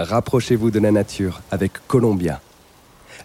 Rapprochez-vous 0.00 0.70
de 0.70 0.78
la 0.78 0.92
nature 0.92 1.40
avec 1.50 1.72
Columbia. 1.88 2.40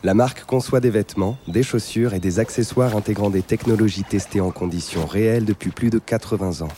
La 0.04 0.16
marque 0.16 0.44
conçoit 0.46 0.80
des 0.80 0.90
vêtements, 0.90 1.38
des 1.48 1.62
chaussures 1.62 2.16
et 2.16 2.20
des 2.20 2.40
accessoires 2.40 2.96
intégrant 2.96 3.30
des 3.30 3.44
technologies 3.44 4.04
testées 4.04 4.42
en 4.42 4.50
conditions 4.50 5.06
réelles 5.06 5.46
depuis 5.46 5.70
plus 5.70 5.92
de 5.92 6.00
80 6.00 6.66
ans. 6.66 6.72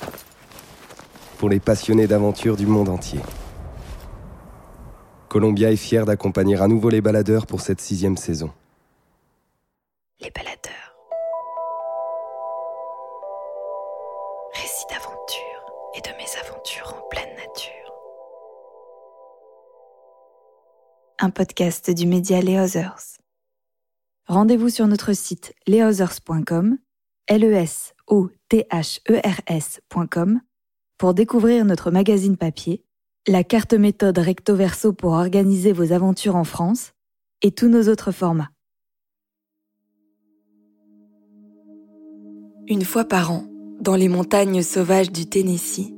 Pour 1.37 1.47
les 1.47 1.61
passionnés 1.61 2.07
d'aventure 2.07 2.57
du 2.57 2.65
monde 2.65 2.89
entier. 2.89 3.21
Columbia 5.29 5.71
est 5.71 5.77
fier 5.77 6.05
d'accompagner 6.05 6.57
à 6.57 6.67
nouveau 6.67 6.89
les 6.89 6.99
baladeurs 6.99 7.47
pour 7.47 7.61
cette 7.61 7.79
sixième 7.79 8.17
saison. 8.17 8.51
Les 10.19 10.29
baladeurs. 10.29 10.64
Un 21.25 21.31
podcast 21.31 21.89
du 21.89 22.05
média 22.05 22.39
Les 22.39 22.59
Others. 22.59 23.17
Rendez-vous 24.27 24.69
sur 24.69 24.85
notre 24.85 25.13
site 25.13 25.55
lesothers.com, 25.65 26.77
l 27.25 27.43
e 27.43 27.65
pour 30.99 31.13
découvrir 31.15 31.65
notre 31.65 31.89
magazine 31.89 32.37
papier, 32.37 32.83
la 33.25 33.43
carte 33.43 33.73
méthode 33.73 34.19
recto 34.19 34.55
verso 34.55 34.93
pour 34.93 35.13
organiser 35.13 35.71
vos 35.71 35.93
aventures 35.93 36.35
en 36.35 36.43
France 36.43 36.93
et 37.41 37.49
tous 37.49 37.69
nos 37.69 37.89
autres 37.89 38.11
formats. 38.11 38.51
Une 42.67 42.85
fois 42.85 43.05
par 43.05 43.31
an, 43.31 43.47
dans 43.81 43.95
les 43.95 44.09
montagnes 44.09 44.61
sauvages 44.61 45.11
du 45.11 45.25
Tennessee, 45.25 45.91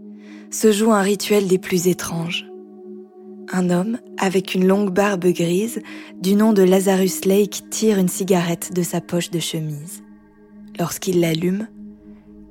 se 0.51 0.71
joue 0.71 0.93
un 0.93 1.01
rituel 1.01 1.49
des 1.49 1.59
plus 1.59 1.89
étranges. 1.89 2.45
Un 3.49 3.69
homme, 3.69 3.97
avec 4.17 4.55
une 4.55 4.67
longue 4.67 4.89
barbe 4.89 5.25
grise, 5.27 5.81
du 6.21 6.35
nom 6.35 6.51
de 6.51 6.63
Lazarus 6.63 7.23
Lake, 7.23 7.63
tire 7.69 7.97
une 7.97 8.09
cigarette 8.09 8.73
de 8.73 8.83
sa 8.83 8.99
poche 8.99 9.31
de 9.31 9.39
chemise. 9.39 10.03
Lorsqu'il 10.77 11.21
l'allume, 11.21 11.67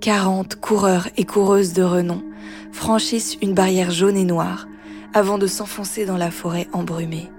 40 0.01 0.57
coureurs 0.57 1.09
et 1.19 1.25
coureuses 1.25 1.75
de 1.75 1.83
renom 1.83 2.23
franchissent 2.73 3.37
une 3.43 3.53
barrière 3.53 3.91
jaune 3.91 4.17
et 4.17 4.25
noire 4.25 4.67
avant 5.13 5.37
de 5.37 5.47
s'enfoncer 5.47 6.07
dans 6.07 6.17
la 6.17 6.31
forêt 6.31 6.67
embrumée. 6.73 7.31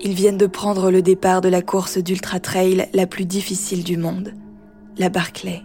Ils 0.00 0.14
viennent 0.14 0.38
de 0.38 0.46
prendre 0.46 0.92
le 0.92 1.02
départ 1.02 1.40
de 1.40 1.48
la 1.48 1.62
course 1.62 1.98
d'ultra 1.98 2.38
trail 2.38 2.88
la 2.92 3.06
plus 3.08 3.26
difficile 3.26 3.82
du 3.82 3.96
monde, 3.96 4.32
la 4.96 5.08
Barclay. 5.08 5.62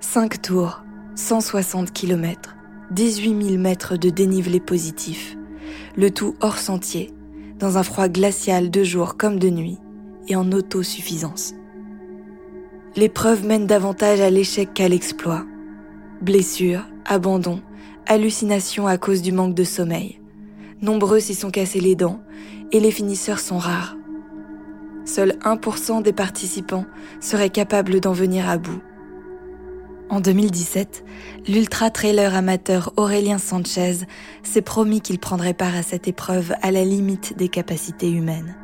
5 0.00 0.40
tours, 0.40 0.82
160 1.16 1.92
km, 1.92 2.54
18 2.92 3.42
000 3.42 3.58
mètres 3.58 3.96
de 3.96 4.10
dénivelé 4.10 4.60
positif, 4.60 5.36
le 5.96 6.10
tout 6.10 6.34
hors 6.40 6.58
sentier, 6.58 7.12
dans 7.58 7.78
un 7.78 7.82
froid 7.82 8.08
glacial 8.08 8.70
de 8.70 8.84
jour 8.84 9.16
comme 9.16 9.38
de 9.38 9.50
nuit, 9.50 9.78
et 10.28 10.36
en 10.36 10.50
autosuffisance. 10.52 11.54
L'épreuve 12.96 13.44
mène 13.44 13.66
davantage 13.66 14.20
à 14.20 14.30
l'échec 14.30 14.72
qu'à 14.74 14.88
l'exploit. 14.88 15.44
Blessures, 16.22 16.86
abandon, 17.04 17.60
hallucinations 18.06 18.86
à 18.86 18.98
cause 18.98 19.22
du 19.22 19.32
manque 19.32 19.54
de 19.54 19.64
sommeil. 19.64 20.20
Nombreux 20.82 21.20
s'y 21.20 21.34
sont 21.34 21.50
cassés 21.50 21.80
les 21.80 21.94
dents, 21.94 22.20
et 22.72 22.80
les 22.80 22.90
finisseurs 22.90 23.40
sont 23.40 23.58
rares. 23.58 23.96
Seul 25.04 25.38
1% 25.44 26.02
des 26.02 26.12
participants 26.12 26.84
seraient 27.20 27.50
capables 27.50 28.00
d'en 28.00 28.12
venir 28.12 28.48
à 28.48 28.58
bout. 28.58 28.82
En 30.08 30.20
2017, 30.20 31.04
l'ultra-trailer 31.48 32.34
amateur 32.34 32.92
Aurélien 32.96 33.38
Sanchez 33.38 34.06
s'est 34.44 34.62
promis 34.62 35.00
qu'il 35.00 35.18
prendrait 35.18 35.54
part 35.54 35.74
à 35.74 35.82
cette 35.82 36.06
épreuve 36.06 36.54
à 36.62 36.70
la 36.70 36.84
limite 36.84 37.36
des 37.36 37.48
capacités 37.48 38.10
humaines. 38.10 38.56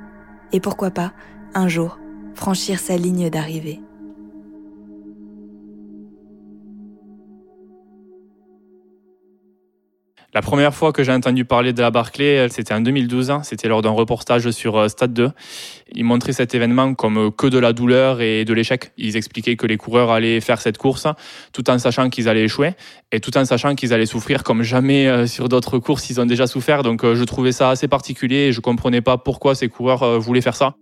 Et 0.52 0.60
pourquoi 0.60 0.90
pas, 0.90 1.12
un 1.54 1.66
jour, 1.66 1.98
franchir 2.34 2.78
sa 2.78 2.96
ligne 2.96 3.28
d'arrivée. 3.28 3.80
La 10.34 10.40
première 10.40 10.74
fois 10.74 10.92
que 10.92 11.04
j'ai 11.04 11.12
entendu 11.12 11.44
parler 11.44 11.74
de 11.74 11.82
la 11.82 11.90
Barclay, 11.90 12.48
c'était 12.48 12.72
en 12.72 12.80
2012. 12.80 13.30
Hein. 13.30 13.42
C'était 13.42 13.68
lors 13.68 13.82
d'un 13.82 13.90
reportage 13.90 14.50
sur 14.50 14.78
euh, 14.78 14.88
Stade 14.88 15.12
2. 15.12 15.30
Ils 15.94 16.04
montraient 16.04 16.32
cet 16.32 16.54
événement 16.54 16.94
comme 16.94 17.30
que 17.30 17.46
de 17.46 17.58
la 17.58 17.74
douleur 17.74 18.22
et 18.22 18.46
de 18.46 18.54
l'échec. 18.54 18.92
Ils 18.96 19.18
expliquaient 19.18 19.56
que 19.56 19.66
les 19.66 19.76
coureurs 19.76 20.10
allaient 20.10 20.40
faire 20.40 20.62
cette 20.62 20.78
course 20.78 21.06
tout 21.52 21.68
en 21.68 21.78
sachant 21.78 22.08
qu'ils 22.08 22.30
allaient 22.30 22.44
échouer 22.44 22.72
et 23.10 23.20
tout 23.20 23.36
en 23.36 23.44
sachant 23.44 23.74
qu'ils 23.74 23.92
allaient 23.92 24.06
souffrir 24.06 24.42
comme 24.42 24.62
jamais 24.62 25.06
euh, 25.06 25.26
sur 25.26 25.50
d'autres 25.50 25.78
courses. 25.78 26.08
Ils 26.08 26.18
ont 26.18 26.26
déjà 26.26 26.46
souffert. 26.46 26.82
Donc 26.82 27.04
euh, 27.04 27.14
je 27.14 27.24
trouvais 27.24 27.52
ça 27.52 27.68
assez 27.68 27.86
particulier 27.86 28.46
et 28.46 28.52
je 28.52 28.60
comprenais 28.62 29.02
pas 29.02 29.18
pourquoi 29.18 29.54
ces 29.54 29.68
coureurs 29.68 30.18
voulaient 30.18 30.40
faire 30.40 30.56
ça. 30.56 30.76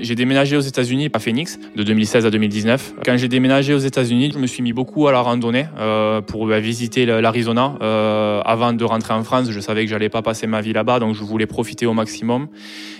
J'ai 0.00 0.14
déménagé 0.14 0.56
aux 0.56 0.60
États-Unis 0.60 1.10
à 1.12 1.18
Phoenix 1.18 1.58
de 1.76 1.82
2016 1.82 2.24
à 2.24 2.30
2019. 2.30 2.94
Quand 3.04 3.16
j'ai 3.18 3.28
déménagé 3.28 3.74
aux 3.74 3.78
États-Unis, 3.78 4.30
je 4.32 4.38
me 4.38 4.46
suis 4.46 4.62
mis 4.62 4.72
beaucoup 4.72 5.06
à 5.06 5.12
la 5.12 5.20
randonnée 5.20 5.66
euh, 5.78 6.22
pour 6.22 6.46
bah, 6.46 6.60
visiter 6.60 7.04
l'Arizona. 7.04 7.74
Euh, 7.82 8.40
avant 8.44 8.72
de 8.72 8.84
rentrer 8.84 9.12
en 9.12 9.22
France, 9.22 9.50
je 9.50 9.60
savais 9.60 9.84
que 9.84 9.90
j'allais 9.90 10.08
pas 10.08 10.22
passer 10.22 10.46
ma 10.46 10.62
vie 10.62 10.72
là-bas, 10.72 10.98
donc 10.98 11.14
je 11.14 11.22
voulais 11.22 11.46
profiter 11.46 11.84
au 11.84 11.92
maximum. 11.92 12.48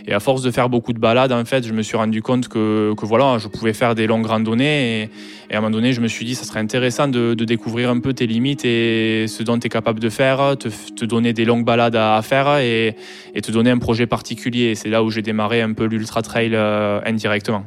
Et 0.07 0.13
à 0.13 0.21
force 0.21 0.43
de 0.43 0.51
faire 0.51 0.69
beaucoup 0.69 0.93
de 0.93 0.99
balades, 0.99 1.33
en 1.33 1.45
fait, 1.47 1.67
je 1.67 1.73
me 1.73 1.81
suis 1.81 1.97
rendu 1.97 2.21
compte 2.21 2.49
que, 2.49 2.93
que 2.95 3.07
voilà, 3.07 3.39
je 3.39 3.49
pouvais 3.49 3.73
faire 3.73 3.95
des 3.95 4.07
longues 4.07 4.27
randonnées. 4.27 5.03
Et, 5.03 5.11
à 5.55 5.59
un 5.59 5.61
moment 5.61 5.71
donné, 5.71 5.93
je 5.93 6.01
me 6.01 6.09
suis 6.09 6.25
dit, 6.25 6.35
ça 6.35 6.45
serait 6.45 6.61
intéressant 6.61 7.09
de, 7.09 7.35
de 7.35 7.45
découvrir 7.45 7.91
un 7.91 8.01
peu 8.01 8.15
tes 8.15 8.27
limites 8.27 8.65
et 8.65 9.27
ce 9.29 9.43
dont 9.43 9.59
tu 9.59 9.67
es 9.67 9.71
capable 9.71 10.01
de 10.01 10.09
faire, 10.09 10.57
te, 10.59 10.69
te, 10.69 11.05
donner 11.05 11.35
des 11.35 11.45
longues 11.45 11.65
balades 11.65 11.95
à, 11.95 12.17
à 12.17 12.23
faire 12.23 12.57
et, 12.59 12.97
et, 13.35 13.41
te 13.43 13.51
donner 13.51 13.71
un 13.71 13.79
projet 13.79 14.07
particulier. 14.07 14.75
C'est 14.75 14.89
là 14.89 15.05
où 15.05 15.11
j'ai 15.11 15.21
démarré 15.21 15.61
un 15.61 15.75
peu 15.75 15.85
l'ultra 15.85 16.23
trail. 16.23 16.53
Euh, 16.55 16.82
indirectement. 17.05 17.65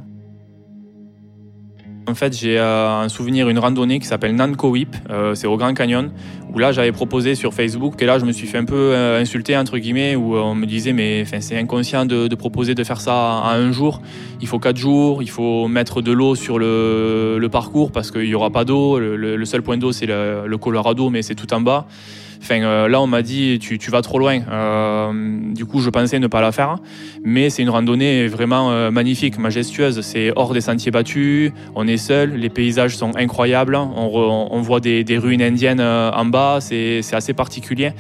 En 2.08 2.14
fait, 2.14 2.38
j'ai 2.38 2.59
euh, 2.59 3.00
un 3.02 3.09
souvenir, 3.09 3.50
une 3.50 3.58
randonnée 3.58 4.00
qui 4.00 4.06
s'appelle 4.06 4.36
Nanko 4.36 4.70
Whip, 4.70 4.96
euh, 5.09 5.34
c'est 5.34 5.48
au 5.48 5.58
Grand 5.58 5.74
Canyon, 5.74 6.12
où 6.53 6.59
là 6.59 6.72
j'avais 6.72 6.92
proposé 6.92 7.34
sur 7.34 7.53
Facebook, 7.53 8.00
et 8.00 8.06
là 8.06 8.20
je 8.20 8.26
me 8.26 8.31
suis 8.31 8.46
fait 8.46 8.59
un 8.59 8.66
peu 8.66 8.96
insulter, 8.96 9.58
entre 9.58 9.80
guillemets, 9.80 10.16
où 10.16 10.38
on 10.38 10.53
me 10.53 10.68
disait, 10.68 10.94
mais 10.94 11.26
c'est 11.26 11.58
inconscient 11.58 12.06
de, 12.06 12.34
proposer 12.36 12.76
de 12.76 12.84
faire 12.84 13.02
ça 13.02 13.40
à 13.40 13.56
un 13.56 13.72
jour, 13.72 14.02
il 14.40 14.48
faut 14.48 14.59
quatre 14.59 14.78
jours, 14.78 15.24
il 15.24 15.30
faut 15.32 15.68
mettre 15.68 16.03
de 16.03 16.12
l'eau 16.12 16.36
sur 16.36 16.59
le, 16.59 17.47
parcours 17.52 17.92
parce 17.92 18.12
qu'il 18.12 18.26
n'y 18.26 18.36
aura 18.36 18.52
pas 18.52 18.66
d'eau, 18.66 19.00
le, 19.00 19.46
seul 19.46 19.64
point 19.64 19.78
d'eau 19.78 19.92
c'est 19.92 20.06
le 20.06 20.58
Colorado, 20.58 21.09
mais 21.09 21.24
c'est 21.24 21.36
tout 21.36 21.52
en 21.53 21.62
bas. 21.62 21.88
Euh, 22.51 22.88
là, 22.88 23.01
on 23.01 23.07
m'a 23.07 23.22
dit 23.22 23.59
tu, 23.59 23.91
vas 23.91 24.01
trop 24.01 24.19
loin. 24.19 24.40
Euh, 24.50 25.12
du 25.53 25.66
coup, 25.66 25.79
je 25.79 25.90
pensais 25.90 26.19
ne 26.19 26.28
pas 26.28 26.41
la 26.41 26.51
faire. 26.51 26.78
Mais 27.23 27.50
c'est 27.50 27.62
une 27.62 27.69
randonnée 27.69 28.28
vraiment 28.28 28.72
euh, 28.72 28.91
magnifique, 28.91 29.38
majestueuse. 29.38 30.01
C'est 30.01 30.31
hors 30.35 30.53
des 30.53 30.62
sentiers 30.62 30.91
battus. 30.91 31.51
On 31.75 31.88
est 31.88 31.97
seul. 31.97 32.35
Les 32.35 32.50
paysages 32.50 32.97
sont 32.97 33.16
incroyables. 33.16 33.75
On, 33.75 34.62
voit 34.62 34.79
des, 34.79 35.18
ruines 35.18 35.41
indiennes 35.41 35.81
en 35.81 36.25
bas. 36.25 36.59
C'est 36.62 37.01
assez 37.13 37.34
particulier. 37.34 37.91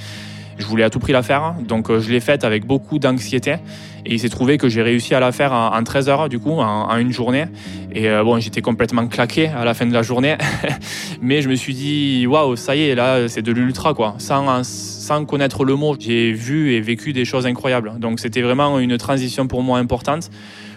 Je 0.57 0.65
voulais 0.65 0.83
à 0.83 0.89
tout 0.89 0.99
prix 0.99 1.11
la 1.11 1.21
faire, 1.21 1.55
donc 1.67 1.89
euh, 1.89 1.99
je 1.99 2.09
l'ai 2.09 2.19
faite 2.19 2.43
avec 2.43 2.65
beaucoup 2.65 2.97
d'anxiété. 2.97 3.57
Et 4.05 4.13
il 4.13 4.19
s'est 4.19 4.29
trouvé 4.29 4.57
que 4.57 4.69
j'ai 4.69 4.81
réussi 4.81 5.15
à 5.15 5.19
la 5.19 5.31
faire 5.31 5.51
en, 5.51 5.75
en 5.75 5.83
13 5.83 6.09
heures, 6.09 6.29
du 6.29 6.39
coup, 6.39 6.51
en, 6.51 6.89
en 6.89 6.97
une 6.97 7.11
journée. 7.11 7.45
Et 7.91 8.07
euh, 8.07 8.23
bon, 8.23 8.39
j'étais 8.39 8.61
complètement 8.61 9.07
claqué 9.07 9.47
à 9.47 9.65
la 9.65 9.73
fin 9.73 9.85
de 9.85 9.93
la 9.93 10.03
journée. 10.03 10.37
Mais 11.21 11.41
je 11.41 11.49
me 11.49 11.55
suis 11.55 11.73
dit, 11.73 12.27
waouh, 12.27 12.55
ça 12.55 12.75
y 12.75 12.83
est, 12.83 12.95
là, 12.95 13.27
c'est 13.27 13.41
de 13.41 13.51
l'ultra, 13.51 13.93
quoi. 13.93 14.15
Sans, 14.19 14.63
sans 14.63 15.25
connaître 15.25 15.65
le 15.65 15.75
mot, 15.75 15.95
j'ai 15.99 16.31
vu 16.31 16.73
et 16.73 16.81
vécu 16.81 17.13
des 17.13 17.25
choses 17.25 17.45
incroyables. 17.45 17.99
Donc 17.99 18.19
c'était 18.19 18.41
vraiment 18.41 18.79
une 18.79 18.97
transition 18.97 19.47
pour 19.47 19.63
moi 19.63 19.79
importante 19.79 20.29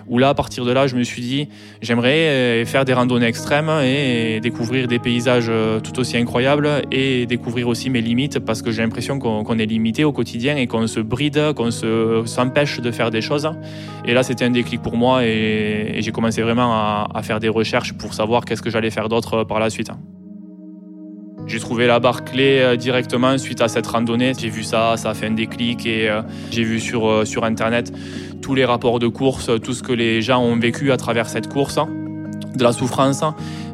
où 0.08 0.19
là, 0.19 0.30
à 0.30 0.34
partir 0.34 0.64
de 0.64 0.72
là, 0.72 0.86
je 0.86 0.96
me 0.96 1.02
suis 1.02 1.22
dit, 1.22 1.48
j'aimerais 1.82 2.28
euh, 2.28 2.64
faire 2.64 2.84
des 2.84 2.92
randonnées 2.92 3.26
extrêmes 3.26 3.70
et 3.82 4.41
découvrir 4.41 4.88
des 4.88 4.98
paysages 4.98 5.48
euh, 5.48 5.80
tout 5.80 5.98
aussi 5.98 6.16
incroyables 6.16 6.82
et 6.91 7.26
découvrir 7.26 7.69
aussi 7.69 7.91
mes 7.91 8.00
limites 8.00 8.38
parce 8.38 8.62
que 8.62 8.70
j'ai 8.70 8.82
l'impression 8.82 9.19
qu'on 9.19 9.44
qu 9.44 9.60
est 9.60 9.66
limité 9.66 10.04
au 10.04 10.12
quotidien 10.12 10.56
et 10.56 10.66
qu'on 10.66 10.86
se 10.86 11.00
bride, 11.00 11.52
qu'on 11.54 11.70
s'empêche 11.70 12.81
de 12.81 12.90
faire 12.90 13.10
des 13.10 13.20
choses. 13.20 13.50
Et 14.06 14.14
là, 14.14 14.22
c'était 14.22 14.44
un 14.44 14.50
déclic 14.50 14.82
pour 14.82 14.96
moi 14.96 15.25
et, 15.25 15.96
j'ai 15.99 16.12
commencé 16.12 16.43
vraiment 16.43 16.72
à, 16.72 17.08
à, 17.14 17.22
faire 17.22 17.40
des 17.40 17.49
recherches 17.49 17.93
pour 17.93 18.14
savoir 18.14 18.44
qu'est-ce 18.44 18.62
que 18.62 18.70
j'allais 18.70 18.90
faire 18.90 19.08
d'autre 19.08 19.44
par 19.44 19.58
la 19.58 19.69
suite. 19.69 19.90
J'ai 21.49 21.59
trouvé 21.59 21.87
la 21.87 21.99
Barclay 21.99 22.61
euh, 22.61 22.77
directement 22.77 23.37
suite 23.39 23.61
à 23.61 23.69
cette 23.69 23.87
randonnée. 23.87 24.33
J'ai 24.39 24.50
vu 24.50 24.62
ça, 24.62 24.97
ça 24.97 25.11
a 25.11 25.15
fait 25.15 25.27
un 25.27 25.33
déclic 25.33 25.87
et 25.87 26.09
j'ai 26.50 26.62
vu 26.62 26.79
sur, 26.79 27.27
sur 27.27 27.45
Internet 27.45 27.93
tous 28.41 28.55
les 28.55 28.65
rapports 28.65 28.99
de 28.99 29.09
course, 29.09 29.50
tout 29.62 29.73
ce 29.73 29.83
que 29.83 29.93
les 29.93 30.23
gens 30.23 30.41
ont 30.41 30.56
vécu 30.56 30.93
à 30.93 30.97
travers 30.97 31.29
cette 31.29 31.49
course 31.49 31.79
de 32.59 32.65
la 32.65 32.73
souffrance, 32.73 33.23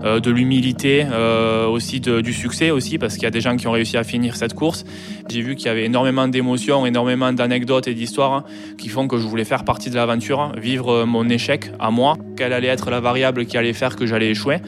euh, 0.04 0.20
de 0.20 0.30
l'humilité, 0.30 1.06
euh, 1.10 1.66
aussi 1.66 2.00
du 2.00 2.32
succès 2.32 2.70
aussi, 2.70 2.98
parce 2.98 3.14
qu'il 3.14 3.24
y 3.24 3.26
a 3.26 3.30
des 3.30 3.40
gens 3.40 3.56
qui 3.56 3.66
ont 3.66 3.72
réussi 3.72 3.96
à 3.96 4.04
finir 4.04 4.36
cette 4.36 4.54
course. 4.54 4.84
J'ai 5.28 5.40
vu 5.40 5.56
qu'il 5.56 5.66
y 5.66 5.70
avait 5.70 5.86
énormément 5.86 6.28
d'émotions, 6.28 6.86
énormément 6.86 7.32
d'anecdotes 7.32 7.88
et 7.88 7.94
d'histoires 7.94 8.44
qui 8.78 8.88
font 8.88 9.08
que 9.08 9.18
je 9.18 9.26
voulais 9.26 9.44
faire 9.44 9.64
partie 9.64 9.90
de 9.90 9.96
l'aventure, 9.96 10.52
vivre 10.56 11.04
mon 11.04 11.28
échec 11.28 11.70
à 11.80 11.90
moi, 11.90 12.16
quelle 12.36 12.52
allait 12.52 12.68
être 12.68 12.90
la 12.90 13.00
variable 13.00 13.46
qui 13.46 13.56
allait 13.56 13.72
faire 13.72 13.96
que 13.96 14.06
j'allais 14.06 14.30
échouer, 14.30 14.58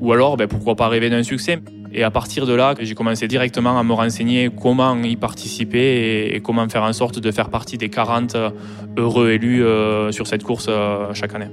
ou 0.00 0.12
alors 0.12 0.36
ben, 0.36 0.48
pourquoi 0.48 0.74
pas 0.74 0.88
rêver 0.88 1.08
d'un 1.08 1.22
succès? 1.22 1.60
Et 1.94 2.02
à 2.02 2.10
partir 2.10 2.46
de 2.46 2.54
là, 2.54 2.74
j'ai 2.80 2.94
commencé 2.94 3.28
directement 3.28 3.78
à 3.78 3.82
me 3.82 3.92
renseigner 3.92 4.50
comment 4.50 4.96
y 5.02 5.16
participer 5.16 6.34
et, 6.34 6.40
comment 6.40 6.68
faire 6.68 6.82
en 6.82 6.92
sorte 6.92 7.18
de 7.18 7.30
faire 7.30 7.50
partie 7.50 7.76
des 7.78 7.90
40 7.90 8.36
heureux 8.96 9.30
élus 9.30 9.64
sur 10.10 10.26
cette 10.26 10.42
course 10.42 10.70
chaque 11.14 11.34
année. 11.34 11.48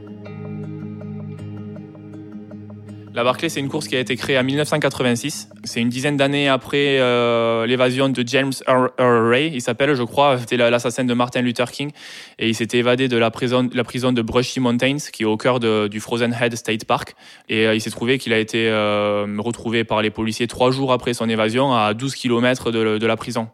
La 3.15 3.23
Barclay, 3.23 3.49
c'est 3.49 3.59
une 3.59 3.69
course 3.69 3.87
qui 3.87 3.95
a 3.95 3.99
été 3.99 4.15
créée 4.15 4.37
en 4.37 4.43
1986. 4.43 5.49
C'est 5.63 5.81
une 5.81 5.89
dizaine 5.89 6.15
d'années 6.15 6.47
après 6.47 6.99
euh, 6.99 7.65
l'évasion 7.65 8.07
de 8.07 8.23
James 8.27 8.53
Earl 8.67 8.91
Ray, 8.97 9.51
il 9.51 9.61
s'appelle, 9.61 9.95
je 9.95 10.03
crois, 10.03 10.37
c'était 10.37 10.57
l'assassin 10.57 11.03
de 11.03 11.13
Martin 11.15 11.41
Luther 11.41 11.71
King. 11.71 11.89
Et 12.37 12.49
il 12.49 12.55
s'était 12.55 12.77
évadé 12.77 13.07
de 13.07 13.17
la 13.17 13.31
prison, 13.31 13.67
la 13.73 13.83
prison 13.83 14.11
de 14.11 14.21
Brushy 14.21 14.59
Mountains, 14.59 14.97
qui 15.11 15.23
est 15.23 15.25
au 15.25 15.37
cœur 15.37 15.59
du 15.59 15.99
Frozen 15.99 16.37
Head 16.39 16.55
State 16.55 16.85
Park. 16.85 17.15
Et 17.49 17.65
euh, 17.65 17.73
il 17.73 17.81
s'est 17.81 17.89
trouvé 17.89 18.19
qu'il 18.19 18.31
a 18.31 18.37
été 18.37 18.69
euh, 18.69 19.25
retrouvé 19.39 19.83
par 19.83 20.03
les 20.03 20.11
policiers 20.11 20.45
trois 20.45 20.69
jours 20.69 20.93
après 20.93 21.15
son 21.15 21.27
évasion 21.27 21.73
à 21.73 21.95
12 21.95 22.13
km 22.13 22.71
de, 22.71 22.99
de 22.99 23.07
la 23.07 23.17
prison. 23.17 23.49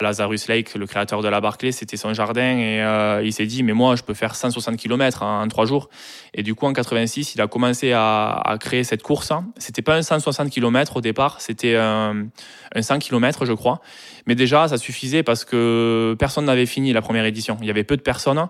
Lazarus 0.00 0.48
Lake, 0.48 0.74
le 0.74 0.86
créateur 0.86 1.22
de 1.22 1.28
la 1.28 1.40
Barclay, 1.40 1.72
c'était 1.72 1.96
son 1.96 2.12
jardin 2.14 2.58
et 2.58 2.82
euh, 2.82 3.22
il 3.24 3.32
s'est 3.32 3.46
dit 3.46 3.62
mais 3.62 3.72
moi 3.72 3.96
je 3.96 4.02
peux 4.02 4.14
faire 4.14 4.34
160 4.34 4.76
km 4.76 5.22
en, 5.22 5.46
trois 5.48 5.66
jours. 5.66 5.88
Et 6.34 6.42
du 6.42 6.54
coup 6.54 6.66
en 6.66 6.72
86, 6.72 7.34
il 7.34 7.40
a 7.40 7.46
commencé 7.46 7.92
à, 7.92 8.56
créer 8.60 8.84
cette 8.84 9.02
course. 9.02 9.32
C'était 9.58 9.82
pas 9.82 9.96
un 9.96 10.02
160 10.02 10.50
km 10.50 10.96
au 10.96 11.00
départ, 11.00 11.40
c'était 11.40 11.76
un, 11.76 12.26
un 12.74 12.82
100 12.82 12.98
km 12.98 13.44
je 13.44 13.52
crois. 13.52 13.80
Mais 14.26 14.34
déjà 14.34 14.68
ça 14.68 14.78
suffisait 14.78 15.22
parce 15.22 15.44
que 15.44 16.16
personne 16.18 16.44
n'avait 16.44 16.66
fini 16.66 16.92
la 16.92 17.02
première 17.02 17.24
édition. 17.24 17.56
Il 17.60 17.66
y 17.66 17.70
avait 17.70 17.84
peu 17.84 17.96
de 17.96 18.02
personnes 18.02 18.48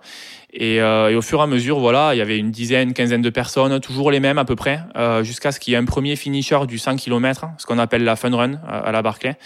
euh, 0.59 1.09
et, 1.09 1.15
au 1.15 1.23
fur 1.23 1.41
et 1.41 1.43
à 1.43 1.47
mesure, 1.47 1.79
voilà, 1.79 2.15
il 2.15 2.19
y 2.19 2.21
avait 2.21 2.39
une 2.39 2.51
dizaine, 2.51 2.93
quinzaine 2.93 3.23
de 3.23 3.31
personnes, 3.31 3.79
toujours 3.81 4.11
les 4.11 4.21
mêmes 4.21 4.39
à 4.39 4.45
peu 4.45 4.57
près, 4.57 4.81
euh, 4.97 5.23
jusqu'à 5.23 5.53
ce 5.53 5.61
qu'il 5.61 5.73
y 5.73 5.75
ait 5.75 5.79
un 5.79 5.85
premier 5.85 6.17
finisher 6.17 6.59
du 6.67 6.79
100 6.79 6.97
km, 6.97 7.47
ce 7.59 7.67
qu'on 7.67 7.79
appelle 7.79 8.05
la 8.05 8.17
fun 8.17 8.35
run 8.35 8.55
euh, 8.55 8.57
à 8.67 8.91
la 8.93 9.03
Barclay, 9.03 9.37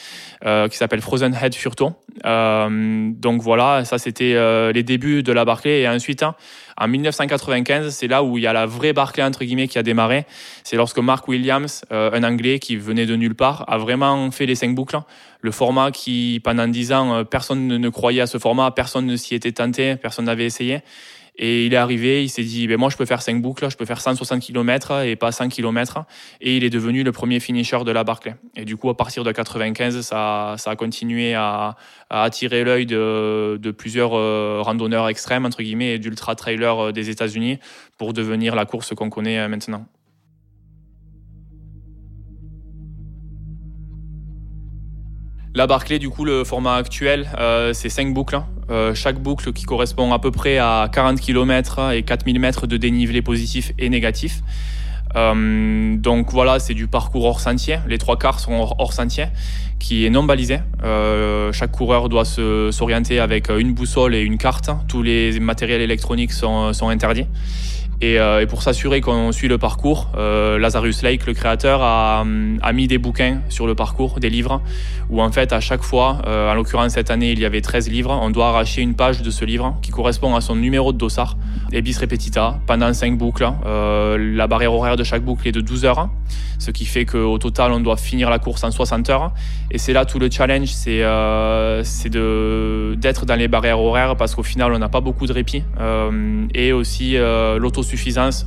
qui 0.71 0.77
s'appelle 0.77 1.01
Frozen 1.01 1.37
Head 1.41 1.55
Furto. 1.55 1.93
donc 2.23 3.43
voilà, 3.43 3.85
ça 3.85 3.97
c'était 3.99 4.35
les 4.73 4.83
débuts 4.83 5.23
de 5.23 5.33
la 5.33 5.47
Barclay. 5.47 5.81
Et 5.81 5.89
ensuite, 5.89 6.23
hein, 6.23 6.35
en 6.77 6.87
1995, 6.87 7.95
c'est 7.95 8.09
là 8.09 8.23
où 8.23 8.37
il 8.37 8.45
y 8.45 8.47
a 8.47 8.53
la 8.53 8.67
vraie 8.67 8.93
Barclay 8.93 9.23
entre 9.23 9.45
guillemets 9.45 9.69
qui 9.69 9.79
a 9.79 9.83
démarré. 9.83 10.27
C'est 10.65 10.77
lorsque 10.77 10.99
Mark 10.99 11.27
Williams, 11.29 11.87
un 11.91 12.23
Anglais 12.23 12.59
qui 12.59 12.77
venait 12.77 13.07
de 13.07 13.17
nulle 13.17 13.35
part, 13.35 13.65
a 13.69 13.79
vraiment 13.79 14.31
fait 14.31 14.45
les 14.45 14.55
cinq 14.55 14.75
boucles. 14.75 14.99
Le 15.45 15.51
format 15.51 15.91
qui, 15.91 16.41
pendant 16.43 16.67
dix 16.67 16.91
ans, 16.91 17.23
personne 17.27 17.69
ne 17.69 17.89
croyait 17.91 18.23
à 18.23 18.27
ce 18.27 18.39
format, 18.39 18.71
personne 18.71 19.05
ne 19.05 19.15
s'y 19.15 19.35
était 19.35 19.53
tenté, 19.53 19.95
personne 19.97 20.25
n'avait 20.25 20.47
essayé. 20.47 20.81
Et 21.37 21.67
il 21.67 21.75
est 21.75 21.77
arrivé, 21.77 22.25
il 22.25 22.31
s'est 22.31 22.45
dit, 22.45 22.67
ben 22.67 22.79
moi 22.79 22.89
je 22.89 22.97
peux 22.97 23.05
faire 23.05 23.21
5 23.21 23.43
boucles, 23.43 23.69
je 23.69 23.77
peux 23.77 23.85
faire 23.85 24.01
160 24.01 24.41
km 24.41 25.03
et 25.03 25.17
pas 25.17 25.33
100 25.33 25.51
km. 25.51 26.07
Et 26.41 26.57
il 26.57 26.65
est 26.65 26.71
devenu 26.71 27.03
le 27.03 27.13
premier 27.13 27.41
finisher 27.41 27.85
de 27.85 27.91
la 27.91 28.05
Barclay. 28.05 28.37
Et 28.57 28.65
du 28.65 28.79
coup, 28.79 28.89
à 28.89 28.97
partir 28.97 29.23
de 29.23 29.33
95, 29.33 30.01
ça, 30.01 30.55
ça 30.57 30.71
a 30.71 30.77
continué 30.77 31.35
à, 31.35 31.77
à 32.09 32.23
attirer 32.23 32.65
l'œil 32.65 32.87
de, 32.87 33.59
de, 33.61 33.71
plusieurs 33.71 34.15
euh, 34.15 34.63
randonneurs 34.63 35.11
extrêmes, 35.11 35.45
entre 35.45 35.63
guillemets, 35.63 35.97
et 35.97 35.99
d'ultra-trailers 35.99 36.87
euh, 36.87 36.93
des 36.93 37.11
États-Unis 37.11 37.59
pour 37.99 38.15
devenir 38.15 38.55
la 38.55 38.65
course 38.65 38.95
qu'on 38.95 39.11
connaît 39.11 39.41
euh, 39.41 39.49
maintenant. 39.49 39.87
La 45.57 45.69
Barclay, 45.69 46.01
du 46.01 46.11
coup, 46.11 46.25
le 46.25 46.43
format 46.43 46.75
actuel, 46.75 47.29
euh, 47.39 47.73
c'est 47.75 47.89
5 47.89 48.13
boucles. 48.13 48.41
Euh, 48.71 48.93
chaque 48.93 49.21
boucle 49.21 49.53
qui 49.53 49.63
correspond 49.63 50.13
à 50.13 50.19
peu 50.19 50.33
près 50.33 50.59
à 50.59 50.89
40 50.93 51.21
km 51.21 51.93
et 51.93 52.03
4000 52.03 52.41
mètres 52.41 52.67
de 52.67 52.77
dénivelé 52.77 53.23
positif 53.23 53.71
et 53.79 53.89
négatif. 53.89 54.41
Euh, 55.15 55.97
donc 55.97 56.33
voilà, 56.33 56.59
c'est 56.59 56.75
du 56.75 56.89
parcours 56.89 57.25
hors 57.25 57.39
sentier. 57.39 57.79
Les 57.87 57.99
trois 57.99 58.19
quarts 58.19 58.41
sont 58.41 58.75
hors, 58.77 58.93
sentier, 58.93 59.27
qui 59.79 60.05
est 60.05 60.11
non 60.11 60.25
balisé. 60.25 60.59
chaque 61.53 61.71
coureur 61.71 62.09
doit 62.09 62.25
s'orienter 62.25 63.21
avec 63.21 63.49
une 63.49 63.75
boussole 63.75 64.17
et 64.17 64.23
une 64.23 64.39
carte. 64.39 64.71
Tous 64.89 65.03
les 65.03 65.39
matériels 65.39 65.83
électroniques 65.83 66.33
sont, 66.33 66.73
sont 66.73 66.89
interdits. 66.89 67.29
Euh, 68.03 68.41
et, 68.41 68.47
pour 68.47 68.63
s'assurer 68.63 69.01
qu'on 69.01 69.33
suit 69.33 69.49
le 69.49 69.59
parcours, 69.59 70.11
euh, 70.17 70.59
Lazarus 70.59 71.03
Lake, 71.03 71.27
le 71.27 71.35
créateur, 71.35 71.83
a, 71.83 72.25
mis 72.73 72.89
des 72.89 72.99
bouquins 72.99 73.41
sur 73.49 73.67
le 73.67 73.75
parcours, 73.75 74.19
des 74.21 74.31
livres, 74.31 74.61
où 75.11 75.23
en 75.23 75.31
fait 75.31 75.53
à 75.53 75.61
chaque 75.61 75.83
fois, 75.83 76.19
euh, 76.27 76.51
en 76.51 76.55
l'occurrence 76.55 76.93
cette 76.93 77.11
année 77.11 77.31
il 77.31 77.39
y 77.39 77.45
avait 77.45 77.61
13 77.61 77.89
livres, 77.89 78.19
on 78.21 78.31
doit 78.31 78.49
arracher 78.49 78.83
une 78.83 78.95
page 78.95 79.23
de 79.23 79.31
ce 79.31 79.45
livre 79.45 79.77
qui 79.83 79.91
correspond 79.91 80.35
à 80.35 80.41
son 80.41 80.57
numéro 80.57 80.93
de 80.93 80.99
dossard, 80.99 81.37
et 81.73 81.83
bis 81.83 81.97
repetita, 81.99 82.59
pendant 82.67 82.93
5 82.93 83.17
boucles. 83.17 83.47
la 83.65 84.47
barrière 84.47 84.73
horaire 84.73 84.97
de 84.97 85.05
chaque 85.05 85.23
boucle 85.23 85.47
est 85.47 85.53
de 85.53 85.61
12 85.61 85.85
heures, 85.85 86.09
ce 86.59 86.71
qui 86.71 86.85
fait 86.85 87.05
qu'au 87.05 87.39
total 87.39 87.73
on 87.73 87.81
doit 87.81 87.97
finir 87.97 88.31
la 88.31 88.39
course 88.39 88.65
en 88.65 88.71
60 88.71 89.11
heures. 89.11 89.33
Et 89.71 89.79
c'est 89.79 89.93
là 89.93 90.05
tout 90.05 90.19
le 90.19 90.31
challenge, 90.31 90.69
c'est 90.69 91.01
d'être 92.11 93.27
dans 93.27 93.37
les 93.37 93.49
barrières 93.49 93.81
horaires 93.81 94.17
parce 94.17 94.35
qu'au 94.35 94.43
final 94.43 94.73
on 94.73 94.79
n'a 94.79 94.89
pas 94.89 95.01
beaucoup 95.01 95.27
de 95.27 95.33
répit, 95.33 95.63
et 96.55 96.73
aussi 96.73 97.17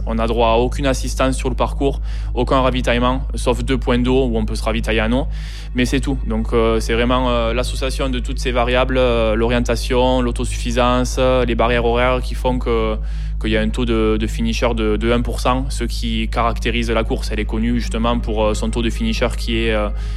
on 0.05 0.17
a 0.19 0.27
droit 0.27 0.49
à 0.49 0.55
aucune 0.55 0.85
assistance 0.85 1.37
sur 1.37 1.49
le 1.49 1.55
parcours, 1.55 2.01
aucun 2.33 2.61
ravitaillement, 2.61 3.21
sauf 3.35 3.63
deux 3.63 3.77
points 3.77 3.99
d'eau 3.99 4.25
où 4.25 4.37
on 4.37 4.45
peut 4.45 4.55
se 4.55 4.63
ravitailler 4.63 4.99
à 4.99 5.09
eau. 5.09 5.27
Mais 5.75 5.85
c'est 5.85 5.99
tout. 5.99 6.17
Donc 6.27 6.53
euh, 6.53 6.79
c'est 6.79 6.93
vraiment 6.93 7.29
euh, 7.29 7.53
l'association 7.53 8.09
de 8.09 8.19
toutes 8.19 8.39
ces 8.39 8.51
variables, 8.51 8.97
euh, 8.97 9.35
l'orientation, 9.35 10.21
l'autosuffisance, 10.21 11.19
les 11.19 11.55
barrières 11.55 11.85
horaires 11.85 12.21
qui 12.21 12.35
font 12.35 12.59
que 12.59 12.95
qu'il 13.39 13.51
y 13.51 13.57
a 13.57 13.61
un 13.61 13.69
taux 13.69 13.85
de, 13.85 14.17
finisher 14.27 14.73
de, 14.73 14.97
1%, 14.97 15.69
ce 15.69 15.83
qui 15.83 16.27
caractérise 16.27 16.89
la 16.89 17.03
course. 17.03 17.29
Elle 17.31 17.39
est 17.39 17.45
connue 17.45 17.79
justement 17.79 18.17
pour 18.17 18.55
son 18.55 18.71
taux 18.71 18.81
de 18.81 18.89
finisher 18.89 19.27
qui 19.37 19.57
est 19.57 19.75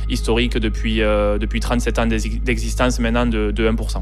historique 0.08 0.56
depuis, 0.56 1.00
depuis 1.00 1.60
37 1.60 1.98
ans 1.98 2.06
d'existence 2.06 2.98
maintenant 2.98 3.26
de, 3.26 3.50
de 3.50 3.70
1%. 3.70 4.00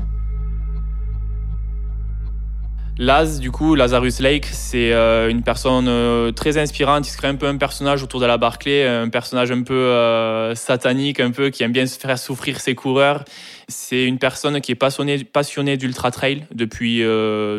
Laz, 3.01 3.39
du 3.39 3.53
coup, 3.53 3.77
Lazarus 3.77 4.19
Lake, 4.19 4.47
c'est 4.51 4.93
euh, 4.93 5.31
une 5.31 5.43
personne 5.43 5.87
euh, 5.87 6.33
très 6.33 6.59
inspirante. 6.59 7.07
Il 7.07 7.11
se 7.13 7.17
crée 7.17 7.29
un 7.29 7.37
peu 7.37 7.47
un 7.47 7.57
personnage 7.57 8.03
autour 8.03 8.19
de 8.19 8.27
la 8.27 8.39
Barclay, 8.39 8.85
un 8.85 9.09
personnage 9.09 9.53
un 9.53 9.63
peu 9.63 9.73
euh, 9.73 10.57
satanique, 10.57 11.21
un 11.21 11.31
peu 11.31 11.51
qui 11.51 11.63
aime 11.63 11.71
bien 11.71 11.87
se 11.87 11.97
faire 11.97 12.19
souffrir 12.19 12.59
ses 12.59 12.75
coureurs. 12.75 13.25
C'est 13.69 14.05
une 14.05 14.19
personne 14.19 14.61
qui 14.61 14.73
est 14.73 14.75
passionnée, 14.75 15.23
passionnée 15.23 15.77
d'ultra 15.77 16.11
trail 16.11 16.45
depuis 16.53 17.05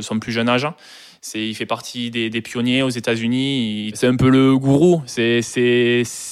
son 0.02 0.20
plus 0.20 0.34
jeune 0.34 0.50
âge. 0.50 0.68
C'est, 1.22 1.46
il 1.46 1.54
fait 1.54 1.66
partie 1.66 2.12
des, 2.12 2.42
pionniers 2.42 2.82
aux 2.82 2.90
États-Unis. 2.90 3.92
C'est 3.94 4.08
un 4.08 4.16
peu 4.16 4.30
le 4.30 4.58
gourou. 4.58 5.02
C'est, 5.06 5.42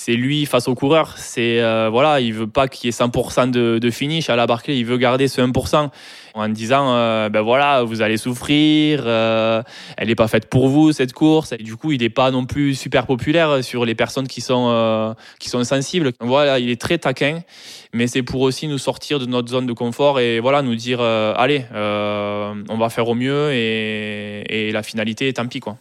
lui 0.10 0.46
face 0.46 0.68
aux 0.68 0.76
coureurs. 0.76 1.14
C'est 1.18 1.62
voilà, 1.90 2.20
il 2.20 2.34
veut 2.34 2.48
pas 2.48 2.68
qu'il 2.68 2.88
y 2.88 2.90
ait 2.90 2.98
100% 2.98 3.52
de, 3.52 3.78
de 3.80 3.90
finish 3.90 4.30
à 4.30 4.36
la 4.36 4.48
Barclay. 4.48 4.78
Il 4.78 4.86
veut 4.86 4.98
garder 4.98 5.28
ce 5.28 5.42
1% 5.42 5.92
en 6.38 6.50
disant 6.50 6.94
euh, 6.94 7.30
ben 7.30 7.42
voilà 7.42 7.84
vous 7.84 8.02
allez 8.02 8.18
souffrir 8.18 9.04
euh, 9.06 9.64
elle 9.98 10.08
n'est 10.08 10.16
pas 10.16 10.28
faite 10.28 10.50
pour 10.50 10.70
vous 10.70 10.92
cette 10.92 11.14
course. 11.14 11.52
Et 11.54 11.64
du 11.64 11.76
coup 11.76 11.92
il 11.92 12.02
n'est 12.02 12.10
pas 12.10 12.32
non 12.32 12.46
plus 12.46 12.76
super 12.76 13.08
populaire 13.08 13.64
sur 13.64 13.86
les 13.86 13.96
personnes 13.96 14.28
qui 14.28 14.42
sont 14.42 14.68
euh, 14.70 15.14
qui 15.40 15.50
sont 15.50 15.64
sensibles. 15.64 16.12
Voilà 16.20 16.60
il 16.60 16.70
est 16.70 16.80
très 16.80 17.00
taquin 17.00 17.42
mais 17.94 18.08
c'est 18.08 18.22
pour 18.22 18.42
aussi 18.42 18.68
nous 18.68 18.78
sortir 18.78 19.20
de 19.20 19.26
notre 19.26 19.50
zone 19.50 19.66
de 19.66 19.74
confort 19.74 20.20
et 20.20 20.40
voilà 20.40 20.62
nous 20.62 20.76
dire 20.76 21.02
allez 21.02 21.66
on 21.74 22.78
va 22.78 22.90
faire 22.90 23.08
au 23.08 23.16
mieux 23.16 23.52
et, 23.54 24.72
la 24.72 24.84
finalité 24.84 25.32
tant 25.34 25.48
pis 25.48 25.60
quoi. 25.60 25.78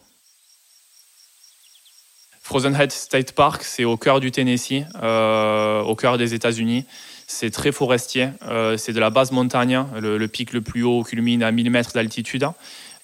Frozen 2.41 2.75
Head 2.79 2.93
State 2.93 3.33
Park, 3.33 3.63
c'est 3.63 3.83
au 3.83 3.97
cœur 3.97 4.21
du 4.21 4.31
Tennessee, 4.31 4.85
au 4.95 5.95
cœur 5.95 6.17
des 6.17 6.33
États-Unis. 6.33 6.85
C'est 7.29 7.51
très 7.51 7.73
forestier. 7.73 8.29
Euh, 8.47 8.77
c'est 8.77 8.93
de 8.93 9.01
la 9.01 9.09
base 9.09 9.33
montagne. 9.33 9.83
Le, 10.01 10.25
pic 10.27 10.53
le 10.53 10.61
plus 10.61 10.83
haut 10.83 11.03
culmine 11.03 11.43
à 11.43 11.51
1000 11.51 11.69
mètres 11.69 11.91
d'altitude. 11.93 12.47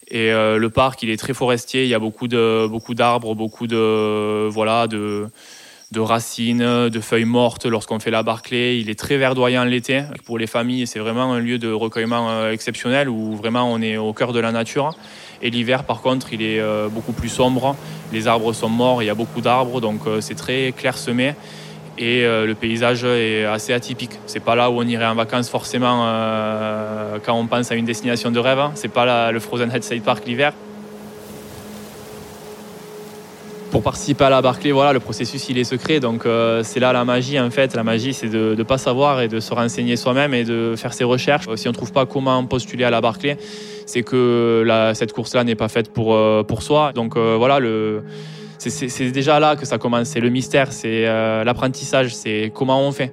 Et 0.08 0.32
euh, 0.32 0.58
le 0.58 0.70
parc, 0.70 1.04
il 1.04 1.10
est 1.10 1.18
très 1.18 1.34
forestier. 1.34 1.84
Il 1.84 1.90
y 1.90 1.94
a 1.94 2.00
beaucoup 2.00 2.30
de 2.30 2.66
beaucoup 2.68 2.94
d'arbres, 2.94 3.36
beaucoup 3.36 3.68
de 3.68 4.48
voilà 4.48 4.88
de 4.88 5.28
de 5.92 6.00
racines, 6.00 6.90
de 6.90 7.00
feuilles 7.02 7.26
mortes 7.26 7.66
lorsqu'on 7.66 8.00
fait 8.00 8.12
la 8.12 8.24
Barclay. 8.24 8.80
Il 8.80 8.90
est 8.90 8.98
très 8.98 9.18
verdoyant 9.18 9.66
l'été 9.66 10.04
pour 10.26 10.40
les 10.40 10.48
familles. 10.48 10.88
C'est 10.88 11.00
vraiment 11.00 11.34
un 11.34 11.40
lieu 11.40 11.58
de 11.60 11.72
recueillement 11.72 12.32
euh, 12.32 12.52
exceptionnel 12.52 13.10
où 13.10 13.36
vraiment 13.36 13.72
on 13.72 13.82
est 13.82 13.98
au 13.98 14.14
cœur 14.14 14.32
de 14.32 14.40
la 14.40 14.54
nature. 14.54 14.96
Et 15.42 15.50
l'hiver, 15.50 15.84
par 15.84 16.02
contre, 16.02 16.32
il 16.32 16.42
est 16.42 16.62
beaucoup 16.90 17.12
plus 17.12 17.28
sombre. 17.28 17.76
Les 18.14 18.28
arbres 18.28 18.54
sont 18.54 18.70
morts. 18.70 19.04
Il 19.04 19.08
y 19.08 19.10
a 19.10 19.16
beaucoup 19.16 19.42
d'arbres, 19.42 19.82
donc 19.82 20.00
c'est 20.22 20.36
très 20.36 20.72
clairsemé 20.72 21.36
et 21.98 22.26
euh, 22.26 22.46
le 22.46 22.56
paysage 22.56 23.04
est 23.04 23.46
assez 23.46 23.74
atypique. 23.74 24.20
C'est 24.26 24.40
pas 24.40 24.56
là 24.56 24.70
où 24.70 24.80
on 24.80 24.88
irait 24.88 25.06
en 25.06 25.16
vacances 25.16 25.50
forcément 25.50 26.04
euh, 26.06 27.18
quand 27.24 27.38
on 27.38 27.46
pense 27.48 27.72
à 27.72 27.76
une 27.76 27.86
destination 27.86 28.32
de 28.32 28.40
rêve. 28.40 28.60
Hein. 28.60 28.72
C'est 28.76 28.92
pas 28.92 29.32
le 29.32 29.40
Frozen 29.40 29.72
Head 29.72 29.84
Side 29.84 30.04
Park 30.04 30.26
l'hiver. 30.26 30.54
Pour 33.72 33.82
participer 33.82 34.26
à 34.26 34.30
la 34.30 34.44
Barclay, 34.44 34.72
voilà, 34.72 34.94
le 34.94 35.00
processus 35.00 35.50
il 35.50 35.58
est 35.58 35.64
secret, 35.64 36.00
donc 36.00 36.28
euh, 36.28 36.62
c'est 36.62 36.80
là 36.80 36.94
la 36.94 37.06
magie 37.06 37.40
en 37.40 37.50
fait. 37.50 37.76
La 37.76 37.84
magie 37.84 38.14
c'est 38.14 38.30
de 38.30 38.54
ne 38.56 38.64
pas 38.64 38.78
savoir 38.78 39.22
et 39.22 39.28
de 39.28 39.40
se 39.40 39.52
renseigner 39.52 39.96
soi-même 39.96 40.36
et 40.36 40.44
de 40.44 40.76
faire 40.78 40.94
ses 40.94 41.04
recherches. 41.04 41.46
Si 41.56 41.68
on 41.68 41.72
ne 41.72 41.76
trouve 41.76 41.92
pas 41.92 42.06
comment 42.06 42.44
postuler 42.46 42.84
à 42.84 42.92
la 42.92 43.02
Barclay, 43.02 43.36
c'est 43.88 44.04
que 44.04 44.64
cette 44.94 45.12
course-là 45.12 45.44
n'est 45.44 45.56
pas 45.56 45.70
faite 45.70 45.92
pour, 45.92 46.16
pour 46.46 46.62
soi. 46.62 46.92
Donc 46.94 47.18
voilà, 47.18 47.58
le 47.58 48.04
c'est 48.70 49.12
déjà 49.12 49.40
là 49.40 49.56
que 49.56 49.66
ça 49.66 49.78
commence. 49.78 50.10
C'est 50.10 50.20
le 50.20 50.30
mystère, 50.30 50.72
c'est 50.72 51.06
l'apprentissage, 51.44 52.16
c'est 52.16 52.52
comment 52.54 52.82
on 52.82 52.92
fait. 52.92 53.12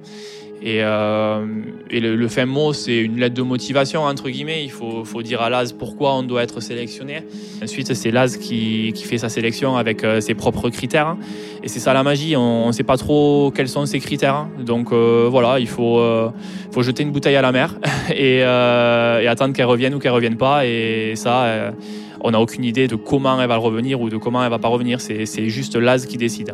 Et, 0.63 0.83
euh, 0.83 1.43
et 1.89 1.99
le, 1.99 2.15
le, 2.15 2.27
fin 2.27 2.45
mot, 2.45 2.71
c'est 2.71 2.97
une 2.97 3.19
lettre 3.19 3.33
de 3.33 3.41
motivation, 3.41 4.03
entre 4.03 4.29
guillemets. 4.29 4.63
Il 4.63 4.69
faut, 4.69 5.03
dire 5.23 5.41
à 5.41 5.49
Laz 5.49 5.73
pourquoi 5.73 6.13
on 6.13 6.21
doit 6.21 6.43
être 6.43 6.59
sélectionné. 6.59 7.23
Ensuite, 7.63 7.93
c'est 7.95 8.11
Laz 8.11 8.37
qui, 8.37 8.93
fait 9.03 9.17
sa 9.17 9.29
sélection 9.29 9.75
avec 9.75 10.03
euh, 10.03 10.21
ses 10.21 10.35
propres 10.35 10.69
critères. 10.69 11.17
Et 11.63 11.67
c'est 11.67 11.79
ça 11.79 11.93
la 11.93 12.03
magie, 12.03 12.35
on 12.35 12.67
ne 12.67 12.71
sait 12.71 12.83
pas 12.83 12.97
trop 12.97 13.51
quels 13.55 13.69
sont 13.69 13.87
ces 13.87 13.99
critères. 13.99 14.47
Donc 14.59 14.91
euh, 14.91 15.27
voilà, 15.31 15.59
il 15.59 15.67
faut, 15.67 15.99
jeter 16.77 17.01
une 17.01 17.11
bouteille 17.11 17.35
à 17.35 17.41
la 17.41 17.51
mer 17.51 17.79
et, 18.15 18.43
attendre 18.43 19.55
qu'elle 19.55 19.65
revienne 19.65 19.95
ou 19.95 19.99
qu'elle 19.99 20.11
revienne 20.11 20.37
pas. 20.37 20.67
Et 20.67 21.13
ça, 21.15 21.73
on 22.21 22.31
n'a 22.31 22.39
aucune 22.39 22.63
idée 22.63 22.87
de 22.87 22.95
comment 22.95 23.41
elle 23.41 23.47
va 23.47 23.57
revenir 23.57 23.99
ou 23.99 24.09
de 24.09 24.17
comment 24.17 24.43
elle 24.43 24.51
va 24.51 24.59
pas 24.59 24.67
revenir. 24.67 25.01
C'est 25.01 25.49
juste 25.49 25.75
Laz 25.75 26.05
qui 26.05 26.17
décide. 26.17 26.53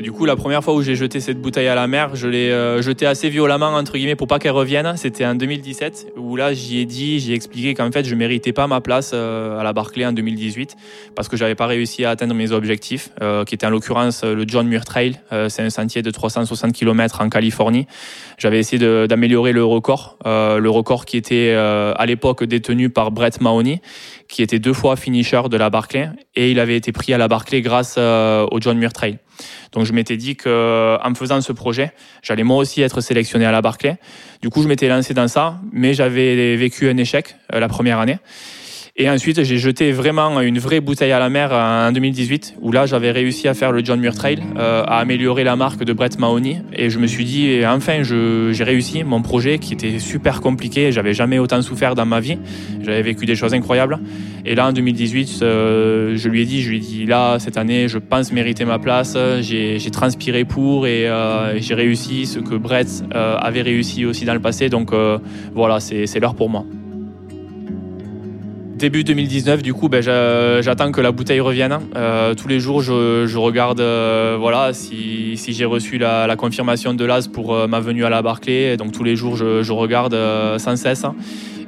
Du 0.00 0.12
coup, 0.12 0.24
la 0.24 0.36
première 0.36 0.64
fois 0.64 0.74
où 0.74 0.80
j'ai 0.80 0.94
jeté 0.96 1.20
cette 1.20 1.42
bouteille 1.42 1.68
à 1.68 1.74
la 1.74 1.86
mer, 1.86 2.16
je 2.16 2.26
l'ai 2.26 2.50
euh, 2.50 2.80
jetée 2.80 3.04
assez 3.04 3.28
violemment, 3.28 3.66
entre 3.66 3.92
guillemets, 3.92 4.16
pour 4.16 4.28
pas 4.28 4.38
qu'elle 4.38 4.52
revienne. 4.52 4.96
C'était 4.96 5.26
en 5.26 5.34
2017, 5.34 6.14
où 6.16 6.36
là, 6.36 6.54
j'y 6.54 6.78
ai 6.78 6.86
dit, 6.86 7.20
j'ai 7.20 7.34
expliqué 7.34 7.74
qu'en 7.74 7.90
fait, 7.92 8.06
je 8.06 8.14
méritais 8.14 8.54
pas 8.54 8.66
ma 8.66 8.80
place 8.80 9.10
euh, 9.12 9.58
à 9.58 9.62
la 9.62 9.74
Barclay 9.74 10.06
en 10.06 10.12
2018, 10.12 10.74
parce 11.14 11.28
que 11.28 11.36
j'avais 11.36 11.54
pas 11.54 11.66
réussi 11.66 12.06
à 12.06 12.10
atteindre 12.10 12.34
mes 12.34 12.50
objectifs, 12.52 13.10
euh, 13.20 13.44
qui 13.44 13.54
étaient 13.54 13.66
en 13.66 13.70
l'occurrence 13.70 14.24
le 14.24 14.44
John 14.46 14.66
Muir 14.66 14.86
Trail. 14.86 15.20
c'est 15.48 15.62
un 15.62 15.70
sentier 15.70 16.00
de 16.00 16.10
360 16.10 16.72
km 16.72 17.20
en 17.20 17.28
Californie. 17.28 17.86
J'avais 18.38 18.58
essayé 18.58 19.06
d'améliorer 19.06 19.52
le 19.52 19.64
record, 19.64 20.16
le 20.24 20.68
record 20.68 21.04
qui 21.04 21.18
était 21.18 21.52
à 21.52 22.06
l'époque 22.06 22.44
détenu 22.44 22.88
par 22.88 23.10
Brett 23.10 23.40
Mahoney, 23.40 23.82
qui 24.28 24.42
était 24.42 24.58
deux 24.58 24.72
fois 24.72 24.96
finisher 24.96 25.42
de 25.50 25.56
la 25.56 25.68
Barclay, 25.68 26.08
et 26.36 26.50
il 26.50 26.58
avait 26.58 26.76
été 26.76 26.92
pris 26.92 27.12
à 27.12 27.18
la 27.18 27.28
Barclay 27.28 27.60
grâce 27.60 27.98
au 27.98 28.60
John 28.60 28.78
Muir 28.78 28.92
Trail. 28.92 29.18
Donc 29.72 29.84
je 29.84 29.92
m'étais 29.92 30.16
dit 30.16 30.36
que 30.36 30.98
en 31.02 31.10
me 31.10 31.14
faisant 31.14 31.40
ce 31.40 31.52
projet, 31.52 31.92
j'allais 32.22 32.44
moi 32.44 32.56
aussi 32.56 32.82
être 32.82 33.00
sélectionné 33.00 33.44
à 33.46 33.52
la 33.52 33.62
Barclay. 33.62 33.98
Du 34.42 34.48
coup, 34.48 34.62
je 34.62 34.68
m'étais 34.68 34.88
lancé 34.88 35.14
dans 35.14 35.28
ça, 35.28 35.60
mais 35.72 35.94
j'avais 35.94 36.56
vécu 36.56 36.88
un 36.88 36.96
échec 36.96 37.36
euh, 37.52 37.60
la 37.60 37.68
première 37.68 37.98
année. 37.98 38.18
Et 39.02 39.08
ensuite, 39.08 39.42
j'ai 39.44 39.56
jeté 39.56 39.92
vraiment 39.92 40.42
une 40.42 40.58
vraie 40.58 40.82
bouteille 40.82 41.12
à 41.12 41.18
la 41.18 41.30
mer 41.30 41.52
en 41.54 41.90
2018, 41.90 42.56
où 42.60 42.70
là, 42.70 42.84
j'avais 42.84 43.10
réussi 43.10 43.48
à 43.48 43.54
faire 43.54 43.72
le 43.72 43.82
John 43.82 43.98
Muir 43.98 44.14
Trail, 44.14 44.40
euh, 44.58 44.82
à 44.86 44.98
améliorer 44.98 45.42
la 45.42 45.56
marque 45.56 45.84
de 45.84 45.94
Brett 45.94 46.18
Mahoney. 46.18 46.60
Et 46.74 46.90
je 46.90 46.98
me 46.98 47.06
suis 47.06 47.24
dit, 47.24 47.62
enfin, 47.64 48.02
j'ai 48.02 48.62
réussi 48.62 49.02
mon 49.02 49.22
projet 49.22 49.58
qui 49.58 49.72
était 49.72 49.98
super 49.98 50.42
compliqué. 50.42 50.92
J'avais 50.92 51.14
jamais 51.14 51.38
autant 51.38 51.62
souffert 51.62 51.94
dans 51.94 52.04
ma 52.04 52.20
vie. 52.20 52.36
J'avais 52.82 53.00
vécu 53.00 53.24
des 53.24 53.36
choses 53.36 53.54
incroyables. 53.54 53.98
Et 54.44 54.54
là, 54.54 54.68
en 54.68 54.72
2018, 54.74 55.38
euh, 55.40 56.12
je 56.18 56.28
lui 56.28 56.42
ai 56.42 56.44
dit, 56.44 56.60
je 56.60 56.68
lui 56.68 56.76
ai 56.76 56.80
dit, 56.80 57.06
là, 57.06 57.38
cette 57.38 57.56
année, 57.56 57.88
je 57.88 57.96
pense 57.96 58.32
mériter 58.32 58.66
ma 58.66 58.78
place. 58.78 59.16
J'ai 59.40 59.80
transpiré 59.90 60.44
pour 60.44 60.86
et 60.86 61.08
euh, 61.08 61.58
j'ai 61.58 61.74
réussi 61.74 62.26
ce 62.26 62.38
que 62.38 62.54
Brett 62.54 63.02
avait 63.12 63.62
réussi 63.62 64.04
aussi 64.04 64.26
dans 64.26 64.34
le 64.34 64.40
passé. 64.40 64.68
Donc 64.68 64.90
voilà, 65.54 65.80
c'est 65.80 66.20
l'heure 66.20 66.34
pour 66.34 66.50
moi 66.50 66.66
début 68.80 69.04
2019, 69.04 69.62
du 69.62 69.74
coup, 69.74 69.90
ben, 69.90 70.00
j'attends 70.00 70.90
que 70.90 71.02
la 71.02 71.12
bouteille 71.12 71.40
revienne. 71.40 71.78
Euh, 71.96 72.34
tous 72.34 72.48
les 72.48 72.60
jours, 72.60 72.80
je, 72.80 73.36
regarde 73.36 73.80
euh, 73.80 74.38
voilà, 74.40 74.72
si, 74.72 75.36
j'ai 75.36 75.66
reçu 75.66 75.98
la, 75.98 76.34
confirmation 76.36 76.94
de 76.94 77.04
l'AS 77.04 77.28
pour 77.28 77.54
euh, 77.54 77.66
ma 77.66 77.80
venue 77.80 78.06
à 78.06 78.08
la 78.08 78.22
Barclay. 78.22 78.78
Donc 78.78 78.92
tous 78.92 79.04
les 79.04 79.16
jours, 79.16 79.36
je, 79.36 79.72
regarde 79.72 80.16
sans 80.58 80.76
cesse. 80.76 81.04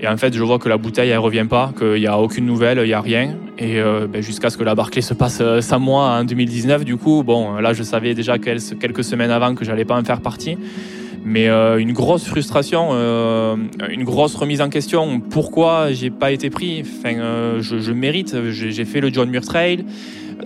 Et 0.00 0.08
en 0.08 0.16
fait, 0.16 0.34
je 0.34 0.42
vois 0.42 0.58
que 0.58 0.70
la 0.70 0.78
bouteille, 0.78 1.10
elle 1.10 1.18
revient 1.18 1.46
pas, 1.48 1.72
qu'il 1.78 2.00
n'y 2.00 2.06
a 2.06 2.18
aucune 2.18 2.46
nouvelle, 2.46 2.78
il 2.78 2.86
n'y 2.86 2.94
a 2.94 3.00
rien. 3.00 3.36
Et 3.58 3.78
ben, 4.10 4.22
jusqu'à 4.22 4.48
ce 4.48 4.56
que 4.56 4.64
la 4.64 4.74
Barclay 4.74 5.02
se 5.02 5.14
passe 5.14 5.42
sans 5.60 5.78
moi 5.78 6.18
en 6.18 6.24
2019, 6.24 6.84
du 6.84 6.96
coup, 6.96 7.22
bon, 7.22 7.56
là, 7.56 7.74
je 7.74 7.82
savais 7.82 8.14
déjà 8.14 8.38
quelques 8.38 9.04
semaines 9.04 9.30
avant 9.30 9.54
que 9.54 9.66
j'allais 9.66 9.84
pas 9.84 10.00
en 10.00 10.04
faire 10.04 10.22
partie 10.22 10.56
mais 11.24 11.48
euh, 11.48 11.78
une 11.78 11.92
grosse 11.92 12.24
frustration, 12.24 12.88
euh, 12.92 13.56
une 13.90 14.04
grosse 14.04 14.34
remise 14.34 14.60
en 14.60 14.68
question. 14.68 15.20
Pourquoi 15.20 15.92
j'ai 15.92 16.10
pas 16.10 16.32
été 16.32 16.50
pris? 16.50 16.82
Enfin, 16.82 17.16
euh, 17.18 17.60
je, 17.60 17.92
mérite. 17.92 18.36
J'ai 18.50 18.84
fait 18.84 19.00
le 19.00 19.12
John 19.12 19.30
Muir 19.30 19.42
Trail. 19.42 19.84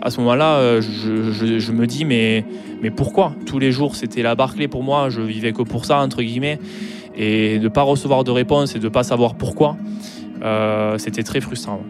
À 0.02 0.10
ce 0.10 0.20
moment-là, 0.20 0.80
je, 0.80 1.72
me 1.72 1.86
dis 1.86 2.04
mais 2.04 2.44
mais 2.82 2.90
pourquoi? 2.90 3.34
Tous 3.46 3.58
les 3.58 3.72
jours, 3.72 3.96
c'était 3.96 4.22
la 4.22 4.34
Barclay 4.34 4.68
pour 4.68 4.82
moi. 4.82 5.08
Je 5.08 5.22
vivais 5.22 5.52
que 5.52 5.62
pour 5.62 5.86
ça 5.86 6.00
entre 6.00 6.22
guillemets, 6.22 6.58
et 7.16 7.58
de 7.58 7.68
pas 7.68 7.82
recevoir 7.82 8.22
de 8.22 8.30
réponse 8.30 8.76
et 8.76 8.78
de 8.78 8.88
pas 8.88 9.02
savoir 9.02 9.36
pourquoi, 9.36 9.76
c'était 10.98 11.22
très 11.22 11.40
frustrant. 11.40 11.80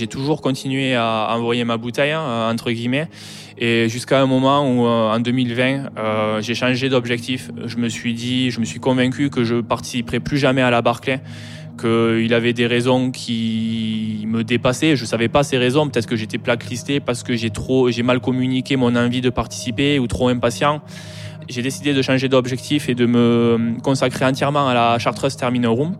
J'ai 0.00 0.06
toujours 0.06 0.40
continué 0.40 0.94
à 0.94 1.28
envoyer 1.36 1.64
ma 1.64 1.76
bouteille, 1.76 2.12
hein, 2.12 2.48
entre 2.50 2.70
guillemets. 2.70 3.08
Et 3.58 3.86
jusqu'à 3.90 4.18
un 4.22 4.26
moment 4.26 4.66
où, 4.66 4.86
euh, 4.86 5.14
en 5.14 5.20
2020, 5.20 5.90
euh, 5.98 6.40
j'ai 6.40 6.54
changé 6.54 6.88
d'objectif. 6.88 7.50
Je 7.66 7.76
me 7.76 7.90
suis 7.90 8.14
dit, 8.14 8.50
je 8.50 8.60
me 8.60 8.64
suis 8.64 8.80
convaincu 8.80 9.28
que 9.28 9.44
je 9.44 9.56
participerai 9.60 10.18
plus 10.18 10.38
jamais 10.38 10.62
à 10.62 10.70
la 10.70 10.80
Barclay, 10.80 11.20
qu'il 11.78 12.32
avait 12.32 12.54
des 12.54 12.66
raisons 12.66 13.10
qui 13.10 14.24
me 14.26 14.42
dépassaient. 14.42 14.96
Je 14.96 15.04
savais 15.04 15.28
pas 15.28 15.42
ces 15.42 15.58
raisons. 15.58 15.86
Peut-être 15.90 16.06
que 16.06 16.16
j'étais 16.16 16.38
plaquelisté 16.38 16.98
parce 16.98 17.22
que 17.22 17.36
j'ai 17.36 17.50
trop, 17.50 17.90
j'ai 17.90 18.02
mal 18.02 18.20
communiqué 18.20 18.76
mon 18.76 18.96
envie 18.96 19.20
de 19.20 19.28
participer 19.28 19.98
ou 19.98 20.06
trop 20.06 20.28
impatient. 20.28 20.80
J'ai 21.46 21.60
décidé 21.60 21.92
de 21.92 22.00
changer 22.00 22.30
d'objectif 22.30 22.88
et 22.88 22.94
de 22.94 23.04
me 23.04 23.78
consacrer 23.82 24.24
entièrement 24.24 24.66
à 24.66 24.72
la 24.72 24.98
Chartreuse 24.98 25.36
Terminal 25.36 25.72
Room, 25.72 25.96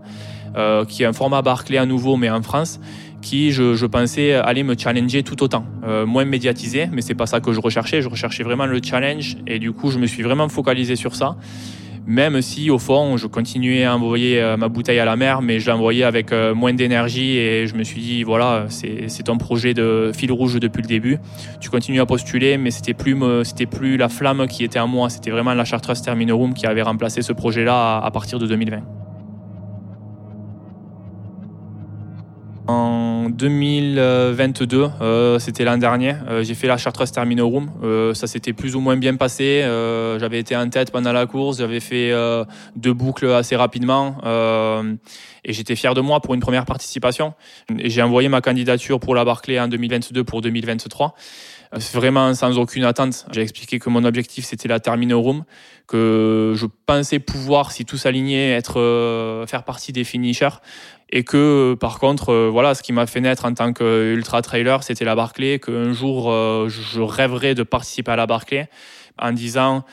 euh, 0.56 0.86
qui 0.86 1.02
est 1.02 1.06
un 1.06 1.12
format 1.12 1.42
Barclay 1.42 1.76
à 1.76 1.84
nouveau, 1.84 2.16
mais 2.16 2.30
en 2.30 2.40
France 2.40 2.80
qui, 3.20 3.52
je, 3.52 3.86
pensais, 3.86 4.32
allait 4.34 4.62
me 4.62 4.76
challenger 4.76 5.22
tout 5.22 5.42
autant. 5.42 5.64
Euh, 5.84 6.06
moins 6.06 6.24
médiatisé, 6.24 6.88
mais 6.92 7.02
c'est 7.02 7.14
pas 7.14 7.26
ça 7.26 7.40
que 7.40 7.52
je 7.52 7.60
recherchais. 7.60 8.02
Je 8.02 8.08
recherchais 8.08 8.42
vraiment 8.42 8.66
le 8.66 8.80
challenge 8.82 9.36
et 9.46 9.58
du 9.58 9.72
coup, 9.72 9.90
je 9.90 9.98
me 9.98 10.06
suis 10.06 10.22
vraiment 10.22 10.48
focalisé 10.48 10.96
sur 10.96 11.14
ça. 11.14 11.36
Même 12.06 12.40
si, 12.42 12.70
au 12.70 12.78
fond, 12.78 13.16
je 13.16 13.26
continuais 13.26 13.84
à 13.84 13.94
envoyer 13.94 14.40
euh, 14.40 14.56
ma 14.56 14.68
bouteille 14.68 14.98
à 14.98 15.04
la 15.04 15.16
mer, 15.16 15.42
mais 15.42 15.60
je 15.60 15.70
l'envoyais 15.70 16.02
avec 16.02 16.32
euh, 16.32 16.54
moins 16.54 16.72
d'énergie 16.72 17.36
et 17.36 17.66
je 17.66 17.74
me 17.76 17.84
suis 17.84 18.00
dit, 18.00 18.22
voilà, 18.24 18.66
c'est 18.68 19.22
ton 19.22 19.38
projet 19.38 19.74
de 19.74 20.10
fil 20.14 20.32
rouge 20.32 20.58
depuis 20.58 20.82
le 20.82 20.88
début. 20.88 21.18
Tu 21.60 21.70
continues 21.70 22.00
à 22.00 22.06
postuler, 22.06 22.56
mais 22.56 22.70
c'était 22.70 22.94
plus, 22.94 23.16
plus 23.70 23.96
la 23.96 24.08
flamme 24.08 24.46
qui 24.48 24.64
était 24.64 24.80
en 24.80 24.88
moi. 24.88 25.10
C'était 25.10 25.30
vraiment 25.30 25.54
la 25.54 25.64
Chartreuse 25.64 26.02
Terminal 26.02 26.34
Room 26.34 26.54
qui 26.54 26.66
avait 26.66 26.82
remplacé 26.82 27.22
ce 27.22 27.32
projet-là 27.32 27.98
à, 27.98 28.10
partir 28.10 28.38
de 28.38 28.46
2020. 28.46 28.80
En 32.66 32.99
2022, 33.30 34.90
euh, 35.00 35.38
c'était 35.38 35.64
l'an 35.64 35.78
dernier, 35.78 36.14
euh, 36.28 36.42
j'ai 36.42 36.54
fait 36.54 36.66
la 36.66 36.76
Chartreuse 36.76 37.12
Terminal 37.12 37.44
Room. 37.44 37.70
Euh, 37.82 38.14
ça 38.14 38.26
s'était 38.26 38.52
plus 38.52 38.76
ou 38.76 38.80
moins 38.80 38.96
bien 38.96 39.16
passé. 39.16 39.62
j'avais 40.18 40.38
été 40.38 40.56
en 40.56 40.68
tête 40.68 40.90
pendant 40.90 41.12
la 41.12 41.26
course, 41.26 41.58
j'avais 41.58 41.80
fait 41.80 42.12
deux 42.76 42.92
boucles 42.92 43.30
assez 43.30 43.56
rapidement 43.56 44.16
et 45.44 45.52
j'étais 45.52 45.76
fier 45.76 45.94
de 45.94 46.00
moi 46.00 46.20
pour 46.20 46.34
une 46.34 46.40
première 46.40 46.66
participation. 46.66 47.34
J'ai 47.84 48.02
envoyé 48.02 48.28
ma 48.28 48.40
candidature 48.40 49.00
pour 49.00 49.14
la 49.14 49.24
Barclay 49.24 49.58
en 49.58 49.68
2022 49.68 50.24
pour 50.24 50.40
2023 50.40 51.14
vraiment 51.92 52.34
sans 52.34 52.58
aucune 52.58 52.82
attente. 52.82 53.26
J'ai 53.30 53.42
expliqué 53.42 53.78
que 53.78 53.88
mon 53.90 54.04
objectif 54.04 54.44
c'était 54.44 54.66
la 54.66 54.80
Terminal 54.80 55.18
Room, 55.18 55.44
que 55.86 56.52
je 56.56 56.66
pensais 56.84 57.20
pouvoir, 57.20 57.70
si 57.70 57.84
tout 57.84 57.96
s'alignait, 57.96 58.50
être 58.50 59.44
faire 59.48 59.62
partie 59.62 59.92
des 59.92 60.02
finishers 60.02 60.58
et 61.12 61.24
que 61.24 61.74
par 61.78 61.98
contre 61.98 62.30
euh, 62.30 62.48
voilà 62.50 62.74
ce 62.74 62.82
qui 62.82 62.92
m'a 62.92 63.06
fait 63.06 63.20
naître 63.20 63.44
en 63.44 63.54
tant 63.54 63.72
qu'ultra 63.72 64.42
trailer 64.42 64.82
c'était 64.82 65.04
la 65.04 65.14
Barclay 65.14 65.58
qu'un 65.58 65.92
jour 65.92 66.30
euh, 66.30 66.68
je 66.68 67.00
rêverais 67.00 67.54
de 67.54 67.62
participer 67.62 68.12
à 68.12 68.16
la 68.16 68.26
Barclay 68.26 68.68
en 69.18 69.32
disant 69.32 69.84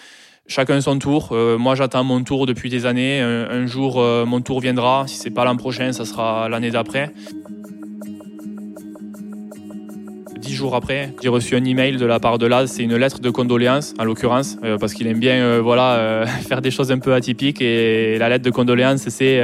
chacun 0.47 0.79
son 0.79 0.99
tour 0.99 1.29
euh, 1.31 1.57
moi 1.57 1.75
j'attends 1.75 2.03
mon 2.03 2.23
tour 2.23 2.45
depuis 2.45 2.69
des 2.69 2.85
années 2.85 3.19
un, 3.19 3.65
jour 3.65 4.01
mon 4.25 4.41
tour 4.41 4.59
viendra. 4.59 5.05
Si 5.07 5.15
c'est 5.17 5.31
pas 5.31 5.43
l'an 5.43 5.57
prochain 5.57 5.91
ça 5.91 6.05
sera 6.05 6.49
l'année 6.49 6.71
d'après 6.71 7.11
dix 10.47 10.55
jours 10.55 10.75
après, 10.75 11.13
j'ai 11.21 11.29
reçu 11.29 11.55
un 11.55 11.63
email 11.63 11.97
de 11.97 12.05
la 12.05 12.19
part 12.19 12.37
de 12.37 12.45
Laz. 12.45 12.71
C'est 12.71 12.83
une 12.83 12.95
lettre 12.95 13.19
de 13.19 13.29
condoléances, 13.29 13.93
en 13.99 14.05
l'occurrence, 14.05 14.57
parce 14.79 14.93
qu'il 14.93 15.07
aime 15.07 15.19
bien 15.19 15.59
voilà, 15.59 16.25
faire 16.47 16.61
des 16.61 16.71
choses 16.71 16.91
un 16.91 16.99
peu 16.99 17.13
atypiques. 17.13 17.61
Et 17.61 18.17
la 18.17 18.29
lettre 18.29 18.45
de 18.45 18.51
condoléances, 18.51 19.07
c'est 19.09 19.41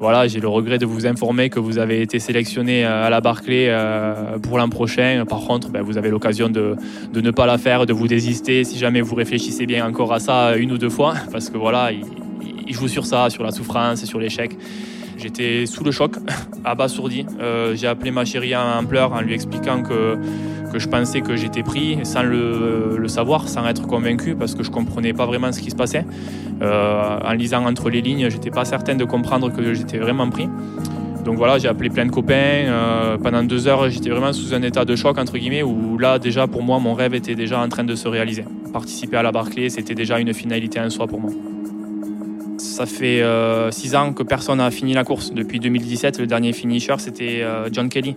voilà, 0.00 0.28
j'ai 0.28 0.38
le 0.38 0.48
regret 0.48 0.78
de 0.78 0.86
vous 0.86 1.06
informer 1.06 1.50
que 1.50 1.58
vous 1.58 1.78
avez 1.78 2.02
été 2.02 2.20
sélectionné 2.20 2.84
euh, 2.84 3.06
à 3.06 3.10
la 3.10 3.20
Barclay 3.20 3.66
euh, 3.68 4.38
pour 4.38 4.58
l'an 4.58 4.68
prochain. 4.68 5.24
Par 5.28 5.40
contre, 5.40 5.70
ben, 5.70 5.82
vous 5.82 5.98
avez 5.98 6.10
l'occasion 6.10 6.48
de, 6.48 6.76
de, 7.12 7.20
ne 7.20 7.30
pas 7.32 7.46
la 7.46 7.58
faire, 7.58 7.84
de 7.84 7.92
vous 7.92 8.06
désister 8.06 8.62
si 8.62 8.78
jamais 8.78 9.00
vous 9.00 9.16
réfléchissez 9.16 9.66
bien 9.66 9.84
encore 9.86 10.12
à 10.12 10.20
ça 10.20 10.56
une 10.56 10.70
ou 10.70 10.78
deux 10.78 10.88
fois, 10.88 11.14
parce 11.32 11.50
que 11.50 11.58
voilà, 11.58 11.90
il, 11.92 12.74
joue 12.74 12.86
sur 12.86 13.06
ça, 13.06 13.28
sur 13.30 13.42
la 13.42 13.50
souffrance, 13.50 14.04
sur 14.04 14.20
l'échec. 14.20 14.52
J'étais 15.18 15.66
sous 15.66 15.82
le 15.82 15.90
choc, 15.90 16.12
abasourdi. 16.64 17.26
Euh, 17.40 17.74
j'ai 17.74 17.88
appelé 17.88 18.12
ma 18.12 18.24
chérie 18.24 18.54
en 18.54 18.84
pleurs 18.84 19.12
en 19.12 19.20
lui 19.20 19.34
expliquant 19.34 19.82
que, 19.82 20.16
je 20.72 20.86
pensais 20.86 21.22
que 21.22 21.34
j'étais 21.34 21.64
pris 21.64 21.98
sans 22.04 22.22
le, 22.22 23.04
savoir, 23.08 23.48
sans 23.48 23.66
être 23.66 23.86
convaincu, 23.86 24.36
parce 24.36 24.54
que 24.54 24.62
je 24.62 24.70
comprenais 24.70 25.12
pas 25.12 25.26
vraiment 25.26 25.50
ce 25.50 25.60
qui 25.60 25.70
se 25.70 25.76
passait. 25.76 26.04
Euh, 26.62 27.18
en 27.24 27.32
lisant 27.32 27.66
entre 27.66 27.90
les 27.90 28.00
lignes, 28.00 28.30
j'étais 28.30 28.50
pas 28.50 28.64
certaine 28.64 28.96
de 28.96 29.04
comprendre 29.04 29.50
que 29.52 29.74
j'étais 29.74 29.98
vraiment 29.98 30.30
pris. 30.30 30.48
Donc 31.24 31.36
voilà, 31.36 31.58
j'ai 31.58 31.68
appelé 31.68 31.90
plein 31.90 32.06
de 32.06 32.12
copains. 32.12 32.34
Euh, 32.34 33.18
pendant 33.18 33.42
deux 33.42 33.66
heures, 33.66 33.90
j'étais 33.90 34.10
vraiment 34.10 34.32
sous 34.32 34.54
un 34.54 34.62
état 34.62 34.84
de 34.84 34.94
choc, 34.94 35.18
entre 35.18 35.36
guillemets, 35.36 35.64
où 35.64 35.98
là, 35.98 36.18
déjà, 36.20 36.46
pour 36.46 36.62
moi, 36.62 36.78
mon 36.78 36.94
rêve 36.94 37.14
était 37.14 37.34
déjà 37.34 37.60
en 37.60 37.68
train 37.68 37.84
de 37.84 37.96
se 37.96 38.06
réaliser. 38.06 38.44
Participer 38.72 39.16
à 39.16 39.22
la 39.22 39.32
Barclay, 39.32 39.68
c'était 39.68 39.94
déjà 39.94 40.20
une 40.20 40.32
finalité 40.32 40.80
en 40.80 40.90
soi 40.90 41.08
pour 41.08 41.20
moi. 41.20 41.32
Ça 42.58 42.86
fait 42.86 43.22
euh, 43.22 43.70
six 43.70 43.94
ans 43.94 44.12
que 44.12 44.24
personne 44.24 44.58
n'a 44.58 44.70
fini 44.70 44.92
la 44.92 45.04
course. 45.04 45.32
Depuis 45.32 45.60
2017, 45.60 46.18
le 46.18 46.26
dernier 46.26 46.52
finisher, 46.52 46.96
c'était 46.98 47.40
euh, 47.42 47.68
John 47.72 47.88
Kelly. 47.88 48.16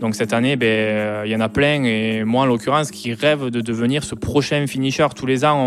Donc 0.00 0.14
cette 0.14 0.32
année, 0.32 0.56
ben, 0.56 0.66
euh, 0.66 1.22
il 1.24 1.32
y 1.32 1.36
en 1.36 1.40
a 1.40 1.48
plein, 1.48 1.82
et 1.84 2.22
moi 2.22 2.42
en 2.42 2.46
l'occurrence, 2.46 2.90
qui 2.90 3.12
rêve 3.12 3.50
de 3.50 3.60
devenir 3.60 4.04
ce 4.04 4.14
prochain 4.14 4.66
finisher. 4.66 5.06
Tous 5.16 5.26
les 5.26 5.44
ans, 5.44 5.58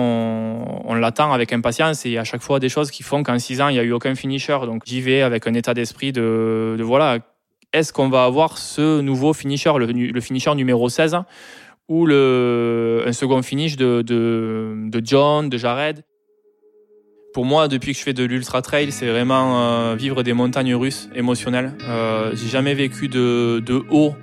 on, 0.86 0.94
l'attend 0.94 1.34
avec 1.34 1.52
impatience, 1.52 2.06
et 2.06 2.18
à 2.18 2.24
chaque 2.24 2.42
fois 2.42 2.60
des 2.60 2.70
choses 2.70 2.90
qui 2.92 3.04
font 3.04 3.24
qu'en 3.24 3.38
six 3.40 3.60
ans, 3.60 3.68
il 3.70 3.74
n'y 3.74 3.80
a 3.80 3.84
eu 3.84 3.92
aucun 3.92 4.16
finisher. 4.16 4.58
Donc 4.66 4.84
j'y 4.86 5.02
vais 5.02 5.22
avec 5.22 5.48
un 5.48 5.54
état 5.54 5.74
d'esprit 5.74 6.14
de, 6.14 6.78
voilà, 6.82 7.20
est-ce 7.74 7.92
qu'on 7.92 8.10
va 8.10 8.24
avoir 8.24 8.58
ce 8.58 9.02
nouveau 9.02 9.34
finisher, 9.34 9.74
le, 9.78 10.22
finisher 10.22 10.54
numéro 10.56 10.90
16, 10.90 11.18
ou 11.90 12.06
le, 12.06 13.04
un 13.06 13.14
second 13.14 13.42
finish 13.42 13.76
de, 13.78 14.04
de 14.04 15.02
John, 15.04 15.50
de 15.50 15.58
Jared? 15.58 16.04
Pour 17.34 17.46
moi, 17.46 17.68
depuis 17.68 17.94
que 17.94 18.00
je 18.00 18.04
fais 18.04 18.14
de 18.14 18.24
l'ultra 18.24 18.62
trail, 18.62 18.92
c'est 18.92 19.08
vraiment 19.08 19.62
euh, 19.62 19.96
vivre 19.96 20.24
des 20.24 20.34
montagnes 20.34 20.74
russes 20.74 21.10
émotionnelles. 21.16 21.74
Euh, 21.88 22.32
j'ai 22.34 22.48
jamais 22.48 22.74
vécu 22.74 23.08
de, 23.08 23.62
de 23.64 23.84
haut, 23.92 24.14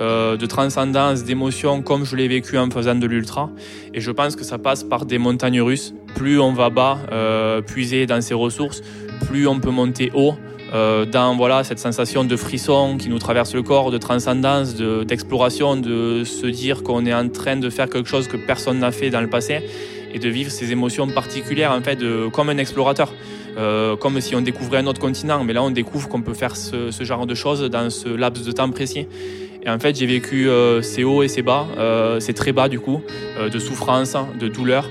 euh, 0.00 0.36
de 0.36 0.46
transcendance, 0.46 1.24
d'émotion 1.24 1.82
comme 1.82 2.04
je 2.04 2.16
l'ai 2.16 2.28
vécu 2.28 2.58
en 2.58 2.70
faisant 2.70 2.94
de 2.94 3.06
l'ultra. 3.06 3.50
Et 3.94 4.00
je 4.00 4.10
pense 4.10 4.34
que 4.34 4.44
ça 4.44 4.58
passe 4.58 4.82
par 4.82 5.06
des 5.06 5.18
montagnes 5.18 5.60
russes. 5.60 5.94
Plus 6.16 6.40
on 6.40 6.52
va 6.52 6.70
bas, 6.70 6.98
euh, 7.12 7.60
puiser 7.62 8.06
dans 8.06 8.20
ses 8.20 8.34
ressources, 8.34 8.82
plus 9.28 9.46
on 9.46 9.60
peut 9.60 9.70
monter 9.70 10.10
haut. 10.14 10.34
Euh, 10.74 11.06
dans 11.06 11.34
voilà 11.34 11.64
cette 11.64 11.78
sensation 11.78 12.24
de 12.24 12.36
frisson 12.36 12.98
qui 12.98 13.08
nous 13.08 13.18
traverse 13.18 13.54
le 13.54 13.62
corps, 13.62 13.90
de 13.90 13.98
transcendance, 13.98 14.74
d'exploration, 14.74 15.76
de 15.76 16.24
se 16.24 16.46
dire 16.46 16.82
qu'on 16.82 17.06
est 17.06 17.14
en 17.14 17.28
train 17.28 17.56
de 17.56 17.70
faire 17.70 17.88
quelque 17.88 18.08
chose 18.08 18.28
que 18.28 18.36
personne 18.36 18.80
n'a 18.80 18.92
fait 18.92 19.08
dans 19.10 19.22
le 19.22 19.30
passé 19.30 19.62
et 20.12 20.18
de 20.18 20.28
vivre 20.28 20.50
ces 20.50 20.72
émotions 20.72 21.06
particulières 21.08 21.72
en 21.72 21.82
fait 21.82 21.98
comme 22.32 22.48
un 22.48 22.58
explorateur. 22.58 23.12
Euh, 23.58 23.96
comme 23.96 24.20
si 24.20 24.36
on 24.36 24.40
découvrait 24.40 24.78
un 24.78 24.86
autre 24.86 25.00
continent, 25.00 25.42
mais 25.42 25.52
là 25.52 25.64
on 25.64 25.70
découvre 25.70 26.08
qu'on 26.08 26.22
peut 26.22 26.34
faire 26.34 26.54
ce, 26.54 26.92
genre 27.00 27.26
de 27.26 27.34
choses 27.34 27.62
dans 27.62 27.90
ce 27.90 28.08
laps 28.08 28.46
de 28.46 28.52
temps 28.52 28.70
précis. 28.70 29.08
Et 29.64 29.68
en 29.68 29.80
fait 29.80 29.96
j'ai 29.96 30.06
vécu 30.06 30.48
euh, 30.48 30.80
ces 30.80 31.02
hauts 31.02 31.24
et 31.24 31.28
ces 31.28 31.42
bas, 31.42 31.66
euh, 31.76 32.20
ces 32.20 32.34
très 32.34 32.52
bas 32.52 32.68
du 32.68 32.78
coup, 32.78 33.00
de 33.52 33.58
souffrance, 33.58 34.16
de 34.38 34.46
douleur, 34.46 34.88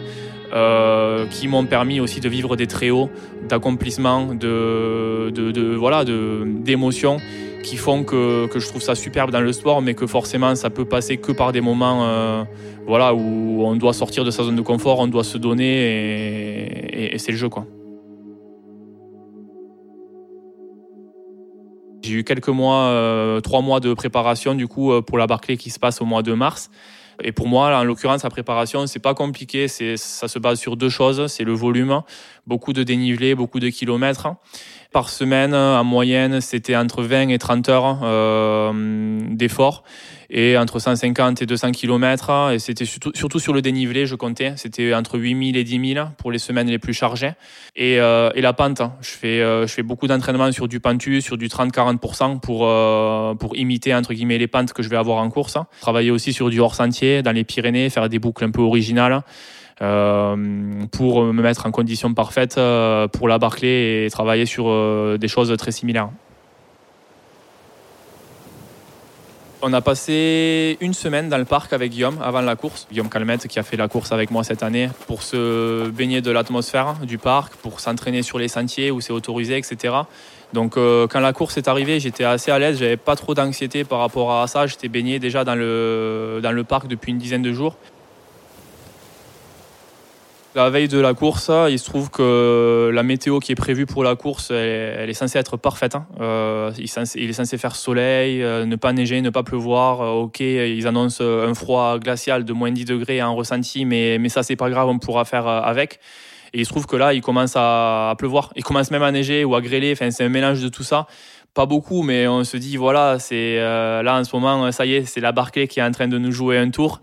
qui 1.31 1.47
m'ont 1.47 1.65
permis 1.65 2.01
aussi 2.01 2.19
de 2.19 2.27
vivre 2.27 2.57
des 2.57 2.67
très 2.67 2.89
hauts, 2.89 3.09
d'accomplissement, 3.47 4.33
de, 4.33 5.75
voilà, 5.75 6.03
d'émotions 6.03 7.17
qui 7.63 7.77
font 7.77 8.03
que, 8.03 8.47
que, 8.47 8.59
je 8.59 8.67
trouve 8.67 8.81
ça 8.81 8.95
superbe 8.95 9.31
dans 9.31 9.41
le 9.41 9.51
sport, 9.51 9.81
mais 9.81 9.93
que 9.93 10.07
forcément 10.07 10.55
ça 10.55 10.69
peut 10.69 10.85
passer 10.85 11.17
que 11.17 11.31
par 11.31 11.51
des 11.51 11.61
moments 11.61 12.05
euh, 12.05 12.43
voilà, 12.85 13.13
où 13.13 13.63
on 13.63 13.75
doit 13.75 13.93
sortir 13.93 14.23
de 14.23 14.31
sa 14.31 14.43
zone 14.43 14.55
de 14.55 14.61
confort, 14.61 14.99
on 14.99 15.07
doit 15.07 15.23
se 15.23 15.37
donner 15.37 17.13
et, 17.13 17.17
c'est 17.17 17.31
le 17.31 17.37
jeu. 17.37 17.49
quoi. 17.49 17.65
J'ai 22.03 22.13
eu 22.13 22.23
quelques 22.23 22.49
mois, 22.49 22.85
euh, 22.85 23.41
trois 23.41 23.61
mois 23.61 23.79
de 23.79 23.93
préparation 23.93 24.55
du 24.55 24.67
coup 24.67 24.91
euh, 24.93 25.01
pour 25.01 25.17
la 25.17 25.27
Barclay 25.27 25.57
qui 25.57 25.69
se 25.69 25.79
passe 25.79 26.01
au 26.01 26.05
mois 26.05 26.23
de 26.23 26.33
mars. 26.33 26.69
Et 27.23 27.31
pour 27.31 27.47
moi, 27.47 27.75
en 27.77 27.83
l'occurrence, 27.83 28.23
la 28.23 28.29
préparation, 28.29 28.85
c'est 28.87 28.99
pas 28.99 29.13
compliqué. 29.13 29.67
C'est, 29.67 29.97
ça 29.97 30.27
se 30.27 30.39
base 30.39 30.59
sur 30.59 30.77
deux 30.77 30.89
choses. 30.89 31.27
C'est 31.27 31.43
le 31.43 31.53
volume, 31.53 32.01
beaucoup 32.45 32.73
de 32.73 32.83
dénivelé, 32.83 33.35
beaucoup 33.35 33.59
de 33.59 33.69
kilomètres 33.69 34.27
par 34.91 35.09
semaine, 35.09 35.53
en 35.53 35.83
moyenne, 35.83 36.41
c'était 36.41 36.75
entre 36.75 37.03
20 37.03 37.29
et 37.29 37.37
30 37.37 37.69
heures 37.69 37.99
euh, 38.03 38.71
d'effort 39.29 39.83
et 40.29 40.57
entre 40.57 40.79
150 40.79 41.41
et 41.41 41.45
200 41.45 41.71
km. 41.71 42.51
Et 42.53 42.59
c'était 42.59 42.85
surtout, 42.85 43.39
sur 43.39 43.53
le 43.53 43.61
dénivelé, 43.61 44.05
je 44.05 44.15
comptais. 44.15 44.53
C'était 44.55 44.93
entre 44.93 45.17
8000 45.17 45.57
et 45.57 45.63
10 45.63 45.93
000 45.93 46.07
pour 46.17 46.31
les 46.31 46.39
semaines 46.39 46.67
les 46.67 46.79
plus 46.79 46.93
chargées. 46.93 47.31
Et, 47.75 47.99
euh, 47.99 48.29
la 48.35 48.53
pente, 48.53 48.81
je 49.01 49.09
fais, 49.09 49.41
euh, 49.41 49.67
je 49.67 49.73
fais 49.73 49.83
beaucoup 49.83 50.07
d'entraînement 50.07 50.51
sur 50.51 50.67
du 50.67 50.79
pentu, 50.79 51.21
sur 51.21 51.37
du 51.37 51.47
30-40% 51.47 52.39
pour, 52.39 52.67
euh, 52.67 53.33
pour 53.35 53.55
imiter 53.55 53.93
entre 53.93 54.13
guillemets 54.13 54.37
les 54.37 54.47
pentes 54.47 54.73
que 54.73 54.83
je 54.83 54.89
vais 54.89 54.97
avoir 54.97 55.17
en 55.17 55.29
course. 55.29 55.57
Travailler 55.81 56.11
aussi 56.11 56.33
sur 56.33 56.49
du 56.49 56.59
hors-sentier 56.59 57.21
dans 57.23 57.31
les 57.31 57.43
Pyrénées, 57.43 57.89
faire 57.89 58.09
des 58.09 58.19
boucles 58.19 58.45
un 58.45 58.51
peu 58.51 58.61
originales. 58.61 59.21
Pour 59.79 61.23
me 61.23 61.41
mettre 61.43 61.67
en 61.67 61.71
condition 61.71 62.11
parfaite 62.15 62.55
pour 63.13 63.27
la 63.27 63.37
Barclay 63.37 64.05
et 64.05 64.09
travailler 64.09 64.47
sur 64.47 65.19
des 65.19 65.27
choses 65.27 65.55
très 65.55 65.71
similaires. 65.71 66.09
On 69.63 69.73
a 69.73 69.81
passé 69.81 70.77
une 70.81 70.93
semaine 70.93 71.29
dans 71.29 71.37
le 71.39 71.45
parc 71.45 71.73
avec 71.73 71.91
Guillaume 71.91 72.19
avant 72.23 72.41
la 72.41 72.55
course. 72.55 72.87
Guillaume 72.91 73.09
Calmette 73.09 73.47
qui 73.47 73.57
a 73.57 73.63
fait 73.63 73.75
la 73.75 73.87
course 73.87 74.11
avec 74.11 74.29
moi 74.29 74.43
cette 74.43 74.61
année 74.61 74.89
pour 75.07 75.23
se 75.23 75.89
baigner 75.89 76.21
de 76.21 76.29
l'atmosphère 76.29 76.93
du 77.01 77.17
parc, 77.17 77.55
pour 77.55 77.79
s'entraîner 77.79 78.21
sur 78.21 78.37
les 78.37 78.49
sentiers 78.49 78.91
où 78.91 79.01
c'est 79.01 79.13
autorisé, 79.13 79.57
etc. 79.57 79.95
Donc 80.53 80.75
quand 80.75 81.19
la 81.19 81.33
course 81.33 81.57
est 81.57 81.67
arrivée, 81.67 81.99
j'étais 81.99 82.23
assez 82.23 82.51
à 82.51 82.59
l'aise, 82.59 82.77
j'avais 82.77 82.97
pas 82.97 83.15
trop 83.15 83.33
d'anxiété 83.33 83.83
par 83.83 83.97
rapport 83.97 84.39
à 84.39 84.45
ça. 84.45 84.67
J'étais 84.67 84.89
baigné 84.89 85.17
déjà 85.17 85.43
dans 85.43 85.55
le, 85.55 86.39
dans 86.43 86.51
le 86.51 86.63
parc 86.63 86.87
depuis 86.87 87.11
une 87.11 87.17
dizaine 87.17 87.41
de 87.41 87.51
jours. 87.51 87.77
La 90.57 90.71
veille 90.71 90.87
de 90.87 90.99
la 90.99 91.13
course, 91.13 91.51
il 91.69 91.77
se 91.77 91.85
trouve 91.85 92.09
que 92.09 92.89
la 92.91 93.03
météo 93.03 93.37
qui 93.37 93.51
est 93.51 93.55
prévue 93.55 93.85
pour 93.85 94.03
la 94.03 94.15
course, 94.15 94.49
elle, 94.49 95.07
est 95.07 95.13
censée 95.13 95.37
être 95.37 95.55
parfaite. 95.55 95.93
Hein. 95.93 96.07
Euh, 96.19 96.71
il, 96.79 96.85
est 96.85 97.33
censé, 97.33 97.57
faire 97.59 97.75
soleil, 97.75 98.41
euh, 98.41 98.65
ne 98.65 98.75
pas 98.75 98.91
neiger, 98.91 99.21
ne 99.21 99.29
pas 99.29 99.43
pleuvoir. 99.43 100.01
Euh, 100.01 100.23
ok, 100.23 100.39
ils 100.39 100.87
annoncent 100.87 101.23
un 101.23 101.53
froid 101.53 101.99
glacial 101.99 102.43
de 102.43 102.53
moins 102.53 102.71
10 102.71 102.85
degrés 102.85 103.21
en 103.21 103.35
ressenti, 103.35 103.85
mais, 103.85 104.17
mais 104.17 104.29
ça, 104.29 104.41
c'est 104.41 104.55
pas 104.55 104.71
grave, 104.71 104.87
on 104.87 104.97
pourra 104.97 105.25
faire 105.25 105.45
avec. 105.45 105.99
Et 106.53 106.61
il 106.61 106.65
se 106.65 106.71
trouve 106.71 106.87
que 106.87 106.95
là, 106.95 107.13
il 107.13 107.21
commence 107.21 107.53
à, 107.55 108.15
pleuvoir. 108.17 108.51
Il 108.55 108.63
commence 108.63 108.89
même 108.89 109.03
à 109.03 109.11
neiger 109.11 109.45
ou 109.45 109.53
à 109.53 109.61
grêler. 109.61 109.91
Enfin, 109.91 110.09
c'est 110.09 110.23
un 110.23 110.29
mélange 110.29 110.63
de 110.63 110.69
tout 110.69 110.81
ça. 110.81 111.05
Pas 111.53 111.67
beaucoup, 111.67 112.01
mais 112.01 112.27
on 112.27 112.43
se 112.43 112.57
dit, 112.57 112.77
voilà, 112.77 113.19
c'est 113.19 113.57
là 113.57 114.17
en 114.17 114.23
ce 114.23 114.35
moment, 114.35 114.71
ça 114.71 114.87
y 114.87 114.95
est, 114.95 115.05
c'est 115.05 115.21
la 115.21 115.33
Barclay 115.33 115.67
qui 115.67 115.81
est 115.81 115.83
en 115.83 115.91
train 115.91 116.07
de 116.07 116.17
nous 116.17 116.31
jouer 116.31 116.57
un 116.57 116.71
tour. 116.71 116.99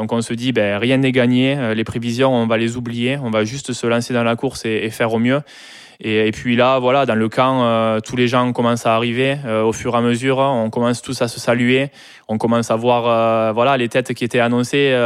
Donc 0.00 0.12
on 0.12 0.22
se 0.22 0.32
dit, 0.32 0.52
ben, 0.52 0.78
rien 0.78 0.96
n'est 0.96 1.12
gagné, 1.12 1.58
euh, 1.58 1.74
les 1.74 1.84
prévisions, 1.84 2.34
on 2.34 2.46
va 2.46 2.56
les 2.56 2.78
oublier, 2.78 3.18
on 3.22 3.28
va 3.28 3.44
juste 3.44 3.74
se 3.74 3.86
lancer 3.86 4.14
dans 4.14 4.24
la 4.24 4.34
course 4.34 4.64
et, 4.64 4.88
faire 4.88 5.12
au 5.12 5.18
mieux. 5.18 5.42
Et, 6.02 6.30
puis 6.32 6.56
là, 6.56 6.78
voilà, 6.78 7.04
dans 7.04 7.14
le 7.14 7.28
camp, 7.28 7.64
euh, 7.64 8.00
tous 8.00 8.16
les 8.16 8.26
gens 8.26 8.50
commencent 8.54 8.86
à 8.86 8.94
arriver 8.94 9.36
euh, 9.44 9.62
au 9.62 9.74
fur 9.74 9.92
et 9.92 9.98
à 9.98 10.00
mesure. 10.00 10.38
On 10.38 10.70
commence 10.70 11.02
tous 11.02 11.20
à 11.20 11.28
se 11.28 11.38
saluer. 11.38 11.90
On 12.28 12.38
commence 12.38 12.70
à 12.70 12.76
voir, 12.76 13.52
voilà, 13.52 13.76
les 13.76 13.90
têtes 13.90 14.14
qui 14.14 14.24
étaient 14.24 14.40
annoncées, 14.40 14.96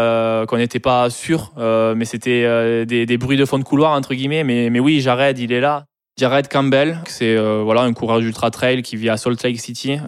qu'on 0.47 0.59
n'était 0.59 0.79
pas 0.79 1.11
sûr, 1.11 1.51
mais 1.57 2.05
c'était 2.05 2.87
des, 2.87 3.19
bruits 3.19 3.37
de 3.37 3.45
fond 3.45 3.59
de 3.59 3.65
couloir 3.65 3.95
entre 3.95 4.15
guillemets. 4.15 4.45
Mais, 4.45 4.71
mais 4.71 4.79
oui, 4.79 5.01
Jared, 5.01 5.37
il 5.41 5.53
est 5.53 5.61
là. 5.61 5.87
Jared 6.17 6.47
Campbell, 6.47 7.01
c'est 7.09 7.37
voilà 7.37 7.81
un 7.81 7.93
coureur 7.95 8.21
d'ultra 8.21 8.53
trail 8.53 8.83
qui 8.83 8.95
vit 8.95 9.09
à 9.09 9.17
Salt 9.17 9.43
Lake 9.43 9.59
City. 9.59 9.99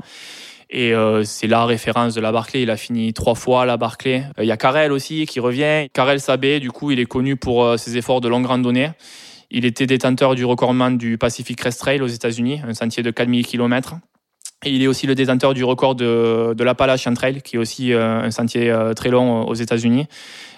Et 0.68 0.92
euh, 0.92 1.22
c'est 1.22 1.46
la 1.46 1.64
référence 1.64 2.14
de 2.14 2.20
la 2.20 2.33
Barclay. 2.33 2.62
Il 2.62 2.70
a 2.70 2.76
fini 2.76 3.12
trois 3.12 3.35
fois 3.35 3.66
la 3.66 3.76
Barclay. 3.76 4.24
Euh, 4.38 4.44
il 4.44 4.46
y 4.46 4.52
a 4.52 4.57
Karel 4.57 4.92
aussi 4.92 5.26
qui 5.26 5.38
revient. 5.38 5.88
Karel 5.92 6.20
Sabé, 6.20 6.59
du 6.61 6.70
coup, 6.70 6.90
il 6.90 6.98
est 6.98 7.07
connu 7.07 7.37
pour 7.37 7.64
euh, 7.64 7.76
ses 7.76 7.96
efforts 7.96 8.20
de 8.20 8.29
longue 8.29 8.46
randonnée. 8.46 8.90
Il 9.50 9.64
était 9.64 9.87
détenteur 9.87 10.35
du 10.35 10.44
recordman 10.44 10.98
du 10.98 11.18
Pacific 11.18 11.57
Crest 11.57 11.79
Trail 11.79 12.00
aux 12.02 12.09
États-Unis, 12.09 12.62
un 12.66 12.74
sentier 12.74 13.05
de 13.05 13.11
4000 13.12 13.46
km. 13.46 13.94
Et 14.64 14.70
il 14.70 14.83
est 14.83 14.88
aussi 14.88 15.07
le 15.07 15.14
détenteur 15.14 15.55
du 15.55 15.62
record 15.62 15.94
de, 15.94 16.52
de 16.57 16.64
l'Appalachian 16.64 17.14
Trail, 17.14 17.42
qui 17.42 17.55
est 17.55 17.59
aussi 17.59 17.92
un 17.92 18.31
sentier 18.33 18.74
très 18.96 19.11
long 19.11 19.46
aux 19.46 19.55
États-Unis. 19.55 20.07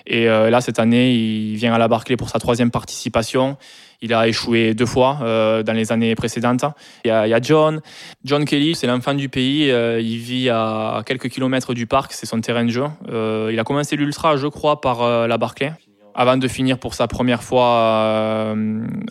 Et 0.07 0.27
là, 0.27 0.61
cette 0.63 0.79
année, 0.79 1.13
il 1.13 1.57
vient 1.57 1.75
à 1.75 1.79
la 1.79 1.89
Barclay 1.89 2.17
pour 2.17 2.31
sa 2.31 2.39
troisième 2.39 2.71
participation. 2.71 3.59
Il 4.01 4.15
a 4.15 4.29
échoué 4.29 4.75
deux 4.75 4.87
fois 4.87 5.19
euh, 5.23 5.63
dans 5.65 5.73
les 5.73 5.91
années 5.91 6.15
précédentes. 6.15 6.65
Il 7.05 7.09
y 7.09 7.11
a, 7.11 7.41
John. 7.41 7.81
John 8.25 8.45
Kelly, 8.45 8.77
c'est 8.77 8.87
l'enfant 8.87 9.15
du 9.15 9.29
pays. 9.29 9.71
Euh, 9.71 10.01
il 10.01 10.19
vit 10.19 10.51
à 10.51 11.03
quelques 11.05 11.29
kilomètres 11.29 11.75
du 11.75 11.87
parc. 11.87 12.13
C'est 12.13 12.27
son 12.27 12.41
terrain 12.41 12.65
de 12.65 12.71
jeu. 12.71 12.85
Euh, 13.09 13.51
il 13.53 13.59
a 13.59 13.65
commencé 13.65 13.97
l'ultra, 13.97 14.37
je 14.37 14.47
crois, 14.47 14.81
par 14.81 15.27
la 15.27 15.39
Barclay 15.39 15.73
avant 16.15 16.37
de 16.37 16.49
finir 16.49 16.79
pour 16.79 16.95
sa 16.95 17.07
première 17.07 17.45
fois 17.45 18.53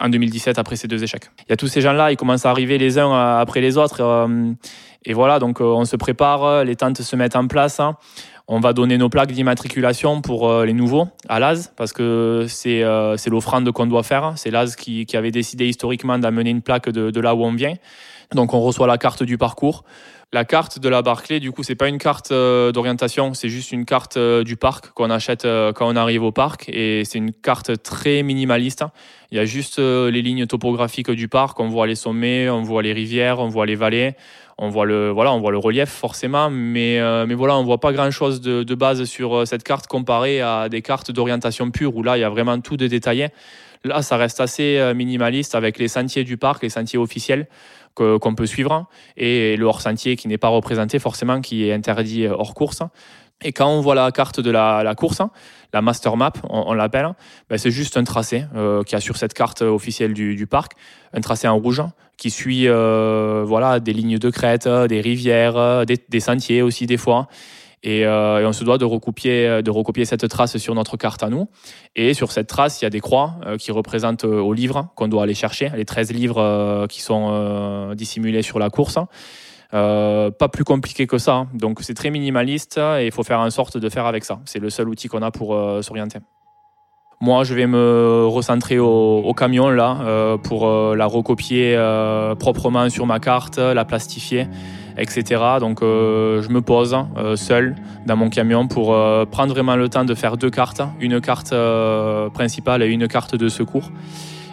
en 0.02 0.10
2017 0.10 0.60
après 0.60 0.76
ses 0.76 0.90
deux 0.90 1.04
échecs. 1.04 1.30
Il 1.48 1.52
y 1.52 1.54
a 1.54 1.56
tous 1.56 1.68
ces 1.68 1.80
gens-là, 1.80 2.12
ils 2.12 2.18
commencent 2.18 2.46
à 2.46 2.50
arriver 2.50 2.78
les 2.78 2.98
uns 3.00 3.38
après 3.40 3.62
les 3.62 3.78
autres. 3.78 4.28
et 5.06 5.14
voilà, 5.14 5.40
donc 5.40 5.62
on 5.62 5.86
se 5.86 5.96
prépare, 5.96 6.66
les 6.66 6.76
tentes 6.76 7.02
se 7.02 7.16
mettent 7.16 7.38
en 7.38 7.48
place. 7.48 7.80
Hein 7.80 7.96
On 8.50 8.62
va 8.62 8.72
donner 8.72 8.98
nos 8.98 9.10
plaques 9.10 9.34
d'immatriculation 9.34 10.22
pour 10.22 10.50
euh, 10.50 10.66
les 10.66 10.72
nouveaux 10.72 11.10
à 11.28 11.38
Laz, 11.38 11.74
parce 11.76 11.92
que 11.92 12.46
c'est 12.48 12.82
euh, 12.82 13.18
l'offrande 13.30 13.70
qu'on 13.74 13.88
doit 13.88 14.04
faire. 14.04 14.34
C'est 14.38 14.52
Laz 14.52 14.78
qui, 14.78 15.06
qui, 15.06 15.18
avait 15.18 15.32
décidé 15.32 15.68
historiquement 15.68 16.18
d'amener 16.18 16.52
une 16.52 16.62
plaque 16.62 16.88
de, 16.88 17.12
de, 17.12 17.20
là 17.20 17.36
où 17.36 17.44
on 17.44 17.54
vient. 17.54 17.74
Donc 18.34 18.54
on 18.54 18.62
reçoit 18.62 18.88
la 18.88 18.98
carte 18.98 19.24
du 19.24 19.38
parcours. 19.38 19.84
La 20.32 20.46
carte 20.46 20.80
de 20.80 20.88
la 20.88 21.02
Barclay, 21.02 21.42
du 21.42 21.52
coup, 21.52 21.64
c'est 21.64 21.76
pas 21.76 21.90
une 21.90 21.98
carte 21.98 22.32
euh, 22.32 22.72
d'orientation, 22.72 23.34
c'est 23.34 23.48
juste 23.48 23.72
une 23.74 23.86
carte 23.86 24.18
du 24.18 24.56
parc 24.56 24.92
qu'on 24.92 25.10
achète 25.10 25.44
quand 25.44 25.88
on 25.88 25.96
arrive 25.98 26.24
au 26.24 26.32
parc. 26.32 26.70
Et 26.70 27.04
c'est 27.04 27.18
une 27.18 27.34
carte 27.34 27.84
très 27.84 28.24
minimaliste. 28.24 28.86
Il 29.32 29.38
y 29.38 29.42
a 29.42 29.46
juste 29.46 29.78
les 29.80 30.22
lignes 30.22 30.46
topographiques 30.46 31.12
du 31.12 31.28
parc. 31.28 31.60
On 31.60 31.68
voit 31.68 31.86
les 31.86 31.96
sommets, 31.96 32.50
on 32.50 32.62
voit 32.62 32.82
les 32.82 32.94
rivières, 32.94 33.40
on 33.40 33.50
voit 33.50 33.66
les 33.66 33.76
vallées 33.76 34.16
on 34.58 34.70
voit 34.70 34.86
le 34.86 35.10
voilà 35.10 35.32
on 35.34 35.40
voit 35.40 35.52
le 35.52 35.58
relief 35.58 35.90
forcément 35.90 36.50
mais 36.50 37.00
euh, 37.00 37.26
mais 37.28 37.36
voilà 37.36 37.58
on 37.58 37.64
voit 37.64 37.80
pas 37.80 37.94
grand 37.94 38.10
chose 38.12 38.42
de, 38.42 38.64
de, 38.64 38.76
base 38.76 39.04
sur 39.04 39.36
euh, 39.36 39.46
cette 39.46 39.64
carte 39.64 39.88
comparée 39.88 40.42
à 40.42 40.70
des 40.70 40.82
cartes 40.82 41.12
d'orientation 41.12 41.70
pure 41.70 41.96
où 41.96 42.04
là 42.04 42.18
il 42.18 42.22
y 42.22 42.24
a 42.24 42.30
vraiment 42.30 42.60
tout 42.60 42.78
de 42.78 42.88
détaillé. 42.88 43.30
Là 43.84 44.02
ça 44.02 44.18
reste 44.18 44.42
assez 44.42 44.78
euh, 44.80 44.94
minimaliste 44.94 45.54
avec 45.54 45.78
les 45.78 45.88
sentiers 45.88 46.24
du 46.24 46.38
parc 46.38 46.64
les 46.64 46.70
sentiers 46.70 47.00
officiels 47.00 47.48
qu'on 47.94 48.36
peut 48.36 48.46
suivre 48.46 48.86
et 49.16 49.58
le 49.58 49.66
hors 49.66 49.82
sentier 49.82 50.18
qui 50.18 50.28
n'est 50.28 50.38
pas 50.38 50.50
représenté 50.50 51.00
forcément 51.00 51.42
qui 51.42 51.68
est 51.68 51.74
interdit 51.74 52.28
hors 52.28 52.54
course. 52.54 52.84
Et 53.44 53.52
quand 53.52 53.70
on 53.70 53.82
voit 53.82 53.96
la 53.96 54.12
carte 54.12 54.40
de 54.40 54.50
la, 54.50 54.84
la 54.84 54.96
course, 54.96 55.22
la 55.74 55.82
master 55.82 56.18
map, 56.18 56.34
on, 56.50 56.74
l'appelle, 56.74 57.14
ben 57.50 57.58
c'est 57.58 57.72
juste 57.72 57.98
un 57.98 58.04
tracé 58.04 58.46
euh, 58.56 58.84
qui 58.84 58.96
a 58.96 59.00
sur 59.00 59.18
cette 59.18 59.34
carte 59.34 59.62
officielle 59.62 60.14
du, 60.14 60.36
du, 60.36 60.48
parc, 60.48 60.74
un 61.14 61.22
tracé 61.22 61.48
en 61.48 61.58
rouge 61.58 61.84
qui 62.18 62.30
suit 62.30 62.68
euh, 62.68 63.44
voilà 63.46 63.80
des 63.80 63.94
lignes 63.94 64.18
de 64.18 64.30
crête, 64.30 64.68
des 64.68 65.02
rivières, 65.02 65.86
des, 65.86 65.98
des 66.10 66.20
sentiers 66.20 66.62
aussi 66.62 66.86
des 66.86 66.98
fois. 66.98 67.28
Et, 67.84 68.06
euh, 68.06 68.48
on 68.48 68.54
se 68.54 68.64
doit 68.64 68.78
de 68.78 68.86
recopier, 68.86 69.62
de 69.62 69.72
recopier 69.72 70.04
cette 70.06 70.28
trace 70.28 70.58
sur 70.58 70.74
notre 70.76 70.98
carte 70.98 71.24
à 71.24 71.30
nous. 71.30 71.48
Et 71.96 72.14
sur 72.14 72.32
cette 72.32 72.48
trace, 72.48 72.82
il 72.82 72.86
y 72.86 72.88
a 72.88 72.90
des 72.90 73.00
croix 73.00 73.36
euh, 73.46 73.58
qui 73.58 73.72
représentent 73.72 74.26
euh, 74.26 74.40
aux 74.40 74.54
livres 74.54 74.90
qu'on 74.96 75.08
doit 75.08 75.24
aller 75.24 75.36
chercher, 75.36 75.72
les 75.76 75.86
13 75.86 76.12
livres 76.12 76.42
euh, 76.42 76.88
qui 76.88 77.02
sont 77.02 77.94
dissimulés 77.96 78.42
sur 78.42 78.60
la 78.60 78.70
course. 78.70 78.98
Euh, 79.74 80.32
pas 80.32 80.48
plus 80.48 80.64
compliqué 80.64 81.08
que 81.08 81.18
ça. 81.18 81.34
Hein. 81.34 81.50
Donc 81.54 81.80
c'est 81.82 81.94
très 81.94 82.10
minimaliste 82.10 82.78
et 82.78 83.06
il 83.06 83.12
faut 83.12 83.24
faire 83.24 83.40
en 83.40 83.50
sorte 83.50 83.78
de 83.78 83.90
faire 83.90 84.06
avec 84.06 84.24
ça. 84.24 84.40
C'est 84.46 84.60
le 84.60 84.70
seul 84.70 84.88
outil 84.88 85.08
qu'on 85.08 85.22
a 85.22 85.32
pour 85.32 85.56
euh, 85.56 85.82
s'orienter. 85.82 86.20
Moi, 87.20 87.44
je 87.44 87.56
vais 87.56 87.66
me 87.66 88.28
recentrer 88.28 88.78
au, 88.78 89.34
camion 89.36 89.70
là 89.72 89.98
euh, 90.02 90.38
pour 90.38 90.68
euh, 90.68 90.96
la 90.96 91.08
recopier 91.08 91.74
euh, 91.76 92.36
proprement 92.36 92.92
sur 92.92 93.08
ma 93.08 93.20
carte, 93.20 93.58
la 93.58 93.86
plastifier, 93.86 94.46
etc. 95.00 95.42
Donc, 95.60 95.80
je 95.82 96.48
me 96.50 96.62
pose 96.62 96.96
seul 97.36 97.76
dans 98.06 98.16
mon 98.16 98.30
camion 98.30 98.68
pour 98.68 98.96
prendre 99.32 99.52
vraiment 99.52 99.76
le 99.76 99.90
temps 99.90 100.06
de 100.06 100.14
faire 100.14 100.38
deux 100.38 100.52
cartes, 100.52 100.82
une 101.00 101.20
carte 101.20 101.56
principale 102.34 102.84
et 102.84 102.88
une 102.88 103.08
carte 103.08 103.36
de 103.36 103.50
secours. 103.50 103.90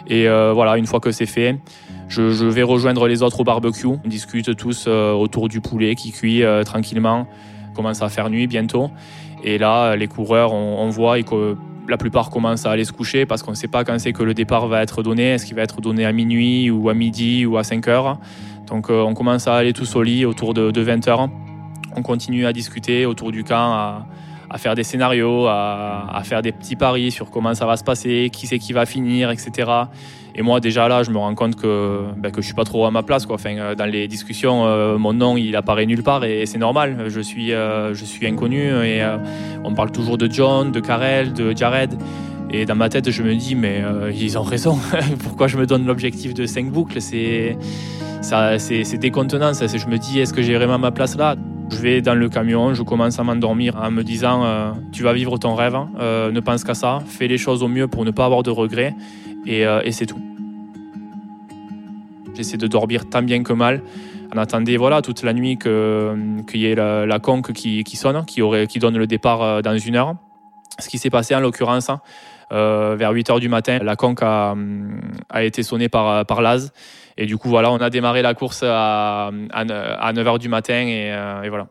Et 0.07 0.27
voilà, 0.27 0.77
une 0.77 0.87
fois 0.87 0.99
que 0.99 1.11
c'est 1.11 1.27
fait, 1.27 1.59
je, 2.07 2.21
vais 2.45 2.63
rejoindre 2.63 3.07
les 3.07 3.21
autres 3.21 3.41
au 3.41 3.43
barbecue. 3.43 3.87
On 3.87 4.07
discute 4.07 4.55
tous 4.55 4.87
autour 4.87 5.49
du 5.49 5.61
poulet 5.61 5.93
qui 5.93 6.11
cuit 6.11 6.43
tranquillement. 6.65 7.27
commence 7.75 8.01
à 8.01 8.09
faire 8.09 8.31
nuit 8.31 8.47
bientôt. 8.47 8.89
Et 9.43 9.59
là, 9.59 9.95
les 9.95 10.07
coureurs, 10.07 10.53
on, 10.53 10.79
on 10.79 10.89
voit 10.89 11.21
que 11.21 11.55
la 11.87 11.97
plupart 11.97 12.29
commencent 12.29 12.65
à 12.65 12.71
aller 12.71 12.85
se 12.85 12.91
coucher 12.91 13.25
parce 13.25 13.43
qu'on 13.43 13.51
ne 13.51 13.55
sait 13.55 13.67
pas 13.67 13.83
quand 13.83 13.97
c'est 13.99 14.13
que 14.13 14.23
le 14.23 14.33
départ 14.33 14.67
va 14.67 14.81
être 14.81 15.03
donné. 15.03 15.33
Est-ce 15.33 15.45
qu'il 15.45 15.55
va 15.55 15.61
être 15.61 15.81
donné 15.81 16.05
à 16.05 16.11
minuit 16.11 16.69
ou 16.69 16.89
à 16.89 16.93
midi 16.93 17.45
ou 17.45 17.57
à 17.57 17.63
5 17.63 17.87
heures? 17.87 18.17
Donc 18.67 18.89
euh, 18.89 19.01
on 19.01 19.13
commence 19.13 19.47
à 19.47 19.55
aller 19.55 19.73
tous 19.73 19.95
au 19.95 20.03
lit 20.03 20.25
autour 20.25 20.53
de, 20.53 20.71
de 20.71 20.81
20 20.81 21.07
heures. 21.07 21.29
On 21.95 22.01
continue 22.01 22.45
à 22.45 22.53
discuter 22.53 23.05
autour 23.05 23.31
du 23.31 23.43
camp, 23.43 24.05
à, 24.49 24.57
faire 24.57 24.75
des 24.75 24.83
scénarios, 24.83 25.47
à, 25.47 26.21
faire 26.23 26.41
des 26.41 26.51
petits 26.51 26.75
paris 26.75 27.11
sur 27.11 27.29
comment 27.29 27.53
ça 27.53 27.65
va 27.65 27.77
se 27.77 27.83
passer, 27.83 28.29
qui 28.31 28.47
c'est 28.47 28.59
qui 28.59 28.73
va 28.73 28.85
finir, 28.85 29.31
etc. 29.31 29.69
Et 30.37 30.41
moi, 30.41 30.59
déjà 30.59 30.89
là, 30.89 31.01
je 31.01 31.11
me 31.11 31.17
rends 31.17 31.33
compte 31.33 31.55
que, 31.55 32.01
ben, 32.17 32.29
que 32.29 32.41
je 32.41 32.45
suis 32.45 32.53
pas 32.53 32.65
trop 32.65 32.85
à 32.85 32.91
ma 32.91 33.03
place. 33.03 33.25
Quoi. 33.25 33.35
Enfin, 33.35 33.57
euh, 33.57 33.73
dans 33.73 33.85
les 33.85 34.07
discussions, 34.09 34.65
euh, 34.65 34.97
mon 34.97 35.13
nom, 35.13 35.37
il 35.37 35.55
apparaît 35.55 35.85
nulle 35.85 36.03
part 36.03 36.25
et, 36.25 36.45
c'est 36.45 36.57
normal. 36.57 37.05
Je 37.07 37.21
suis, 37.21 37.53
euh, 37.53 37.93
je 37.93 38.03
suis 38.03 38.27
inconnu 38.27 38.63
et 38.63 39.01
euh, 39.01 39.17
on 39.63 39.73
parle 39.73 39.91
toujours 39.91 40.17
de 40.17 40.29
John, 40.29 40.73
de 40.73 40.81
Karel, 40.81 41.31
de 41.31 41.55
Jared. 41.55 41.93
Et 42.51 42.65
dans 42.65 42.75
ma 42.75 42.89
tête, 42.89 43.09
je 43.09 43.23
me 43.23 43.33
dis, 43.33 43.55
mais 43.55 43.83
ils 44.13 44.37
ont 44.37 44.43
raison. 44.43 44.77
Pourquoi 45.23 45.47
je 45.47 45.57
me 45.57 45.65
donne 45.65 45.85
l'objectif 45.85 46.33
de 46.33 46.45
5 46.45 46.69
boucles? 46.69 47.01
C'est 47.01 47.57
décontenant. 48.99 49.53
Ça. 49.53 49.65
Je 49.67 49.87
me 49.87 49.97
dis, 49.97 50.19
est-ce 50.19 50.31
que 50.31 50.41
j'ai 50.41 50.55
vraiment 50.55 50.77
ma 50.77 50.91
place 50.91 51.17
là? 51.17 51.35
Je 51.71 51.77
vais 51.77 52.01
dans 52.01 52.13
le 52.13 52.29
camion, 52.29 52.73
je 52.75 52.83
commence 52.83 53.17
à 53.19 53.23
m'endormir 53.23 53.75
en 53.81 53.89
me 53.89 54.03
disant, 54.03 54.73
tu 54.91 55.01
vas 55.01 55.13
vivre 55.13 55.37
ton 55.37 55.55
rêve, 55.55 55.75
euh, 55.99 56.31
ne 56.31 56.39
pense 56.39 56.63
qu'à 56.63 56.75
ça, 56.75 56.99
fais 57.05 57.27
les 57.27 57.39
choses 57.39 57.63
au 57.63 57.67
mieux 57.67 57.87
pour 57.87 58.05
ne 58.05 58.11
pas 58.11 58.25
avoir 58.25 58.43
de 58.43 58.51
regrets, 58.51 58.93
et, 59.45 59.61
et 59.61 59.91
c'est 59.91 60.05
tout. 60.05 60.19
J'essaie 62.35 62.57
de 62.57 62.67
dormir 62.67 63.09
tant 63.09 63.21
bien 63.21 63.43
que 63.43 63.53
mal. 63.53 63.81
On 64.33 64.37
attendait 64.37 64.77
voilà, 64.77 65.01
toute 65.01 65.23
la 65.23 65.33
nuit 65.33 65.57
qu'il 65.57 66.59
y 66.59 66.65
ait 66.65 66.75
la, 66.75 67.19
conque 67.19 67.53
qui, 67.53 67.83
sonne, 67.95 68.25
qui, 68.25 68.79
donne 68.79 68.97
le 68.97 69.07
départ 69.07 69.61
dans 69.61 69.77
une 69.77 69.95
heure. 69.95 70.15
Ce 70.79 70.89
qui 70.89 70.97
s'est 70.97 71.09
passé 71.09 71.33
en 71.35 71.39
l'occurrence, 71.39 71.89
euh, 72.51 72.95
vers 72.97 73.11
8 73.11 73.29
heures 73.29 73.39
du 73.39 73.49
matin, 73.49 73.79
la 73.81 73.95
conque 73.95 74.21
a, 74.21 74.55
été 75.39 75.63
sonnée 75.63 75.89
par, 75.89 76.41
Laz. 76.41 76.71
Et 77.17 77.25
du 77.25 77.37
coup, 77.37 77.49
voilà, 77.49 77.71
on 77.71 77.77
a 77.77 77.89
démarré 77.89 78.21
la 78.21 78.33
course 78.33 78.63
à, 78.63 79.31
à, 79.51 79.61
à 79.61 80.13
9 80.13 80.27
heures 80.27 80.39
du 80.39 80.49
matin 80.49 80.85
euh, 80.87 81.43
et 81.43 81.49
voilà. 81.49 81.67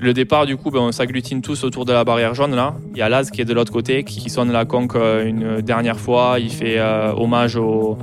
Le 0.00 0.12
départ, 0.12 0.44
du 0.44 0.56
coup, 0.56 0.70
ben, 0.70 0.80
on 0.80 0.92
s'agglutine 0.92 1.40
tous 1.40 1.62
autour 1.64 1.84
de 1.84 1.92
la 1.92 2.04
barrière 2.04 2.34
jaune. 2.34 2.54
Là, 2.54 2.74
il 2.92 2.98
y 2.98 3.02
a 3.02 3.08
Laz 3.08 3.30
qui 3.30 3.40
est 3.40 3.44
de 3.44 3.54
l'autre 3.54 3.72
côté, 3.72 4.04
qui 4.04 4.28
sonne 4.28 4.50
la 4.50 4.64
conque 4.64 4.96
euh, 4.96 5.24
une 5.24 5.60
dernière 5.60 6.00
fois. 6.00 6.36
Il 6.40 6.50
fait 6.50 6.78
euh, 6.78 7.12
hommage 7.12 7.56
au, 7.56 7.96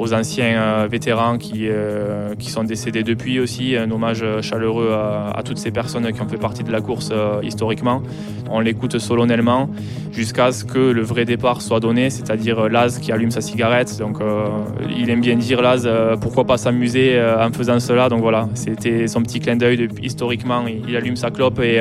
aux 0.00 0.14
anciens 0.14 0.60
euh, 0.60 0.88
vétérans 0.90 1.36
qui, 1.36 1.68
euh, 1.68 2.34
qui 2.38 2.50
sont 2.50 2.64
décédés 2.64 3.02
depuis 3.02 3.38
aussi. 3.38 3.76
Un 3.76 3.90
hommage 3.90 4.24
chaleureux 4.40 4.92
à, 4.92 5.42
toutes 5.44 5.58
ces 5.58 5.70
personnes 5.70 6.10
qui 6.12 6.20
ont 6.20 6.28
fait 6.28 6.38
partie 6.38 6.64
de 6.64 6.72
la 6.72 6.80
course 6.80 7.10
euh, 7.12 7.40
historiquement. 7.42 8.02
On 8.50 8.60
l'écoute 8.60 8.98
solennellement 8.98 9.68
jusqu'à 10.12 10.52
ce 10.52 10.64
que 10.64 10.78
le 10.78 11.02
vrai 11.02 11.24
départ 11.24 11.62
soit 11.62 11.80
donné, 11.80 12.10
c'est-à-dire 12.10 12.68
Laz 12.68 12.98
qui 12.98 13.12
allume 13.12 13.30
sa 13.30 13.40
cigarette. 13.40 13.98
Donc 13.98 14.20
euh, 14.20 14.46
il 14.96 15.10
aime 15.10 15.20
bien 15.20 15.36
dire 15.36 15.60
Laz, 15.62 15.84
euh, 15.86 16.16
pourquoi 16.16 16.44
pas 16.44 16.56
s'amuser 16.56 17.20
en 17.20 17.52
faisant 17.52 17.80
cela. 17.80 18.08
Donc 18.08 18.20
voilà, 18.20 18.48
c'était 18.54 19.06
son 19.06 19.22
petit 19.22 19.40
clin 19.40 19.56
d'œil 19.56 19.88
historiquement. 20.02 20.64
Il, 20.66 20.96
allume 20.96 21.16
sa 21.16 21.30
clope 21.30 21.60
et 21.60 21.80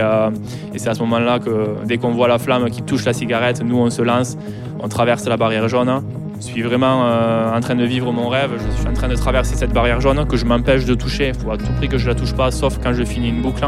c'est 0.77 0.89
à 0.89 0.93
ce 0.93 0.99
moment-là 1.01 1.39
que 1.39 1.85
dès 1.85 1.97
qu'on 1.97 2.11
voit 2.11 2.27
la 2.27 2.37
flamme 2.37 2.69
qui 2.69 2.81
touche 2.81 3.05
la 3.05 3.13
cigarette, 3.13 3.61
nous 3.63 3.77
on 3.77 3.89
se 3.89 4.01
lance, 4.01 4.37
on 4.79 4.87
traverse 4.87 5.25
la 5.27 5.37
barrière 5.37 5.67
jaune 5.67 6.01
je 6.39 6.45
suis 6.45 6.61
vraiment 6.61 7.03
euh, 7.03 7.53
en 7.53 7.59
train 7.59 7.75
de 7.75 7.83
vivre 7.83 8.11
mon 8.13 8.29
rêve. 8.29 8.51
Je 8.57 8.79
suis 8.79 8.87
en 8.87 8.93
train 8.93 9.09
de 9.09 9.15
traverser 9.15 9.55
cette 9.55 9.73
barrière 9.73 9.99
jaune 9.99 10.25
que 10.25 10.37
je 10.37 10.45
m'empêche 10.45 10.85
de 10.85 10.93
toucher. 10.93 11.29
Il 11.29 11.33
faut 11.33 11.51
à 11.51 11.57
tout 11.57 11.71
prix 11.77 11.89
que 11.89 11.97
je 11.97 12.07
la 12.07 12.15
touche 12.15 12.33
pas, 12.33 12.49
sauf 12.51 12.79
quand 12.81 12.93
je 12.93 13.03
finis 13.03 13.29
une 13.29 13.41
boucle. 13.41 13.65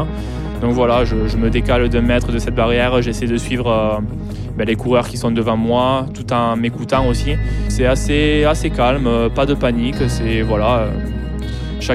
Donc 0.62 0.72
voilà, 0.72 1.04
je, 1.04 1.36
me 1.36 1.50
décale 1.50 1.88
d'un 1.88 2.00
mètre 2.00 2.32
de 2.32 2.38
cette 2.38 2.54
barrière. 2.54 3.02
J'essaie 3.02 3.26
de 3.26 3.36
suivre 3.36 3.68
euh, 3.68 4.00
ben, 4.56 4.66
les 4.66 4.76
coureurs 4.76 5.08
qui 5.08 5.18
sont 5.18 5.30
devant 5.30 5.56
moi, 5.56 6.06
tout 6.14 6.32
en 6.32 6.56
m'écoutant 6.56 7.06
aussi. 7.06 7.34
C'est 7.68 7.84
assez, 7.84 8.72
calme, 8.74 9.08
pas 9.34 9.44
de 9.44 9.54
panique. 9.54 9.96
C'est 10.08 10.40
voilà. 10.40 10.86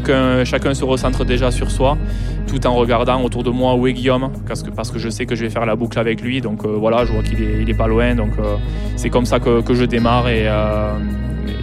Euh, 0.09 0.45
chacun 0.45 0.73
se 0.73 0.83
recentre 0.83 1.25
déjà 1.25 1.49
sur 1.49 1.71
soi 1.71 1.97
tout 2.47 2.65
en 2.65 2.73
regardant 2.73 3.21
autour 3.23 3.43
de 3.43 3.49
moi 3.49 3.75
où 3.75 3.85
est 3.87 3.93
Guillaume 3.93 4.31
parce 4.47 4.63
que, 4.63 4.71
parce 4.71 4.89
que 4.89 4.97
je 4.97 5.09
sais 5.09 5.25
que 5.25 5.35
je 5.35 5.43
vais 5.43 5.49
faire 5.49 5.65
la 5.65 5.75
boucle 5.75 5.99
avec 5.99 6.21
lui. 6.21 6.41
Donc 6.41 6.65
euh, 6.65 6.69
voilà 6.69 7.05
je 7.05 7.11
vois 7.11 7.21
qu'il 7.21 7.41
est, 7.43 7.61
il 7.61 7.69
est 7.69 7.77
pas 7.77 7.87
loin. 7.87 8.15
Donc 8.15 8.31
euh, 8.39 8.55
c'est 8.95 9.09
comme 9.09 9.25
ça 9.25 9.39
que, 9.39 9.61
que, 9.61 9.75
je 9.75 9.85
démarre. 9.85 10.27
Et, 10.29 10.47
euh, 10.47 10.97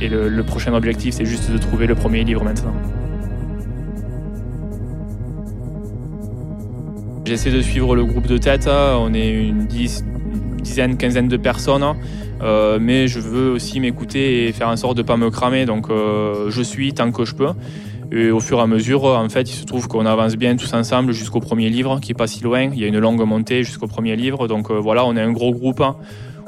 et 0.01 0.09
le, 0.09 0.43
prochain 0.43 0.75
objectif 0.75 1.15
c'est 1.15 1.25
juste 1.25 1.51
de 1.51 1.59
trouver 1.59 1.87
le 1.87 1.95
premier 1.95 2.23
livre 2.23 2.45
maintenant. 2.45 2.75
J'essaie 7.25 7.51
de 7.51 7.63
suivre 7.63 7.97
le 7.97 8.05
groupe 8.05 8.27
de 8.27 8.37
tête 8.37 8.69
on 8.69 9.15
est 9.15 9.31
une, 9.31 9.67
une 9.73 10.57
dizaine 10.61 10.99
quinzaine 10.99 11.29
de 11.29 11.39
personnes 11.39 11.95
euh, 12.43 12.79
mais 12.79 13.09
je 13.09 13.21
veux 13.21 13.51
aussi 13.53 13.81
m'écouter 13.81 14.47
et 14.47 14.53
faire 14.53 14.69
en 14.69 14.77
sorte 14.77 14.99
de 14.99 15.03
pas 15.03 15.17
me 15.17 15.31
cramer. 15.31 15.65
Donc 15.65 15.89
je 15.89 16.63
suis 16.63 16.93
tant 16.93 17.11
que 17.11 17.25
je 17.25 17.35
peux 17.35 17.49
et 18.13 18.31
au 18.31 18.41
fur 18.41 18.59
et 18.59 18.63
à 18.63 18.67
mesure, 18.67 19.05
en 19.05 19.29
fait, 19.29 19.51
il 19.51 19.55
se 19.55 19.65
trouve 19.65 19.89
qu'on 19.89 20.07
avance 20.07 20.37
bien 20.37 20.57
tous 20.57 20.73
ensemble 20.75 21.13
jusqu'au 21.13 21.41
premier 21.41 21.71
livre, 21.71 22.01
qui 22.01 22.13
est 22.13 22.15
pas 22.15 22.27
si 22.27 22.43
loin. 22.43 22.71
Il 22.73 22.79
y 22.79 22.85
a 22.85 22.87
une 22.87 22.99
longue 22.99 23.23
montée 23.23 23.63
jusqu'au 23.63 23.87
premier 23.87 24.17
livre. 24.17 24.47
Donc 24.47 24.71
euh, 24.71 24.75
voilà, 24.75 25.05
on 25.05 25.17
est 25.17 25.21
un 25.21 25.33
gros 25.33 25.53
groupe. 25.53 25.83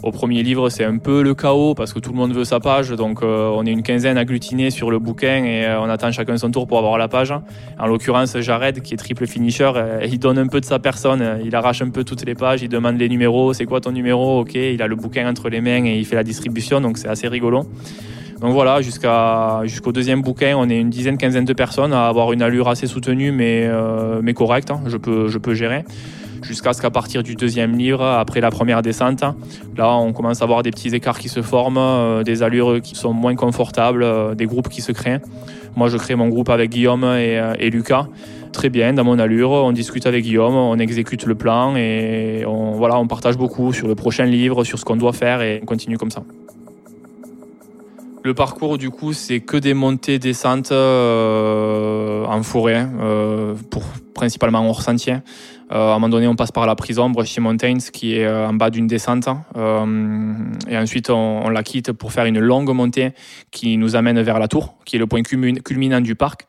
Au 0.02 0.12
premier 0.12 0.42
livre, 0.42 0.68
c'est 0.68 0.84
un 0.84 0.98
peu 0.98 1.22
le 1.22 1.34
chaos 1.34 1.74
parce 1.74 1.92
que 1.92 1.98
tout 1.98 2.10
le 2.10 2.16
monde 2.16 2.32
veut 2.34 2.44
sa 2.44 2.60
page. 2.60 2.90
Donc 2.90 3.22
euh, 3.22 3.50
on 3.54 3.64
est 3.64 3.72
une 3.72 3.82
quinzaine 3.82 4.18
agglutinés 4.18 4.70
sur 4.70 4.90
le 4.90 4.98
bouquin 4.98 5.44
et 5.44 5.64
euh, 5.64 5.80
on 5.80 5.88
attend 5.88 6.12
chacun 6.12 6.36
son 6.36 6.50
tour 6.50 6.66
pour 6.66 6.78
avoir 6.78 6.98
la 6.98 7.08
page. 7.08 7.32
En 7.78 7.86
l'occurrence, 7.86 8.38
Jared, 8.38 8.82
qui 8.82 8.94
est 8.94 8.98
triple 8.98 9.26
finisher, 9.26 9.72
il 10.04 10.18
donne 10.18 10.38
un 10.38 10.46
peu 10.46 10.60
de 10.60 10.66
sa 10.66 10.78
personne. 10.78 11.40
Il 11.44 11.56
arrache 11.56 11.80
un 11.80 11.90
peu 11.90 12.04
toutes 12.04 12.24
les 12.26 12.34
pages, 12.34 12.62
il 12.62 12.68
demande 12.68 12.98
les 12.98 13.08
numéros. 13.08 13.54
C'est 13.54 13.64
quoi 13.64 13.80
ton 13.80 13.92
numéro? 13.92 14.40
Ok, 14.40 14.54
il 14.54 14.82
a 14.82 14.86
le 14.86 14.96
bouquin 14.96 15.28
entre 15.28 15.48
les 15.48 15.62
mains 15.62 15.84
et 15.86 15.98
il 15.98 16.04
fait 16.04 16.16
la 16.16 16.24
distribution. 16.24 16.80
Donc 16.80 16.98
c'est 16.98 17.08
assez 17.08 17.26
rigolo. 17.26 17.66
Donc 18.40 18.52
voilà, 18.52 18.82
jusqu'au 18.82 19.92
deuxième 19.92 20.20
bouquin, 20.20 20.56
on 20.58 20.68
est 20.68 20.78
une 20.78 20.90
dizaine, 20.90 21.16
quinzaine 21.16 21.46
de 21.46 21.52
personnes 21.54 21.94
à 21.94 22.06
avoir 22.06 22.32
une 22.32 22.42
allure 22.42 22.68
assez 22.68 22.86
soutenue, 22.86 23.32
mais 23.32 23.64
euh, 23.64 24.32
correcte. 24.34 24.70
Hein, 24.70 24.80
je 24.86 24.98
peux 25.38 25.54
gérer. 25.54 25.84
jusqu'à 26.42 26.74
ce 26.74 26.82
qu'à 26.82 26.90
partir 26.90 27.22
du 27.22 27.34
deuxième 27.34 27.76
livre, 27.76 28.04
après 28.04 28.42
la 28.42 28.50
première 28.50 28.82
descente, 28.82 29.24
là 29.76 29.96
on 29.96 30.12
commence 30.12 30.42
à 30.42 30.46
voir 30.46 30.62
des 30.62 30.70
petits 30.70 30.94
écarts 30.94 31.18
qui 31.18 31.30
se 31.30 31.40
forment, 31.40 31.78
euh, 31.78 32.22
des 32.22 32.42
allures 32.42 32.82
qui 32.82 32.94
sont 32.94 33.14
moins 33.14 33.34
confortables, 33.34 34.02
euh, 34.02 34.34
des 34.34 34.44
groupes 34.44 34.68
qui 34.68 34.82
se 34.82 34.92
créent. 34.92 35.20
Moi 35.74 35.88
je 35.88 35.96
crée 35.96 36.14
mon 36.14 36.28
groupe 36.28 36.50
avec 36.50 36.70
Guillaume 36.70 37.04
et, 37.04 37.70
Lucas 37.70 38.06
très 38.52 38.70
bien 38.70 38.94
dans 38.94 39.04
mon 39.04 39.18
allure. 39.18 39.50
On 39.50 39.72
discute 39.72 40.06
avec 40.06 40.24
Guillaume, 40.24 40.54
on 40.54 40.78
exécute 40.78 41.26
le 41.26 41.34
plan 41.34 41.76
et 41.76 42.44
voilà, 42.46 42.98
on 42.98 43.06
partage 43.06 43.36
beaucoup 43.36 43.72
sur 43.72 43.86
le 43.86 43.94
prochain 43.94 44.24
livre, 44.24 44.64
sur 44.64 44.78
ce 44.78 44.84
qu'on 44.84 44.96
doit 44.96 45.12
faire 45.12 45.42
et 45.42 45.60
on 45.62 45.66
continue 45.66 45.98
comme 45.98 46.10
ça. 46.10 46.22
Le 48.26 48.34
parcours, 48.34 48.76
du 48.76 48.90
coup, 48.90 49.12
c'est 49.12 49.38
que 49.38 49.56
des 49.56 49.72
montées, 49.72 50.18
descentes 50.18 50.72
euh, 50.72 52.24
en 52.24 52.42
forêt, 52.42 52.84
euh, 52.98 53.54
pour, 53.70 53.84
principalement 54.16 54.68
hors 54.68 54.82
sentier. 54.82 55.18
Euh, 55.70 55.92
à 55.92 55.92
un 55.92 55.92
moment 55.92 56.08
donné, 56.08 56.26
on 56.26 56.34
passe 56.34 56.50
par 56.50 56.66
la 56.66 56.74
prison 56.74 57.08
Brushy 57.08 57.40
Mountains, 57.40 57.78
qui 57.92 58.16
est 58.16 58.28
en 58.28 58.52
bas 58.54 58.70
d'une 58.70 58.88
descente. 58.88 59.28
et 59.56 60.76
ensuite, 60.76 61.08
on, 61.08 61.48
la 61.50 61.62
quitte 61.62 61.92
pour 61.92 62.10
faire 62.10 62.24
une 62.24 62.40
longue 62.40 62.74
montée 62.74 63.12
qui 63.52 63.76
nous 63.76 63.94
amène 63.94 64.20
vers 64.20 64.40
la 64.40 64.48
tour, 64.48 64.74
qui 64.84 64.96
est 64.96 64.98
le 64.98 65.06
point 65.06 65.22
culminant 65.22 66.00
du 66.00 66.16
parc. 66.16 66.48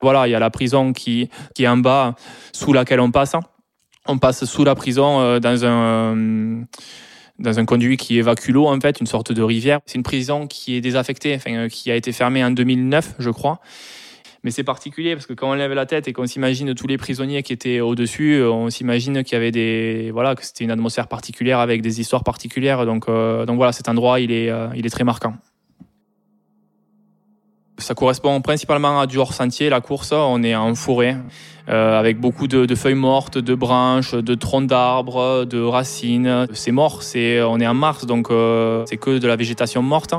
Voilà, 0.00 0.28
il 0.28 0.30
y 0.30 0.36
a 0.36 0.38
la 0.38 0.50
prison 0.50 0.92
qui, 0.92 1.28
qui 1.52 1.64
est 1.64 1.68
en 1.68 1.78
bas, 1.78 2.14
sous 2.52 2.72
laquelle 2.72 3.00
on 3.00 3.10
passe. 3.10 3.34
On 4.06 4.18
passe 4.18 4.44
sous 4.44 4.62
la 4.62 4.76
prison 4.76 5.40
dans 5.40 5.64
un 5.64 6.62
dans 7.38 7.58
un 7.58 7.64
conduit 7.64 7.96
qui 7.96 8.18
évacue 8.18 8.50
l'eau, 8.50 8.66
en 8.66 8.80
fait, 8.80 9.00
une 9.00 9.06
sorte 9.06 9.32
de 9.32 9.42
rivière. 9.42 9.80
C'est 9.86 9.96
une 9.96 10.02
prison 10.02 10.46
qui 10.46 10.76
est 10.76 10.80
désaffectée, 10.80 11.34
enfin, 11.36 11.54
euh, 11.54 11.68
qui 11.68 11.90
a 11.90 11.96
été 11.96 12.12
fermée 12.12 12.44
en 12.44 12.50
2009, 12.50 13.14
je 13.18 13.30
crois. 13.30 13.60
Mais 14.44 14.50
c'est 14.50 14.64
particulier 14.64 15.14
parce 15.14 15.26
que 15.26 15.32
quand 15.32 15.50
on 15.50 15.54
lève 15.54 15.72
la 15.72 15.86
tête 15.86 16.06
et 16.06 16.12
qu'on 16.12 16.26
s'imagine 16.26 16.74
tous 16.74 16.86
les 16.86 16.96
prisonniers 16.96 17.42
qui 17.42 17.52
étaient 17.52 17.80
au-dessus, 17.80 18.34
euh, 18.34 18.50
on 18.50 18.70
s'imagine 18.70 19.22
qu'il 19.24 19.34
y 19.34 19.36
avait 19.36 19.50
des, 19.50 20.10
voilà, 20.12 20.34
que 20.34 20.44
c'était 20.44 20.64
une 20.64 20.70
atmosphère 20.70 21.08
particulière 21.08 21.58
avec 21.58 21.82
des 21.82 22.00
histoires 22.00 22.24
particulières. 22.24 22.86
Donc, 22.86 23.08
euh, 23.08 23.46
donc 23.46 23.56
voilà, 23.56 23.72
cet 23.72 23.88
endroit, 23.88 24.20
il 24.20 24.30
est, 24.32 24.50
il 24.74 24.86
est 24.86 24.90
très 24.90 25.04
marquant. 25.04 25.34
Ça 27.78 27.94
correspond 27.94 28.40
principalement 28.40 29.00
à 29.00 29.06
du 29.06 29.18
hors-sentier, 29.18 29.68
la 29.68 29.80
course. 29.80 30.12
On 30.12 30.42
est 30.42 30.56
en 30.56 30.74
forêt, 30.74 31.16
euh, 31.68 31.98
avec 31.98 32.18
beaucoup 32.18 32.48
de, 32.48 32.74
feuilles 32.74 32.94
mortes, 32.94 33.38
de 33.38 33.54
branches, 33.54 34.14
de 34.14 34.34
troncs 34.34 34.66
d'arbres, 34.66 35.44
de 35.44 35.62
racines. 35.62 36.46
C'est 36.54 36.72
mort, 36.72 37.04
c'est, 37.04 37.40
on 37.40 37.60
est 37.60 37.66
en 37.66 37.74
mars, 37.74 38.04
donc 38.04 38.30
euh, 38.30 38.82
c'est 38.86 38.96
que 38.96 39.18
de 39.18 39.28
la 39.28 39.36
végétation 39.36 39.80
morte. 39.82 40.14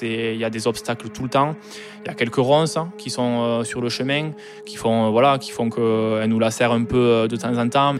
Il 0.00 0.36
y 0.36 0.44
a 0.44 0.48
des 0.48 0.66
obstacles 0.66 1.10
tout 1.10 1.24
le 1.24 1.28
temps. 1.28 1.54
Il 2.02 2.08
y 2.08 2.10
a 2.10 2.14
quelques 2.14 2.36
ronces 2.36 2.78
qui 2.96 3.10
sont 3.10 3.42
euh, 3.42 3.64
sur 3.64 3.82
le 3.82 3.90
chemin, 3.90 4.30
qui 4.64 4.76
font, 4.76 5.10
voilà, 5.10 5.36
qui 5.36 5.50
font 5.50 5.68
qu'elles 5.68 6.30
nous 6.30 6.38
lacèrent 6.38 6.72
un 6.72 6.84
peu 6.84 7.26
de 7.28 7.36
temps 7.36 7.58
en 7.58 7.68
temps. 7.68 7.94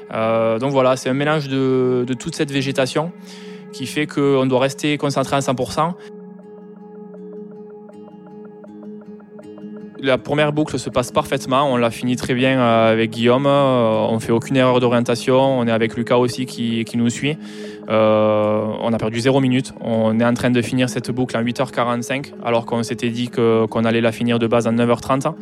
donc 0.58 0.72
voilà, 0.72 0.96
c'est 0.96 1.10
un 1.10 1.14
mélange 1.14 1.48
de, 1.48 2.04
de 2.06 2.14
toute 2.14 2.34
cette 2.34 2.50
végétation 2.50 3.12
qui 3.72 3.86
fait 3.86 4.06
qu'on 4.06 4.46
doit 4.46 4.60
rester 4.60 4.96
concentré 4.96 5.36
à 5.36 5.40
100%. 5.40 5.92
La 10.04 10.18
première 10.18 10.52
boucle 10.52 10.78
se 10.78 10.90
passe 10.90 11.10
parfaitement, 11.10 11.72
on 11.72 11.78
l'a 11.78 11.90
fini 11.90 12.14
très 12.16 12.34
bien 12.34 12.60
euh, 12.60 12.92
avec 12.92 13.10
Guillaume, 13.10 13.46
euh, 13.46 14.06
on 14.10 14.20
fait 14.20 14.32
aucune 14.32 14.54
erreur 14.54 14.78
d'orientation, 14.78 15.58
on 15.58 15.66
est 15.66 15.70
avec 15.70 15.96
Lucas 15.96 16.18
aussi 16.18 16.44
qui, 16.44 16.84
nous 16.94 17.08
suit. 17.08 17.38
Euh, 17.88 18.66
on 18.82 18.92
a 18.92 18.98
perdu 18.98 19.18
0 19.20 19.40
minutes, 19.40 19.72
on 19.80 20.20
est 20.20 20.24
en 20.26 20.34
train 20.34 20.50
de 20.50 20.60
finir 20.60 20.90
cette 20.90 21.10
boucle 21.10 21.34
en 21.38 21.42
8h45 21.42 22.34
alors 22.44 22.66
qu'on 22.66 22.82
s'était 22.82 23.08
dit 23.08 23.30
qu'on 23.30 23.84
allait 23.86 24.02
la 24.02 24.12
finir 24.12 24.38
de 24.38 24.46
base 24.46 24.66
en 24.66 24.74
9h30. 24.74 25.32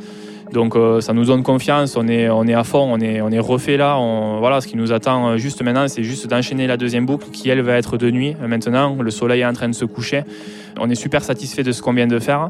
Donc 0.52 0.76
ça 1.00 1.12
nous 1.12 1.24
donne 1.24 1.42
confiance, 1.42 1.96
on 1.96 2.06
est, 2.08 2.28
on 2.28 2.44
est 2.44 2.54
à 2.54 2.64
fond, 2.64 2.86
on 2.90 3.00
est, 3.00 3.20
on 3.20 3.30
est 3.30 3.38
refait 3.38 3.76
là. 3.76 3.98
voilà, 4.38 4.60
ce 4.60 4.66
qui 4.66 4.76
nous 4.76 4.92
attend 4.92 5.36
juste 5.38 5.62
maintenant, 5.62 5.88
c'est 5.88 6.02
juste 6.02 6.26
d'enchaîner 6.26 6.66
la 6.66 6.76
deuxième 6.76 7.06
boucle 7.06 7.28
qui 7.32 7.48
elle 7.48 7.62
va 7.62 7.76
être 7.76 7.96
de 7.96 8.10
nuit. 8.10 8.36
Maintenant, 8.46 8.96
le 9.00 9.10
soleil 9.10 9.40
est 9.40 9.46
en 9.46 9.52
train 9.52 9.68
de 9.68 9.74
se 9.74 9.84
coucher. 9.84 10.24
On 10.78 10.90
est 10.90 10.94
super 10.94 11.22
satisfait 11.22 11.62
de 11.62 11.72
ce 11.72 11.82
qu'on 11.82 11.92
vient 11.92 12.06
de 12.06 12.18
faire. 12.18 12.48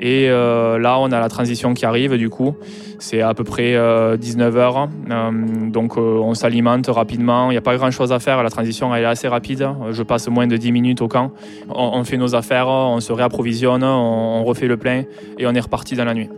Et 0.00 0.28
euh, 0.28 0.78
là, 0.78 0.98
on 1.00 1.10
a 1.10 1.20
la 1.20 1.28
transition 1.28 1.74
qui 1.74 1.84
arrive, 1.84 2.16
du 2.16 2.30
coup. 2.30 2.54
C'est 2.98 3.20
à 3.20 3.34
peu 3.34 3.44
près 3.44 3.74
19h. 3.74 4.54
Euh, 4.54 4.86
euh, 5.10 5.70
donc, 5.70 5.96
on 5.96 6.34
s'alimente 6.34 6.86
rapidement. 6.86 7.50
Il 7.50 7.54
n'y 7.54 7.58
a 7.58 7.62
pas 7.62 7.76
grand-chose 7.76 8.12
à 8.12 8.18
faire. 8.18 8.42
La 8.42 8.50
transition, 8.50 8.94
elle 8.94 9.02
est 9.02 9.06
assez 9.06 9.28
rapide. 9.28 9.68
Je 9.90 10.02
passe 10.02 10.28
moins 10.28 10.46
de 10.46 10.56
10 10.56 10.72
minutes 10.72 11.02
au 11.02 11.08
camp. 11.08 11.32
On, 11.68 12.04
fait 12.04 12.16
nos 12.16 12.34
affaires, 12.34 12.68
on 12.68 13.00
se 13.00 13.12
réapprovisionne, 13.12 13.84
on, 13.84 14.44
refait 14.44 14.68
le 14.68 14.76
plein 14.76 15.02
et 15.38 15.46
on 15.46 15.54
est 15.54 15.60
reparti 15.60 15.94
dans 15.94 16.04
la 16.04 16.14
nuit. 16.14 16.28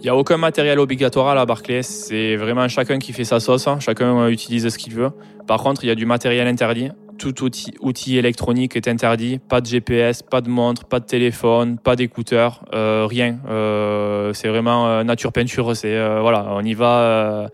Il 0.00 0.04
n'y 0.04 0.08
a 0.08 0.16
aucun 0.16 0.38
matériel 0.38 0.78
obligatoire 0.78 1.28
à 1.28 1.34
la 1.34 1.44
Barclay, 1.44 1.82
c'est 1.82 2.34
vraiment 2.36 2.66
chacun 2.68 2.98
qui 2.98 3.12
fait 3.12 3.24
sa 3.24 3.38
sauce, 3.38 3.68
chacun 3.80 4.28
utilise 4.28 4.66
ce 4.66 4.78
qu'il 4.78 4.94
veut. 4.94 5.10
Par 5.46 5.62
contre, 5.62 5.84
il 5.84 5.88
y 5.88 5.90
a 5.90 5.94
du 5.94 6.06
matériel 6.06 6.48
interdit 6.48 6.90
tout 7.20 7.44
outil, 7.44 8.16
électronique 8.16 8.76
est 8.76 8.88
interdit. 8.88 9.38
Pas 9.38 9.60
de 9.60 9.66
GPS, 9.66 10.22
pas 10.22 10.40
de 10.40 10.48
montre, 10.48 10.86
pas 10.86 11.00
de 11.00 11.04
téléphone, 11.04 11.76
pas 11.76 11.94
d'écouteurs, 11.94 12.64
euh, 12.72 13.06
rien. 13.06 13.38
Euh, 13.48 14.32
c'est 14.32 14.48
vraiment 14.48 14.88
euh, 14.88 15.04
nature 15.04 15.30
peinture. 15.30 15.76
C'est 15.76 15.98
voilà, 16.18 16.46
on 16.48 16.64
y 16.64 16.72
va. 16.72 17.50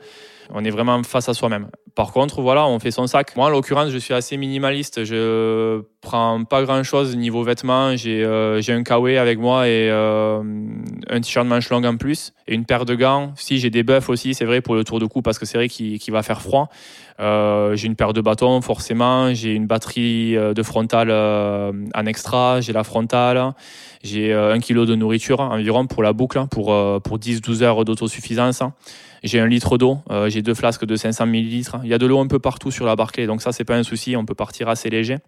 On 0.51 0.65
est 0.65 0.71
vraiment 0.71 1.03
face 1.03 1.29
à 1.29 1.35
soi-même. 1.35 1.69
Par 1.95 2.13
contre, 2.13 2.43
voilà, 2.43 2.67
on 2.67 2.79
fait 2.79 2.91
son 2.91 3.07
sac. 3.07 3.37
Moi, 3.37 3.47
en 3.47 3.51
l'occurrence, 3.51 3.91
je 3.91 3.99
suis 3.99 4.15
assez 4.15 4.37
minimaliste. 4.37 5.05
Je 5.05 5.83
prends 6.01 6.45
pas 6.45 6.63
grand-chose 6.63 7.17
niveau 7.17 7.43
vêtements. 7.43 7.97
J'ai 7.97 8.25
un 8.25 8.83
kawaii 8.83 9.17
avec 9.17 9.39
moi 9.39 9.67
et 9.69 9.91
un 9.91 11.21
t-shirt 11.21 11.47
manche 11.47 11.71
longue 11.71 11.87
en 11.87 11.97
plus 11.97 12.35
et 12.47 12.55
une 12.55 12.65
paire 12.65 12.85
de 12.85 12.95
gants. 12.95 13.33
Si 13.37 13.59
j'ai 13.59 13.71
des 13.71 13.83
buffs 13.83 14.09
aussi, 14.09 14.35
c'est 14.35 14.45
vrai 14.45 14.61
pour 14.61 14.75
le 14.75 14.85
tour 14.85 14.99
de 14.99 15.07
cou 15.07 15.23
parce 15.23 15.39
que 15.39 15.47
c'est 15.47 15.59
vrai 15.59 15.69
qu'il 15.69 16.13
va 16.13 16.23
faire 16.23 16.43
froid. 16.43 16.69
Euh, 17.19 17.75
j'ai 17.77 17.87
une 17.87 17.97
paire 17.97 18.13
de 18.13 18.21
bâtons 18.21 18.61
forcément, 18.61 19.33
j'ai 19.33 19.55
une 19.55 19.67
batterie 19.67 20.37
euh, 20.37 20.53
de 20.53 20.63
frontale 20.63 21.09
euh, 21.11 21.73
en 21.95 22.07
extra, 22.07 22.61
j'ai 22.61 22.75
la 22.75 22.85
frontale, 22.85 23.55
j'ai 24.03 24.35
un 24.35 24.61
kilo 24.61 24.85
de 24.85 24.95
nourriture 24.95 25.41
environ 25.41 25.87
pour 25.87 26.03
la 26.03 26.13
boucle, 26.13 26.47
pour, 26.51 26.67
pour 27.03 27.19
10-12 27.19 27.63
heures 27.63 27.85
d'autosuffisance. 27.85 28.63
J'ai 29.23 29.41
un 29.41 29.47
litre 29.47 29.79
d'eau, 29.79 29.99
j'ai 30.29 30.43
deux 30.43 30.55
flasques 30.55 30.85
de 30.85 30.97
500 30.97 31.27
millilitres. 31.27 31.79
Il 31.83 31.89
y 31.89 31.95
a 31.95 31.99
de 31.99 32.07
l'eau 32.07 32.21
un 32.21 32.27
peu 32.27 32.39
partout 32.39 32.71
sur 32.71 32.87
la 32.87 32.97
Barclay, 32.97 33.27
donc 33.27 33.43
ça 33.43 33.53
c'est 33.53 33.65
pas 33.65 33.77
un 33.77 33.83
souci, 33.83 34.17
on 34.17 34.25
peut 34.25 34.35
partir 34.35 34.69
assez 34.69 34.91
léger. 34.91 35.19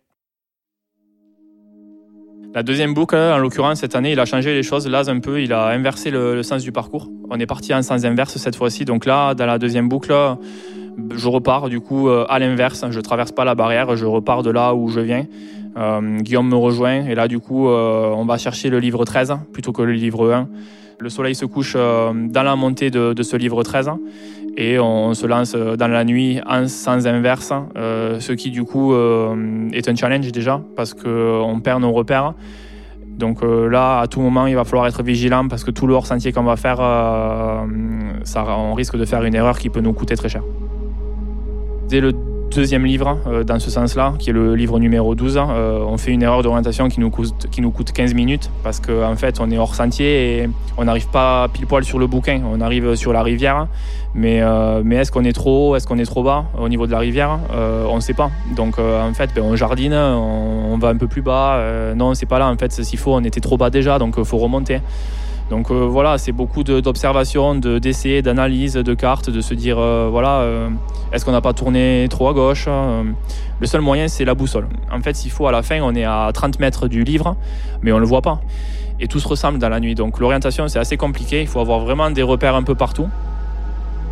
La 2.55 2.63
deuxième 2.63 2.95
boucle, 2.95 3.15
en 3.15 3.39
l'occurrence, 3.39 3.81
cette 3.81 3.95
année, 3.95 4.13
il 4.13 4.21
a 4.21 4.25
changé 4.25 4.55
les 4.55 4.63
choses. 4.63 4.89
Là, 4.89 5.03
un 5.07 5.21
peu, 5.21 5.43
il 5.43 5.53
a 5.53 5.67
inversé 5.67 6.11
le, 6.11 6.43
sens 6.43 6.63
du 6.63 6.73
parcours. 6.73 7.11
On 7.31 7.39
est 7.39 7.47
parti 7.47 7.75
en 7.75 7.83
sens 7.83 8.05
inverse 8.05 8.39
cette 8.39 8.57
fois-ci. 8.57 8.87
Donc 8.87 9.05
là, 9.05 9.35
dans 9.35 9.45
la 9.45 9.59
deuxième 9.59 9.89
boucle, 9.89 10.15
je 11.15 11.29
repars 11.29 11.69
du 11.69 11.81
coup 11.81 12.09
euh, 12.09 12.27
à 12.29 12.39
l'inverse, 12.39 12.85
je 12.91 13.01
traverse 13.01 13.33
pas 13.33 13.45
la 13.45 13.55
barrière, 13.55 13.97
je 13.97 14.07
repars 14.07 14.43
de 14.43 14.51
là 14.51 14.75
où 14.75 14.89
je 14.89 15.01
viens. 15.01 15.27
Euh, 15.77 16.19
Guillaume 16.21 16.49
me 16.49 16.57
rejoint 16.57 17.07
et 17.07 17.15
là 17.15 17.29
du 17.29 17.39
coup 17.39 17.69
euh, 17.69 18.09
on 18.09 18.25
va 18.25 18.39
chercher 18.39 18.71
le 18.71 18.81
livre 18.81 19.05
13 19.05 19.35
plutôt 19.53 19.73
que 19.73 19.83
le 19.83 19.93
livre 19.93 20.33
1. 20.33 20.49
Le 21.01 21.09
soleil 21.09 21.35
se 21.35 21.45
couche 21.45 21.75
dans 21.75 22.43
la 22.43 22.57
montée 22.57 22.91
de, 22.91 23.23
ce 23.23 23.37
livre 23.37 23.63
13 23.63 23.91
et 24.57 24.79
on 24.79 25.15
se 25.15 25.27
lance 25.27 25.55
dans 25.55 25.89
la 25.89 26.05
nuit 26.05 26.41
en 26.47 26.67
sens 26.67 27.07
inverse, 27.07 27.53
ce 27.77 28.33
qui 28.33 28.51
du 28.51 28.65
coup 28.65 28.95
est 29.73 29.89
un 29.89 29.95
challenge 29.95 30.33
déjà 30.33 30.61
parce 30.77 30.95
qu'on 30.95 31.61
perd 31.63 31.83
nos 31.83 31.93
repères. 31.93 32.35
Donc 33.07 33.43
là, 33.43 34.01
à 34.01 34.07
tout 34.09 34.21
moment, 34.21 34.47
il 34.47 34.57
va 34.57 34.65
falloir 34.65 34.87
être 34.89 35.03
vigilant 35.03 35.47
parce 35.47 35.63
que 35.63 35.71
tout 35.71 35.87
le 35.87 35.95
hors-sentier 35.95 36.33
qu'on 36.33 36.43
va 36.43 36.57
faire, 36.57 36.81
on 36.81 38.75
risque 38.75 38.97
de 38.97 39.05
faire 39.05 39.23
une 39.23 39.37
erreur 39.37 39.59
qui 39.59 39.71
peut 39.71 39.81
nous 39.81 39.93
coûter 39.93 40.17
très 40.17 40.29
cher. 40.29 40.43
Deuxième 42.55 42.85
livre, 42.85 43.19
euh, 43.27 43.45
dans 43.45 43.59
ce 43.59 43.71
sens-là, 43.71 44.15
qui 44.19 44.31
est 44.31 44.33
le 44.33 44.55
livre 44.55 44.79
numéro 44.79 45.15
12, 45.15 45.37
euh, 45.39 45.81
on 45.87 45.97
fait 45.97 46.11
une 46.11 46.23
erreur 46.23 46.43
d'orientation 46.43 46.89
qui, 46.89 47.01
nous 47.01 47.11
coûte, 47.11 47.47
qui 47.51 47.61
nous 47.61 47.71
coûte 47.71 47.93
15 47.93 48.15
minutes 48.15 48.51
parce 48.63 48.81
qu'en 48.81 49.13
en 49.13 49.17
fait, 49.17 49.41
on 49.41 49.51
est 49.51 49.59
hors 49.59 49.75
sentier 49.75 50.43
et 50.43 50.49
on 50.77 50.85
n'arrive 50.85 51.09
pas 51.09 51.49
pile 51.49 51.67
poil 51.67 51.85
sur 51.85 51.99
le 51.99 52.07
bouquin. 52.07 52.41
On 52.51 52.61
arrive 52.61 52.95
sur 52.95 53.13
la 53.13 53.23
rivière, 53.23 53.69
mais, 54.15 54.41
euh, 54.43 54.83
est-ce 54.91 55.13
qu'on 55.13 55.25
est 55.25 55.33
trop 55.33 55.71
haut, 55.71 55.77
est-ce 55.77 55.87
qu'on 55.87 55.99
est 55.99 56.07
trop 56.07 56.23
bas 56.23 56.47
au 56.59 56.69
niveau 56.69 56.87
de 56.87 56.93
la 56.93 56.99
rivière? 56.99 57.39
On 57.89 57.97
ne 57.97 58.01
sait 58.01 58.15
pas. 58.15 58.31
Donc 58.57 58.79
en 58.79 59.15
fait, 59.15 59.31
ben, 59.35 59.45
on 59.45 59.55
jardine, 59.55 59.95
on, 59.95 60.77
va 60.79 60.89
un 60.89 60.97
peu 60.97 61.07
plus 61.07 61.23
bas. 61.23 61.61
non, 61.95 62.15
c'est 62.15 62.27
pas 62.27 62.39
là. 62.39 62.49
En 62.49 62.57
fait, 62.57 62.73
s'il 62.73 62.99
faut, 62.99 63.15
on 63.15 63.25
était 63.25 63.41
trop 63.41 63.57
bas 63.57 63.71
déjà, 63.71 63.99
donc 63.99 64.15
il 64.19 64.25
faut 64.25 64.39
remonter. 64.39 64.81
Donc 65.51 65.71
euh, 65.71 65.87
voilà, 65.87 66.19
c'est 66.19 66.33
beaucoup 66.33 66.63
d'observations, 66.63 67.55
d'essais, 67.55 68.21
d'analyses, 68.21 68.75
de 68.75 68.95
cartes, 68.95 69.31
de 69.31 69.41
se 69.41 69.55
dire 69.55 69.79
euh, 69.79 70.09
voilà, 70.11 70.41
euh, 70.41 70.69
est-ce 71.13 71.25
qu'on 71.25 71.33
n'a 71.33 71.41
pas 71.41 71.55
tourné 71.55 72.07
trop 72.11 72.29
à 72.29 72.35
gauche 72.35 72.69
Le 72.69 73.67
seul 73.67 73.81
moyen, 73.81 74.09
c'est 74.09 74.25
la 74.25 74.35
boussole. 74.35 74.69
En 74.93 75.01
fait, 75.01 75.17
s'il 75.17 75.31
faut, 75.31 75.47
à 75.47 75.53
la 75.53 75.63
fin, 75.63 75.81
on 75.81 75.95
est 75.95 76.05
à 76.05 76.31
30 76.33 76.61
mètres 76.61 76.87
du 76.87 77.03
livre, 77.03 77.37
mais 77.83 77.93
on 77.93 77.97
ne 77.97 78.01
le 78.01 78.07
voit 78.07 78.23
pas. 78.23 78.41
Et 79.01 79.07
tout 79.07 79.21
se 79.21 79.29
ressemble 79.29 79.59
dans 79.59 79.69
la 79.69 79.81
nuit. 79.81 79.95
Donc 79.95 80.19
l'orientation, 80.19 80.69
c'est 80.69 80.79
assez 80.79 80.97
compliqué. 80.97 81.41
Il 81.41 81.47
faut 81.47 81.61
avoir 81.61 81.81
vraiment 81.81 82.11
des 82.11 82.23
repères 82.23 82.55
un 82.55 82.63
peu 82.63 82.75
partout. 82.75 83.09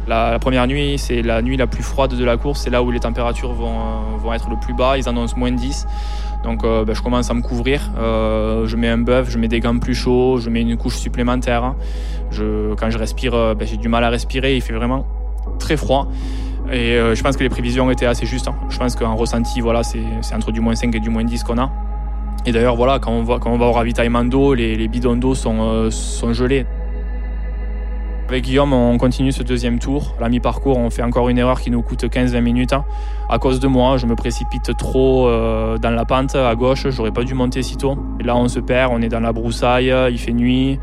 La, 0.09 0.39
première 0.39 0.67
nuit, 0.69 0.99
c'est 0.99 1.21
la 1.21 1.43
nuit 1.43 1.57
la 1.57 1.67
plus 1.67 1.83
froide 1.83 2.15
de 2.15 2.25
la 2.25 2.37
course. 2.37 2.63
C'est 2.63 2.71
là 2.71 2.83
où 2.83 2.91
les 2.93 3.01
températures 3.01 3.53
vont, 3.53 3.75
vont 4.19 4.33
être 4.33 4.49
le 4.49 4.57
plus 4.57 4.73
bas. 4.73 4.97
Ils 4.97 5.09
annoncent 5.09 5.37
moins 5.37 5.51
de 5.51 5.57
10. 5.57 5.87
Donc 6.47 6.63
euh, 6.63 6.85
ben, 6.85 6.95
je 6.95 7.03
commence 7.03 7.29
à 7.29 7.35
me 7.35 7.43
couvrir. 7.43 7.91
Euh, 7.99 8.67
je 8.67 8.77
mets 8.77 8.89
un 8.89 8.99
buff, 8.99 9.29
je 9.29 9.37
mets 9.37 9.49
des 9.49 9.59
gants 9.59 9.79
plus 9.79 9.97
chauds, 9.97 10.39
je 10.39 10.49
mets 10.49 10.63
une 10.63 10.77
couche 10.77 10.95
supplémentaire. 10.95 11.75
Quand 12.31 12.91
je 12.91 12.99
respire, 12.99 13.35
euh, 13.35 13.55
ben, 13.55 13.67
j'ai 13.67 13.77
du 13.77 13.89
mal 13.89 14.05
à 14.05 14.11
respirer. 14.11 14.55
Il 14.55 14.63
fait 14.63 14.73
vraiment 14.73 15.05
très 15.59 15.77
froid. 15.77 16.09
Et 16.73 16.99
je 17.15 17.23
pense 17.23 17.37
que 17.37 17.45
les 17.45 17.49
prévisions 17.49 17.89
étaient 17.93 18.07
assez 18.07 18.27
justes. 18.27 18.49
Hein. 18.49 18.57
Je 18.71 18.79
pense 18.79 18.97
qu'en 18.97 19.15
ressenti, 19.15 19.61
voilà, 19.61 19.85
c'est 19.85 20.03
entre 20.35 20.51
du 20.51 20.61
moins 20.61 20.75
5 20.75 20.93
et 20.97 21.01
du 21.01 21.11
moins 21.11 21.23
10 21.23 21.45
qu'on 21.45 21.59
a. 21.59 21.71
Et 22.45 22.51
d'ailleurs, 22.51 22.75
voilà, 22.75 22.99
quand 22.99 23.13
on, 23.13 23.23
va, 23.23 23.37
au 23.37 23.73
ravitaillement 23.73 24.25
d'eau, 24.25 24.53
les, 24.55 24.75
les, 24.75 24.89
bidons 24.89 25.15
d'eau 25.15 25.35
sont 25.37 26.33
gelés. 26.33 26.67
Avec 28.29 28.43
Guillaume, 28.43 28.73
on 28.73 28.99
continue 28.99 29.31
ce 29.31 29.45
deuxième 29.45 29.79
tour. 29.79 30.17
La 30.21 30.29
mi-parcours, 30.29 30.79
on 30.79 30.91
fait 30.91 31.03
encore 31.03 31.29
une 31.29 31.39
erreur 31.39 31.61
qui 31.61 31.71
nous 31.71 31.81
coûte 31.81 32.05
15-20 32.05 32.41
minutes. 32.41 32.75
À 33.29 33.39
cause 33.39 33.61
de 33.61 33.69
moi, 33.69 33.99
je 33.99 34.07
me 34.07 34.17
précipite 34.17 34.77
trop 34.77 35.29
euh, 35.29 35.79
dans 35.79 35.91
la 35.91 36.05
pente 36.05 36.35
à 36.35 36.53
gauche. 36.57 36.89
J'aurais 36.89 37.13
pas 37.13 37.23
dû 37.23 37.35
monter 37.35 37.63
si 37.63 37.77
tôt. 37.77 37.97
Et 38.19 38.25
là, 38.25 38.37
on 38.37 38.49
se 38.49 38.59
perd, 38.59 38.93
on 38.93 39.01
est 39.01 39.09
dans 39.09 39.21
la 39.21 39.33
broussaille, 39.33 39.95
il 40.11 40.19
fait 40.19 40.33
nuit. 40.33 40.81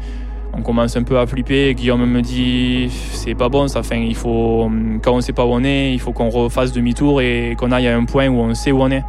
On 0.54 0.62
commence 0.62 0.96
un 0.96 1.04
peu 1.04 1.20
à 1.20 1.28
flipper. 1.28 1.74
Guillaume 1.74 2.06
me 2.06 2.22
dit 2.22 2.90
c'est 2.90 3.36
pas 3.36 3.50
bon 3.50 3.68
ça. 3.68 3.80
Enfin, 3.80 3.98
il 3.98 4.16
faut 4.16 4.72
quand 5.04 5.14
on 5.14 5.20
sait 5.20 5.34
pas 5.34 5.46
où 5.46 5.50
on 5.50 5.66
est, 5.66 5.94
il 5.94 6.00
faut 6.00 6.14
qu'on 6.14 6.30
refasse 6.30 6.72
demi-tour 6.72 7.22
et 7.22 7.56
qu'on 7.58 7.74
aille 7.74 7.88
à 7.88 7.98
un 7.98 8.06
point 8.06 8.30
où 8.30 8.40
on 8.40 8.54
sait 8.54 8.72
où 8.72 8.82
on 8.82 8.90
est. 8.90 9.04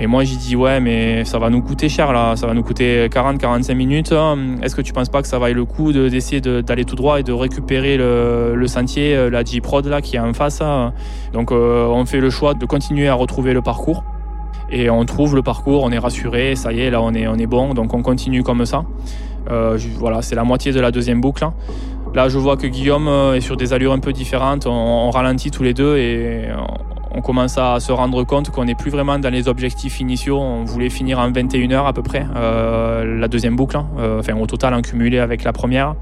Et 0.00 0.06
moi, 0.06 0.22
j'ai 0.22 0.36
dit, 0.36 0.54
ouais, 0.54 0.78
mais 0.78 1.24
ça 1.24 1.38
va 1.38 1.50
nous 1.50 1.60
coûter 1.60 1.88
cher 1.88 2.12
là, 2.12 2.36
ça 2.36 2.46
va 2.46 2.54
nous 2.54 2.62
coûter 2.62 3.08
40-45 3.08 3.74
minutes. 3.74 4.14
Est-ce 4.62 4.76
que 4.76 4.82
tu 4.82 4.92
penses 4.92 5.08
pas 5.08 5.22
que 5.22 5.28
ça 5.28 5.40
vaille 5.40 5.54
le 5.54 5.64
coup 5.64 5.92
d'essayer 5.92 6.40
d'aller 6.40 6.84
tout 6.84 6.94
droit 6.94 7.18
et 7.18 7.24
de 7.24 7.32
récupérer 7.32 7.96
le, 7.96 8.66
sentier, 8.66 9.16
euh, 9.16 9.30
la 9.30 9.42
J-Prod 9.42 9.84
là 9.86 10.00
qui 10.00 10.16
est 10.16 10.20
en 10.20 10.32
face 10.34 10.62
Donc, 11.32 11.50
euh, 11.50 11.86
on 11.86 12.04
fait 12.06 12.20
le 12.20 12.30
choix 12.30 12.54
de 12.54 12.64
continuer 12.64 13.08
à 13.08 13.14
retrouver 13.14 13.52
le 13.52 13.62
parcours. 13.62 14.04
Et 14.70 14.88
on 14.88 15.04
trouve 15.04 15.34
le 15.34 15.42
parcours, 15.42 15.82
on 15.82 15.90
est 15.90 15.98
rassuré, 15.98 16.54
ça 16.54 16.72
y 16.72 16.80
est, 16.80 16.90
là 16.90 17.00
on 17.00 17.14
est, 17.14 17.26
on 17.26 17.36
est 17.36 17.46
bon, 17.46 17.72
donc 17.72 17.94
on 17.94 18.02
continue 18.02 18.42
comme 18.42 18.66
ça. 18.66 18.84
Euh, 19.50 19.78
voilà, 19.96 20.20
c'est 20.20 20.34
la 20.34 20.44
moitié 20.44 20.72
de 20.72 20.80
la 20.80 20.90
deuxième 20.90 21.20
boucle. 21.20 21.48
Là, 22.14 22.28
je 22.28 22.38
vois 22.38 22.56
que 22.56 22.66
Guillaume 22.66 23.08
est 23.34 23.40
sur 23.40 23.56
des 23.56 23.72
allures 23.72 23.92
un 23.92 23.98
peu 23.98 24.12
différentes. 24.12 24.66
On 24.66 25.10
ralentit 25.10 25.50
tous 25.50 25.62
les 25.62 25.74
deux 25.74 25.96
et 25.96 26.48
on 27.10 27.20
commence 27.20 27.58
à 27.58 27.80
se 27.80 27.92
rendre 27.92 28.24
compte 28.24 28.50
qu'on 28.50 28.64
n'est 28.64 28.74
plus 28.74 28.90
vraiment 28.90 29.18
dans 29.18 29.30
les 29.30 29.48
objectifs 29.48 30.00
initiaux. 30.00 30.38
On 30.38 30.64
voulait 30.64 30.90
finir 30.90 31.18
en 31.18 31.30
21 31.30 31.70
heures 31.72 31.86
à 31.86 31.92
peu 31.92 32.02
près, 32.02 32.26
euh, 32.36 33.18
la 33.18 33.28
deuxième 33.28 33.56
boucle, 33.56 33.76
hein. 33.76 33.86
euh, 33.98 34.20
enfin 34.20 34.34
au 34.36 34.46
total 34.46 34.74
en 34.74 34.82
cumulé 34.82 35.18
avec 35.18 35.44
la 35.44 35.52
première. 35.52 35.94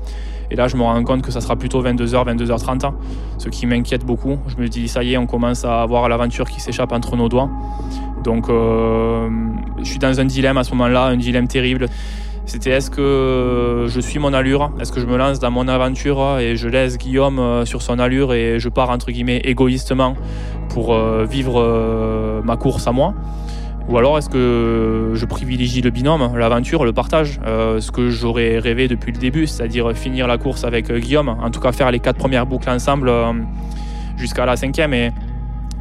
Et 0.51 0.57
là, 0.57 0.69
je 0.69 0.77
me 0.77 0.83
rends 0.83 1.03
compte 1.03 1.23
que 1.23 1.33
ça 1.33 1.41
sera 1.41 1.57
plutôt 1.57 1.83
22h, 1.83 2.37
22h30, 2.37 2.93
ce 3.39 3.49
qui 3.49 3.67
m'inquiète 3.67 4.05
beaucoup. 4.05 4.39
Je 4.47 4.63
me 4.63 4.69
dis, 4.69 4.87
ça 4.87 5.03
y 5.03 5.15
est, 5.15 5.17
on 5.17 5.27
commence 5.27 5.65
à 5.65 5.83
avoir 5.83 6.09
l'aventure 6.09 6.49
qui 6.49 6.61
s'échappe 6.61 6.93
entre 6.93 7.17
nos 7.17 7.29
doigts. 7.29 7.51
Donc, 8.23 8.49
euh, 8.49 9.29
je 9.79 9.85
suis 9.85 9.99
dans 9.99 10.21
un 10.21 10.25
dilemme 10.25 10.57
à 10.57 10.65
ce 10.65 10.71
moment-là, 10.73 11.07
un 11.07 11.17
dilemme 11.17 11.49
terrible. 11.49 11.89
C'était 12.47 12.71
est-ce 12.71 12.91
que 12.91 13.87
je 13.89 14.01
suis 14.01 14.21
mon 14.21 14.33
allure? 14.33 14.71
Est-ce 14.81 14.93
que 14.93 15.01
je 15.01 15.07
me 15.07 15.17
lance 15.17 15.41
dans 15.41 15.51
mon 15.51 15.67
aventure 15.67 16.39
et 16.39 16.55
je 16.55 16.69
laisse 16.69 16.97
Guillaume 16.97 17.41
euh, 17.41 17.65
sur 17.65 17.83
son 17.83 17.99
allure 17.99 18.33
et 18.33 18.61
je 18.61 18.69
pars 18.69 18.91
entre 18.91 19.11
guillemets 19.11 19.39
égoïstement 19.39 20.15
pour 20.69 20.95
euh, 20.95 21.27
vivre 21.29 21.61
euh, 21.61 22.41
ma 22.43 22.57
course 22.57 22.87
à 22.87 22.93
moi? 22.93 23.15
Ou 23.89 23.99
alors 23.99 24.17
est-ce 24.17 24.29
que 24.29 25.11
je 25.15 25.27
privilégie 25.27 25.81
le 25.81 25.91
binôme, 25.91 26.37
l'aventure, 26.37 26.85
le 26.85 26.93
partage, 26.93 27.41
ce 27.45 27.91
que 27.93 28.11
j'aurais 28.11 28.59
rêvé 28.59 28.89
depuis 28.89 29.13
le 29.13 29.19
début, 29.19 29.47
c'est-à-dire 29.47 29.93
finir 29.93 30.27
la 30.27 30.39
course 30.39 30.65
avec 30.65 30.91
Guillaume, 30.91 31.29
en 31.29 31.51
tout 31.51 31.61
cas 31.61 31.71
faire 31.71 31.93
les 31.93 32.01
quatre 32.01 32.19
premières 32.19 32.47
boucles 32.47 32.69
ensemble 32.69 33.13
jusqu'à 34.17 34.45
la 34.45 34.57
cinquième. 34.57 34.93
Et, 34.93 35.13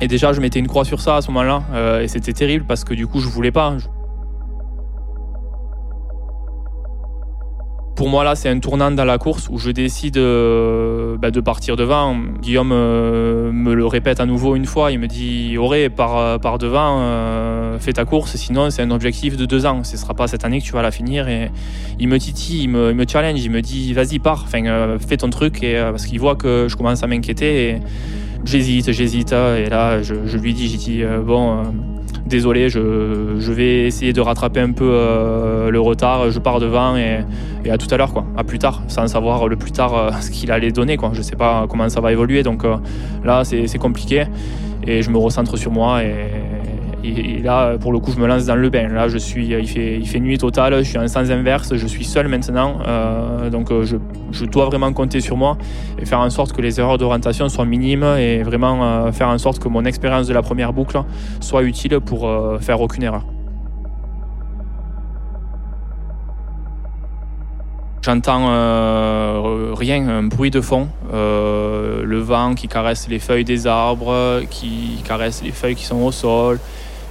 et 0.02 0.08
déjà 0.08 0.34
je 0.34 0.40
mettais 0.40 0.60
une 0.60 0.68
croix 0.68 0.86
sur 0.86 1.02
ça 1.02 1.16
à 1.16 1.22
ce 1.24 1.32
moment-là, 1.32 1.64
et 2.00 2.08
c'était 2.08 2.34
terrible 2.34 2.66
parce 2.68 2.84
que 2.84 2.94
du 2.94 3.08
coup 3.08 3.20
je 3.22 3.28
voulais 3.28 3.52
pas. 3.52 3.76
Pour 7.96 8.10
moi, 8.10 8.26
là, 8.26 8.36
c'est 8.36 8.50
un 8.50 8.60
tournant 8.60 8.92
dans 8.92 9.06
la 9.06 9.18
course 9.18 9.48
où 9.50 9.58
je 9.58 9.72
décide 9.72 10.18
euh, 10.18 11.16
bah, 11.18 11.32
de 11.32 11.40
partir 11.40 11.78
devant. 11.78 12.18
Guillaume 12.42 12.74
euh, 12.74 13.54
me 13.54 13.74
le 13.74 13.86
répète 13.86 14.20
à 14.20 14.26
nouveau 14.26 14.58
une 14.58 14.66
fois. 14.66 14.92
Il 14.92 15.00
me 15.00 15.08
dit 15.08 15.58
Auré, 15.58 15.90
par, 15.90 16.18
euh, 16.18 16.38
par 16.38 16.58
devant, 16.58 17.00
fais 17.80 17.94
ta 17.94 18.04
course. 18.04 18.36
Sinon, 18.36 18.70
c'est 18.70 18.82
un 18.82 18.92
objectif 18.92 19.38
de 19.38 19.46
deux 19.46 19.66
ans. 19.66 19.86
Ce 19.86 19.94
ne 19.94 19.98
sera 19.98 20.14
pas 20.14 20.28
cette 20.28 20.44
année 20.44 20.60
que 20.60 20.66
tu 20.66 20.74
vas 20.74 20.82
la 20.82 20.92
finir. 20.92 21.30
Et 21.30 21.52
il 21.98 22.10
me 22.10 22.20
titille, 22.20 22.64
il 22.64 22.70
me, 22.70 23.06
challenge. 23.08 23.42
Il 23.42 23.52
me 23.52 23.62
dit 23.62 23.94
Vas-y, 23.94 24.20
pars. 24.20 24.46
Fais 24.50 25.18
ton 25.18 25.30
truc. 25.30 25.64
Et, 25.64 25.76
parce 25.76 26.06
qu'il 26.06 26.20
voit 26.20 26.36
que 26.36 26.68
je 26.70 26.76
commence 26.76 27.02
à 27.02 27.08
m'inquiéter. 27.08 27.70
Et 27.70 27.80
j'hésite, 28.44 28.92
j'hésite. 28.92 29.32
Et 29.32 29.70
là, 29.70 30.02
je, 30.02 30.16
je 30.26 30.38
lui 30.38 30.54
dis 30.54 30.68
J'ai 30.68 30.78
dit 30.78 31.04
Bon 31.26 31.64
désolé, 32.26 32.70
je, 32.70 33.52
vais 33.52 33.86
essayer 33.86 34.14
de 34.14 34.22
rattraper 34.22 34.60
un 34.60 34.72
peu 34.72 34.90
euh, 34.90 35.70
le 35.70 35.80
retard, 35.80 36.32
je 36.32 36.40
pars 36.40 36.60
devant 36.60 36.96
et, 36.96 37.24
à 37.70 37.78
tout 37.78 37.88
à 37.92 37.98
l'heure, 37.98 38.14
quoi, 38.14 38.26
à 38.38 38.44
plus 38.44 38.60
tard, 38.60 38.82
sans 38.88 39.08
savoir 39.08 39.48
le 39.48 39.56
plus 39.56 39.72
tard 39.72 39.96
euh, 39.96 40.12
ce 40.22 40.32
qu'il 40.32 40.52
allait 40.52 40.72
donner, 40.72 40.98
quoi. 40.98 41.12
Je 41.14 41.22
sais 41.22 41.36
pas 41.36 41.66
comment 41.70 41.90
ça 41.90 42.02
va 42.02 42.12
évoluer, 42.12 42.44
donc 42.44 42.66
euh, 42.66 42.78
là 43.24 43.44
c'est 43.44 43.78
compliqué. 43.78 44.26
Et 44.88 45.02
je 45.02 45.10
me 45.10 45.18
recentre 45.18 45.58
sur 45.58 45.72
moi 45.72 46.04
et, 46.04 46.14
et, 47.06 47.42
là, 47.42 47.78
pour 47.78 47.92
le 47.92 48.00
coup, 48.00 48.12
je 48.12 48.20
me 48.20 48.28
lance 48.28 48.46
dans 48.46 48.56
le 48.56 48.70
bain. 48.70 48.88
Là, 48.90 49.08
je 49.08 49.18
suis, 49.18 49.48
il 49.48 49.68
fait, 50.08 50.20
nuit 50.20 50.38
totale, 50.38 50.78
je 50.84 50.90
suis 50.90 50.98
en 50.98 51.08
sens 51.08 51.30
inverse, 51.30 51.76
je 51.76 51.88
suis 51.88 52.06
seul 52.06 52.28
maintenant. 52.28 52.80
Euh, 52.86 53.50
donc, 53.50 53.72
euh, 53.72 53.84
je, 53.84 53.98
je, 54.32 54.46
dois 54.46 54.66
vraiment 54.66 54.92
compter 54.94 55.22
sur 55.22 55.38
moi 55.38 55.58
et 56.00 56.06
faire 56.06 56.20
en 56.20 56.30
sorte 56.30 56.54
que 56.54 56.62
les 56.62 56.80
erreurs 56.80 56.98
d'orientation 56.98 57.50
soient 57.50 57.66
minimes 57.66 58.16
et 58.18 58.44
vraiment 58.44 58.84
euh, 58.84 59.12
faire 59.12 59.30
en 59.30 59.38
sorte 59.38 59.60
que 59.60 59.68
mon 59.68 59.86
expérience 59.86 60.28
de 60.28 60.34
la 60.34 60.42
première 60.42 60.74
boucle 60.74 61.00
soit 61.40 61.64
utile 61.64 62.00
pour 62.00 62.30
faire 62.62 62.82
aucune 62.82 63.04
erreur. 63.04 63.26
J'entends 68.02 68.46
rien, 69.74 70.08
un 70.08 70.24
bruit 70.24 70.52
de 70.52 70.62
fond, 70.62 70.88
le 71.12 72.18
vent 72.20 72.54
qui 72.54 72.68
caresse 72.68 73.08
les 73.10 73.20
feuilles 73.20 73.44
des 73.44 73.66
arbres, 73.66 74.42
qui 74.50 75.02
caresse 75.08 75.42
les 75.44 75.52
feuilles 75.52 75.76
qui 75.76 75.86
sont 75.86 76.02
au 76.02 76.12
sol, 76.12 76.60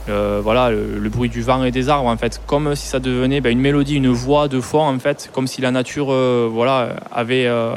euh, 0.08 0.40
voilà, 0.42 0.70
le, 0.70 1.08
bruit 1.08 1.30
du 1.30 1.40
vent 1.40 1.64
et 1.64 1.70
des 1.70 1.88
arbres, 1.88 2.08
en 2.08 2.16
fait, 2.16 2.40
comme 2.46 2.74
si 2.74 2.86
ça 2.86 2.98
devenait 3.00 3.40
ben, 3.40 3.50
une 3.50 3.60
mélodie, 3.60 3.96
une 3.96 4.10
voix 4.10 4.48
de 4.48 4.60
fond, 4.60 4.82
en 4.82 4.98
fait, 4.98 5.30
comme 5.32 5.46
si 5.46 5.62
la 5.62 5.70
nature 5.70 6.08
euh, 6.10 6.48
voilà, 6.50 6.96
avait 7.10 7.46
euh, 7.46 7.76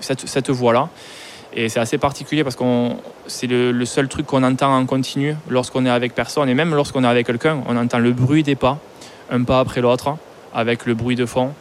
cette, 0.00 0.28
cette 0.28 0.50
voix-là. 0.50 0.88
Et 1.56 1.68
c'est 1.68 1.80
assez 1.80 1.98
particulier 1.98 2.42
parce 2.44 2.56
que 2.56 2.64
c'est 3.26 3.46
le, 3.46 3.84
seul 3.84 4.08
truc 4.08 4.26
qu'on 4.26 4.42
entend 4.42 4.76
en 4.76 4.86
continu 4.86 5.36
lorsqu'on 5.48 5.86
est 5.86 5.90
avec 5.90 6.14
personne, 6.14 6.48
et 6.48 6.54
même 6.54 6.74
lorsqu'on 6.74 7.04
est 7.04 7.08
avec 7.08 7.26
quelqu'un, 7.26 7.58
on 7.68 7.76
entend 7.76 7.98
le 7.98 8.12
bruit 8.12 8.42
des 8.42 8.56
pas, 8.56 8.78
un 9.30 9.42
pas 9.44 9.60
après 9.60 9.80
l'autre, 9.80 10.16
avec 10.52 10.86
le 10.86 10.94
bruit 10.94 11.16
de 11.16 11.26
fond. 11.26 11.52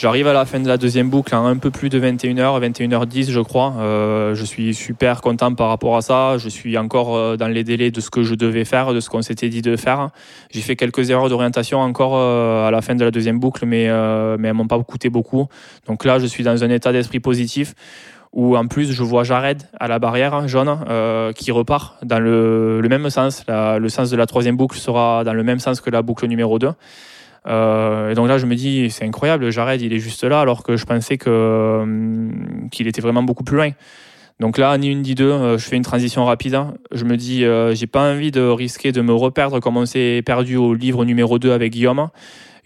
J'arrive 0.00 0.28
à 0.28 0.32
la 0.32 0.46
fin 0.46 0.58
de 0.60 0.66
la 0.66 0.78
deuxième 0.78 1.10
boucle 1.10 1.34
en 1.34 1.44
un 1.44 1.58
peu 1.58 1.70
plus 1.70 1.90
de 1.90 2.00
21h, 2.00 2.58
21h10 2.58 3.30
je 3.30 3.40
crois. 3.40 3.74
Euh, 3.80 4.34
je 4.34 4.46
suis 4.46 4.72
super 4.72 5.20
content 5.20 5.54
par 5.54 5.68
rapport 5.68 5.94
à 5.94 6.00
ça. 6.00 6.38
Je 6.38 6.48
suis 6.48 6.78
encore 6.78 7.14
euh, 7.14 7.36
dans 7.36 7.48
les 7.48 7.64
délais 7.64 7.90
de 7.90 8.00
ce 8.00 8.08
que 8.08 8.22
je 8.22 8.34
devais 8.34 8.64
faire, 8.64 8.94
de 8.94 9.00
ce 9.00 9.10
qu'on 9.10 9.20
s'était 9.20 9.50
dit 9.50 9.60
de 9.60 9.76
faire. 9.76 10.08
J'ai 10.50 10.62
fait 10.62 10.74
quelques 10.74 11.10
erreurs 11.10 11.28
d'orientation 11.28 11.80
encore 11.80 12.14
euh, 12.14 12.66
à 12.66 12.70
la 12.70 12.80
fin 12.80 12.94
de 12.94 13.04
la 13.04 13.10
deuxième 13.10 13.38
boucle, 13.38 13.66
mais, 13.66 13.90
mais 14.38 14.48
elles 14.48 14.54
m'ont 14.54 14.66
pas 14.66 14.82
coûté 14.82 15.10
beaucoup. 15.10 15.48
Donc 15.86 16.06
là, 16.06 16.18
je 16.18 16.24
suis 16.24 16.44
dans 16.44 16.64
un 16.64 16.70
état 16.70 16.92
d'esprit 16.92 17.20
positif 17.20 17.74
où 18.32 18.56
en 18.56 18.68
plus 18.68 18.92
je 18.92 19.02
vois 19.02 19.22
Jared 19.22 19.64
à 19.78 19.86
la 19.86 19.98
barrière 19.98 20.48
jaune 20.48 20.78
qui 21.34 21.50
repart 21.50 22.02
dans 22.06 22.20
le, 22.20 22.80
même 22.88 23.10
sens. 23.10 23.44
le 23.48 23.88
sens 23.90 24.08
de 24.08 24.16
la 24.16 24.24
troisième 24.24 24.56
boucle 24.56 24.78
sera 24.78 25.24
dans 25.24 25.34
le 25.34 25.42
même 25.42 25.58
sens 25.58 25.82
que 25.82 25.90
la 25.90 26.00
boucle 26.00 26.26
numéro 26.26 26.58
2. 26.58 26.70
Euh, 27.46 28.10
et 28.10 28.14
donc 28.14 28.28
là, 28.28 28.38
je 28.38 28.46
me 28.46 28.54
dis, 28.54 28.90
c'est 28.90 29.04
incroyable, 29.04 29.50
Jared, 29.50 29.80
il 29.80 29.92
est 29.92 29.98
juste 29.98 30.24
là, 30.24 30.40
alors 30.40 30.62
que 30.62 30.76
je 30.76 30.84
pensais 30.84 31.16
que, 31.16 31.80
hum, 31.82 32.68
qu'il 32.70 32.86
était 32.86 33.00
vraiment 33.00 33.22
beaucoup 33.22 33.44
plus 33.44 33.56
loin. 33.56 33.70
Donc 34.40 34.56
là, 34.56 34.76
ni 34.78 34.88
une 34.88 35.02
ni 35.02 35.14
deux, 35.14 35.30
euh, 35.30 35.58
je 35.58 35.66
fais 35.66 35.76
une 35.76 35.82
transition 35.82 36.24
rapide. 36.24 36.58
Je 36.92 37.04
me 37.04 37.16
dis, 37.16 37.44
euh, 37.44 37.74
j'ai 37.74 37.86
pas 37.86 38.12
envie 38.12 38.30
de 38.30 38.40
risquer 38.40 38.90
de 38.90 39.02
me 39.02 39.12
reperdre 39.12 39.60
comme 39.60 39.76
on 39.76 39.86
s'est 39.86 40.22
perdu 40.24 40.56
au 40.56 40.72
livre 40.74 41.04
numéro 41.04 41.38
2 41.38 41.52
avec 41.52 41.72
Guillaume. 41.72 42.08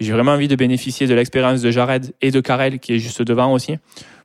J'ai 0.01 0.13
vraiment 0.13 0.33
envie 0.33 0.49
de 0.49 0.57
bénéficier 0.57 1.07
de 1.07 1.15
l'expérience 1.15 1.63
de 1.63 1.71
Jared 1.71 2.15
et 2.21 2.31
de 2.31 2.41
Karel 2.41 2.79
qui 2.79 2.95
est 2.95 2.99
juste 2.99 3.23
devant 3.23 3.53
aussi 3.53 3.79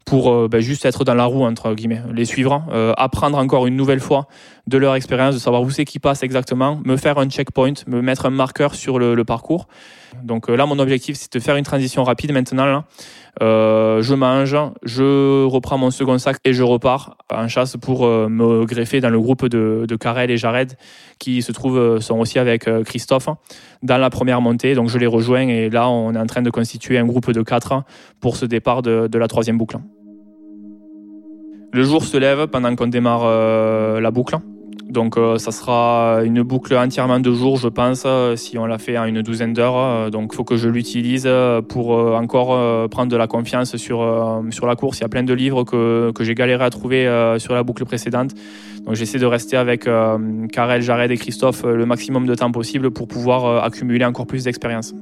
pour 0.10 0.32
euh, 0.32 0.48
ben, 0.48 0.60
juste 0.60 0.86
être 0.86 1.04
dans 1.04 1.14
la 1.14 1.26
roue, 1.26 1.44
entre 1.44 1.74
guillemets, 1.74 2.02
les 2.14 2.26
suivre, 2.26 2.66
euh, 2.72 2.94
apprendre 2.98 3.38
encore 3.38 3.68
une 3.68 3.76
nouvelle 3.76 4.00
fois 4.00 4.28
de 4.68 4.78
leur 4.78 4.96
expérience, 4.96 5.36
de 5.36 5.40
savoir 5.40 5.62
où 5.62 5.70
c'est 5.70 5.86
qui 5.86 6.00
passe 6.00 6.24
exactement, 6.24 6.82
me 6.84 6.98
faire 6.98 7.20
un 7.20 7.30
checkpoint, 7.30 7.74
me 7.88 8.02
mettre 8.02 8.26
un 8.26 8.32
marqueur 8.32 8.74
sur 8.74 8.98
le, 8.98 9.24
parcours. 9.24 9.68
Donc 10.24 10.50
euh, 10.50 10.56
là, 10.56 10.66
mon 10.66 10.80
objectif, 10.80 11.16
c'est 11.18 11.34
de 11.34 11.40
faire 11.40 11.56
une 11.56 11.66
transition 11.66 12.04
rapide 12.04 12.32
maintenant. 12.32 12.66
Là. 12.66 12.86
je 13.40 14.14
mange, 14.14 14.56
je 14.84 15.46
reprends 15.46 15.78
mon 15.78 15.92
second 15.92 16.18
sac 16.18 16.38
et 16.46 16.54
je 16.54 16.64
repars 16.64 17.18
en 17.34 17.48
chasse 17.48 17.78
pour 17.78 18.06
me 18.06 18.66
greffer 18.66 19.02
dans 19.02 19.10
le 19.10 19.20
groupe 19.20 19.48
de, 19.48 19.96
Karel 19.96 20.32
et 20.32 20.38
Jared 20.38 20.74
qui 21.20 21.42
se 21.42 21.52
trouvent 21.52 22.00
sont 22.00 22.20
aussi 22.20 22.40
avec 22.40 22.70
Christophe 22.84 23.30
dans 23.82 23.98
la 23.98 24.10
première 24.10 24.42
montée. 24.42 24.76
Donc 24.76 24.90
je 24.90 24.98
les 24.98 25.08
rejoins 25.08 25.48
et 25.48 25.70
là 25.70 25.90
on 25.90 26.14
est 26.14 26.20
en 26.20 26.26
train 26.26 26.42
de 26.42 26.50
constituer 26.50 26.98
un 26.98 27.06
groupe 27.06 27.32
de 27.32 27.42
quatre 27.42 27.84
pour 28.20 28.36
ce 28.36 28.46
départ 28.46 28.82
de, 28.82 29.18
la 29.18 29.28
troisième 29.28 29.58
boucle. 29.58 29.78
Le 31.72 31.84
jour 31.84 32.04
se 32.04 32.18
lève 32.18 32.48
pendant 32.48 32.76
qu'on 32.76 32.88
démarre 32.88 33.24
euh, 33.26 34.02
la 34.02 34.12
boucle. 34.12 34.38
Donc 34.90 35.18
ça 35.38 35.52
sera 35.52 36.22
une 36.24 36.42
boucle 36.42 36.76
entièrement 36.76 37.20
de 37.20 37.32
jours, 37.32 37.58
je 37.58 37.68
pense, 37.68 38.08
si 38.36 38.58
on 38.58 38.66
l'a 38.66 38.80
fait 38.80 38.98
en 38.98 39.06
une 39.06 39.22
douzaine 39.22 39.54
d'heures. 39.54 40.10
Donc 40.10 40.32
il 40.34 40.36
faut 40.36 40.44
que 40.44 40.58
je 40.58 40.68
l'utilise 40.68 41.30
pour 41.68 41.92
encore 41.92 42.90
prendre 42.90 43.12
de 43.12 43.16
la 43.16 43.28
confiance 43.28 43.78
sur, 43.78 44.42
sur 44.50 44.66
la 44.66 44.76
course. 44.76 44.98
Il 44.98 45.02
y 45.02 45.06
a 45.06 45.10
plein 45.10 45.24
de 45.24 45.34
livres 45.34 45.64
que, 45.64 46.12
que 46.12 46.24
j'ai 46.24 46.34
galéré 46.34 46.64
à 46.64 46.72
trouver 46.72 47.06
sur 47.38 47.54
la 47.54 47.62
boucle 47.62 47.86
précédente. 47.86 48.32
Donc 48.86 48.96
j'essaie 48.96 49.20
de 49.20 49.28
rester 49.28 49.58
avec 49.58 49.88
Karel, 50.52 50.82
Jared 50.82 51.12
et 51.12 51.18
Christophe 51.18 51.64
le 51.64 51.86
maximum 51.86 52.26
de 52.26 52.34
temps 52.34 52.52
possible 52.52 52.90
pour 52.90 53.08
pouvoir 53.08 53.64
accumuler 53.64 54.06
encore 54.06 54.26
plus 54.26 54.46
d'expérience. 54.46 54.96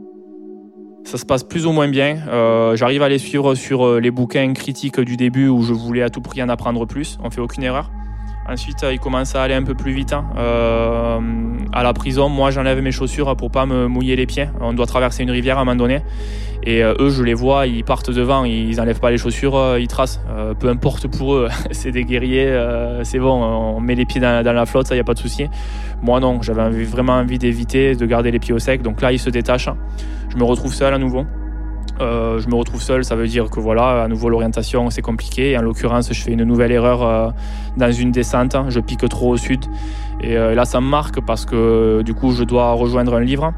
Ça 1.07 1.17
se 1.17 1.25
passe 1.25 1.45
plus 1.45 1.65
ou 1.65 1.71
moins 1.71 1.87
bien. 1.87 2.17
Euh, 2.27 2.75
j'arrive 2.75 3.01
à 3.01 3.07
les 3.07 3.17
suivre 3.17 3.55
sur 3.55 3.87
euh, 3.87 4.01
les 4.01 4.11
bouquins 4.11 4.51
critiques 4.51 4.99
du 4.99 5.15
début 5.15 5.47
où 5.47 5.61
je 5.61 5.71
voulais 5.71 6.01
à 6.01 6.09
tout 6.09 6.19
prix 6.19 6.43
en 6.43 6.49
apprendre 6.49 6.85
plus. 6.85 7.17
On 7.23 7.29
fait 7.29 7.39
aucune 7.39 7.63
erreur. 7.63 7.89
Ensuite, 8.49 8.83
euh, 8.83 8.93
il 8.93 8.99
commence 8.99 9.35
à 9.35 9.43
aller 9.43 9.53
un 9.53 9.63
peu 9.63 9.73
plus 9.73 9.91
vite. 9.91 10.13
Hein. 10.13 10.25
à 11.73 11.83
la 11.83 11.93
prison, 11.93 12.29
moi, 12.29 12.51
j'enlève 12.51 12.81
mes 12.81 12.91
chaussures 12.91 13.35
pour 13.35 13.51
pas 13.51 13.65
me 13.65 13.87
mouiller 13.87 14.15
les 14.15 14.25
pieds. 14.25 14.49
On 14.61 14.73
doit 14.73 14.85
traverser 14.85 15.23
une 15.23 15.31
rivière 15.31 15.57
à 15.57 15.61
un 15.61 15.65
moment 15.65 15.75
donné. 15.75 16.01
Et 16.63 16.81
eux, 16.81 17.09
je 17.09 17.23
les 17.23 17.33
vois, 17.33 17.67
ils 17.67 17.83
partent 17.83 18.09
devant, 18.09 18.43
ils 18.43 18.75
n'enlèvent 18.75 18.99
pas 18.99 19.11
les 19.11 19.17
chaussures, 19.17 19.77
ils 19.77 19.87
tracent. 19.87 20.19
peu 20.59 20.67
importe 20.67 21.07
pour 21.07 21.35
eux, 21.35 21.47
c'est 21.71 21.91
des 21.91 22.03
guerriers, 22.03 22.51
c'est 23.03 23.19
bon, 23.19 23.41
on 23.41 23.79
met 23.79 23.95
les 23.95 24.05
pieds 24.05 24.19
dans, 24.19 24.43
la 24.43 24.65
flotte, 24.65 24.87
ça, 24.87 24.95
n'y 24.95 24.99
a 24.99 25.05
pas 25.05 25.13
de 25.13 25.19
souci. 25.19 25.47
Moi, 26.01 26.19
non, 26.19 26.41
j'avais 26.41 26.83
vraiment 26.83 27.13
envie 27.13 27.37
d'éviter, 27.37 27.95
de 27.95 28.05
garder 28.05 28.31
les 28.31 28.39
pieds 28.39 28.53
au 28.53 28.59
sec. 28.59 28.81
Donc 28.81 29.01
là, 29.01 29.13
ils 29.13 29.19
se 29.19 29.29
détachent 29.29 29.69
je 30.29 30.37
me 30.37 30.43
retrouve 30.43 30.73
seul 30.73 30.93
à 30.93 30.97
nouveau. 30.97 31.25
Euh, 31.99 32.39
je 32.39 32.47
me 32.47 32.55
retrouve 32.55 32.81
seul, 32.81 33.03
ça 33.03 33.15
veut 33.15 33.27
dire 33.27 33.49
que 33.49 33.59
voilà, 33.59 34.03
à 34.03 34.07
nouveau 34.07 34.29
l'orientation 34.29 34.89
c'est 34.89 35.01
compliqué. 35.01 35.57
En 35.57 35.61
l'occurrence, 35.61 36.11
je 36.11 36.21
fais 36.21 36.31
une 36.31 36.43
nouvelle 36.43 36.71
erreur 36.71 37.03
euh, 37.03 37.29
dans 37.75 37.91
une 37.91 38.11
descente, 38.11 38.55
je 38.69 38.79
pique 38.79 39.07
trop 39.09 39.29
au 39.29 39.37
sud. 39.37 39.65
Et 40.21 40.37
euh, 40.37 40.55
là, 40.55 40.65
ça 40.65 40.81
me 40.81 40.87
marque 40.87 41.21
parce 41.21 41.45
que 41.45 42.01
du 42.03 42.13
coup, 42.13 42.31
je 42.31 42.43
dois 42.43 42.71
rejoindre 42.73 43.15
un 43.15 43.21
livre. 43.21 43.53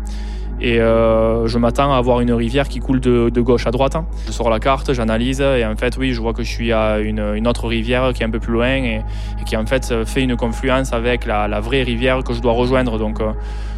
Et 0.61 0.81
euh, 0.81 1.47
je 1.47 1.57
m'attends 1.57 1.93
à 1.93 1.97
avoir 1.97 2.19
une 2.19 2.33
rivière 2.33 2.67
qui 2.67 2.79
coule 2.79 2.99
de, 2.99 3.41
gauche 3.41 3.65
à 3.65 3.71
droite. 3.71 3.95
Je 4.25 4.31
sors 4.31 4.49
la 4.49 4.59
carte, 4.59 4.93
j'analyse 4.93 5.41
et 5.41 5.65
en 5.65 5.75
fait 5.75 5.95
oui, 5.97 6.11
je 6.11 6.19
vois 6.19 6.33
que 6.33 6.43
je 6.43 6.49
suis 6.49 6.73
à 6.73 6.99
une, 6.99 7.47
autre 7.47 7.67
rivière 7.67 8.11
qui 8.13 8.23
est 8.23 8.25
un 8.25 8.29
peu 8.29 8.39
plus 8.39 8.53
loin 8.53 8.75
et, 8.75 9.01
qui 9.45 9.55
en 9.55 9.65
fait 9.65 10.05
fait 10.05 10.21
une 10.21 10.35
confluence 10.35 10.91
avec 10.91 11.25
la, 11.25 11.59
vraie 11.59 11.83
rivière 11.83 12.23
que 12.23 12.33
je 12.33 12.41
dois 12.41 12.53
rejoindre. 12.53 12.97
Donc, 12.97 13.21
euh, 13.21 13.31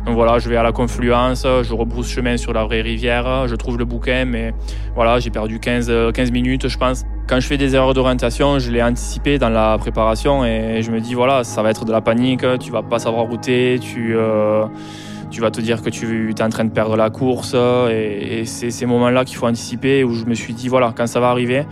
donc 0.06 0.16
voilà, 0.16 0.40
je 0.40 0.50
vais 0.50 0.58
à 0.58 0.64
la 0.64 0.72
confluence, 0.72 1.44
je 1.44 1.74
rebrousse 1.74 2.10
chemin 2.10 2.38
sur 2.38 2.54
la 2.54 2.64
vraie 2.64 2.82
rivière, 2.82 3.48
je 3.48 3.56
trouve 3.56 3.78
le 3.78 3.86
bouquin, 3.86 4.26
mais 4.26 4.52
voilà, 4.96 5.20
j'ai 5.20 5.30
perdu 5.30 5.60
15, 5.60 5.92
15 6.14 6.32
minutes 6.32 6.68
je 6.68 6.78
pense. 6.78 7.04
Quand 7.28 7.40
je 7.40 7.48
fais 7.48 7.58
des 7.58 7.76
erreurs 7.76 7.94
d'orientation, 7.94 8.58
je 8.58 8.72
l'ai 8.72 8.82
anticipé 8.82 9.38
dans 9.38 9.50
la 9.50 9.78
préparation 9.78 10.44
et 10.44 10.82
je 10.82 10.92
me 10.92 11.00
dis 11.00 11.14
voilà, 11.14 11.44
ça 11.44 11.62
va 11.62 11.70
être 11.70 11.86
de 11.86 11.92
la 11.92 12.02
panique, 12.02 12.44
tu 12.60 12.72
vas 12.72 12.82
pas 12.82 12.98
savoir 12.98 13.26
router, 13.26 13.80
tu... 13.80 14.16
Euh, 14.16 14.66
tu 15.32 15.42
vas 15.42 15.50
te 15.50 15.62
dire 15.62 15.82
que 15.82 15.90
tu 15.90 16.32
es 16.38 16.44
en 16.44 16.50
train 16.50 16.66
de 16.66 16.72
perdre 16.72 16.96
la 16.96 17.10
course. 17.10 17.56
Et, 17.90 18.44
c'est 18.46 18.70
ces 18.70 18.86
moments-là 18.86 19.26
qu'il 19.26 19.38
faut 19.38 19.48
anticiper 19.48 20.04
où 20.04 20.14
je 20.14 20.26
me 20.26 20.36
suis 20.36 20.54
dit, 20.54 20.68
voilà, 20.68 20.94
quand 20.96 21.08
ça 21.08 21.20
va 21.20 21.30
arriver, 21.30 21.66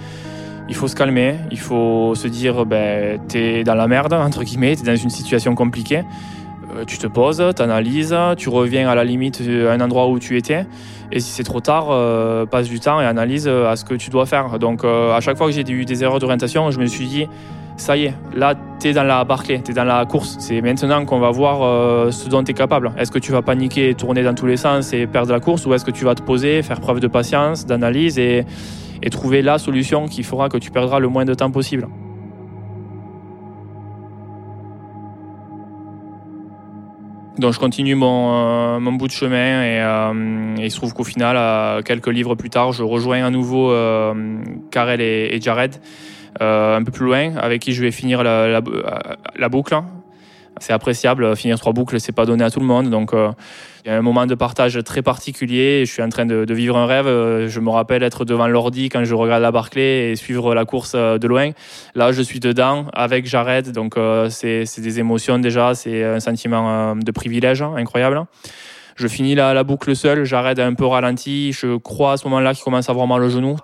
il 0.69 0.75
faut 0.75 0.87
se 0.87 0.95
calmer, 0.95 1.35
il 1.51 1.59
faut 1.59 2.15
se 2.15 2.27
dire, 2.27 2.65
ben, 2.65 3.19
tu 3.27 3.37
es 3.37 3.63
dans 3.63 3.75
la 3.75 3.87
merde, 3.87 4.13
entre 4.29 4.43
guillemets, 4.43 4.75
tu 4.75 4.83
es 4.83 4.85
dans 4.85 4.95
une 4.95 5.09
situation 5.09 5.53
compliquée. 5.55 6.03
Euh, 6.75 6.85
tu 6.85 6.97
te 6.97 7.07
poses, 7.07 7.43
tu 7.55 7.61
analyses, 7.61 8.15
tu 8.37 8.49
reviens 8.49 8.89
à 8.89 8.95
la 8.95 9.03
limite 9.03 9.41
à 9.41 9.71
un 9.71 9.81
endroit 9.81 10.07
où 10.07 10.19
tu 10.19 10.37
étais. 10.37 10.65
Et 11.11 11.19
si 11.19 11.31
c'est 11.31 11.43
trop 11.43 11.59
tard, 11.59 11.87
euh, 11.89 12.45
passe 12.45 12.67
du 12.67 12.79
temps 12.79 13.01
et 13.01 13.05
analyse 13.05 13.47
à 13.47 13.75
ce 13.75 13.83
que 13.83 13.95
tu 13.95 14.09
dois 14.09 14.25
faire. 14.25 14.59
Donc 14.59 14.83
euh, 14.83 15.15
à 15.15 15.21
chaque 15.21 15.37
fois 15.37 15.47
que 15.47 15.53
j'ai 15.53 15.67
eu 15.69 15.85
des 15.85 16.03
erreurs 16.03 16.19
d'orientation, 16.19 16.69
je 16.69 16.79
me 16.79 16.85
suis 16.85 17.07
dit, 17.07 17.27
ça 17.79 17.95
y 17.95 18.05
est, 18.05 18.13
là, 18.35 18.55
tu 18.79 18.89
es 18.89 18.93
dans 18.93 19.03
la 19.03 19.23
Barclay, 19.23 19.61
tu 19.63 19.71
es 19.71 19.73
dans 19.73 19.85
la 19.85 20.05
course. 20.05 20.35
C'est 20.39 20.61
maintenant 20.61 21.05
qu'on 21.05 21.19
va 21.19 21.31
voir 21.31 21.61
euh, 21.63 22.11
ce 22.11 22.29
dont 22.29 22.43
tu 22.43 22.51
es 22.51 22.53
capable. 22.53 22.91
Est-ce 22.97 23.09
que 23.09 23.19
tu 23.19 23.31
vas 23.31 23.41
paniquer, 23.41 23.93
tourner 23.95 24.21
dans 24.21 24.33
tous 24.33 24.45
les 24.45 24.57
sens 24.57 24.93
et 24.93 25.07
perdre 25.07 25.31
la 25.31 25.39
course 25.39 25.65
ou 25.65 25.73
est-ce 25.73 25.85
que 25.85 25.91
tu 25.91 26.03
vas 26.03 26.15
te 26.15 26.21
poser, 26.21 26.61
faire 26.61 26.81
preuve 26.81 26.99
de 26.99 27.07
patience, 27.07 27.65
d'analyse 27.65 28.19
et, 28.19 28.45
trouver 29.11 29.41
la 29.41 29.57
solution 29.57 30.07
qui 30.07 30.23
fera 30.23 30.49
que 30.49 30.57
tu 30.57 30.71
perdras 30.71 30.99
le 30.99 31.07
moins 31.07 31.25
de 31.25 31.33
temps 31.33 31.51
possible? 31.51 31.87
Donc 37.37 37.53
je 37.53 37.59
continue 37.59 37.95
mon, 37.95 38.77
euh, 38.85 38.91
bout 38.97 39.07
de 39.07 39.13
chemin 39.13 39.63
et, 39.63 39.79
euh, 39.81 40.55
il 40.57 40.69
se 40.69 40.75
trouve 40.75 40.93
qu'au 40.93 41.05
final, 41.05 41.81
quelques 41.83 42.07
livres 42.07 42.35
plus 42.35 42.49
tard, 42.49 42.73
je 42.73 42.83
rejoins 42.83 43.25
à 43.25 43.29
nouveau 43.29 43.73
Karel 44.69 44.99
et 44.99 45.39
Jared. 45.41 45.75
Euh, 46.41 46.77
un 46.77 46.83
peu 46.83 46.91
plus 46.91 47.05
loin, 47.05 47.35
avec 47.37 47.61
qui 47.61 47.73
je 47.73 47.81
vais 47.81 47.91
finir 47.91 48.23
la, 48.23 48.61
boucle. 49.49 49.75
C'est 50.59 50.73
appréciable, 50.73 51.35
finir 51.37 51.57
trois 51.57 51.73
boucles, 51.73 51.99
c'est 51.99 52.11
pas 52.11 52.25
donné 52.25 52.43
à 52.43 52.51
tout 52.51 52.59
le 52.59 52.65
monde. 52.65 52.89
Donc, 52.89 53.13
euh, 53.13 53.31
il 53.85 53.91
y 53.91 53.93
a 53.93 53.97
un 53.97 54.01
moment 54.01 54.25
de 54.25 54.35
partage 54.35 54.79
très 54.83 55.01
particulier. 55.01 55.85
Je 55.85 55.91
suis 55.91 56.01
en 56.01 56.09
train 56.09 56.25
de, 56.25 56.53
vivre 56.53 56.77
un 56.77 56.85
rêve. 56.85 57.05
Je 57.47 57.59
me 57.59 57.69
rappelle 57.69 58.03
être 58.03 58.25
devant 58.25 58.47
l'ordi 58.47 58.89
quand 58.89 59.03
je 59.05 59.15
regarde 59.15 59.41
la 59.41 59.51
Barclay 59.51 60.11
et 60.11 60.15
suivre 60.15 60.53
la 60.53 60.65
course 60.65 60.93
euh, 60.95 61.17
de 61.17 61.27
loin. 61.27 61.51
Là, 61.95 62.11
je 62.11 62.21
suis 62.21 62.39
dedans 62.39 62.85
avec 62.93 63.25
Jared. 63.25 63.71
Donc, 63.71 63.95
c'est 64.29 64.65
des 64.79 64.99
émotions 64.99 65.39
déjà. 65.39 65.73
C'est 65.75 66.03
un 66.03 66.19
sentiment 66.19 66.95
de 66.95 67.11
privilège 67.11 67.61
incroyable. 67.61 68.25
Je 68.97 69.07
finis 69.07 69.33
la, 69.33 69.53
la 69.53 69.63
boucle 69.63 69.95
seul. 69.95 70.25
Jared 70.25 70.59
un 70.59 70.73
peu 70.73 70.85
ralenti. 70.85 71.53
Je 71.53 71.77
crois 71.77 72.13
à 72.13 72.17
ce 72.17 72.25
moment-là 72.25 72.53
qu'il 72.53 72.63
commence 72.65 72.89
à 72.89 72.91
avoir 72.91 73.07
mal 73.07 73.23
au 73.23 73.29
genou. 73.29 73.55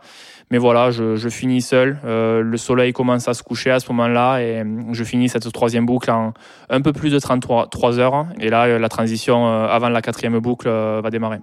Mais 0.51 0.59
voilà, 0.59 0.91
je, 0.91 1.29
finis 1.29 1.61
seul. 1.61 1.97
Euh, 2.05 2.41
le 2.41 2.57
soleil 2.57 2.93
commence 2.93 3.27
à 3.27 3.33
se 3.33 3.41
coucher 3.41 3.71
à 3.71 3.79
ce 3.79 3.91
moment-là 3.91 4.39
et 4.41 4.61
euh, 4.61 4.63
je 4.91 5.03
finis 5.03 5.27
cette 5.27 5.51
troisième 5.51 5.85
boucle 5.87 6.11
en 6.11 6.33
un 6.69 6.81
peu 6.81 6.93
plus 6.93 7.11
de 7.11 7.17
33 7.17 7.67
3 7.69 7.99
heures. 7.99 8.27
Et 8.39 8.49
là, 8.49 8.65
euh, 8.65 8.79
la 8.79 8.89
transition 8.89 9.47
avant 9.47 9.89
la 9.89 10.01
quatrième 10.01 10.37
boucle 10.39 10.69
va 10.69 11.09
démarrer. 11.09 11.39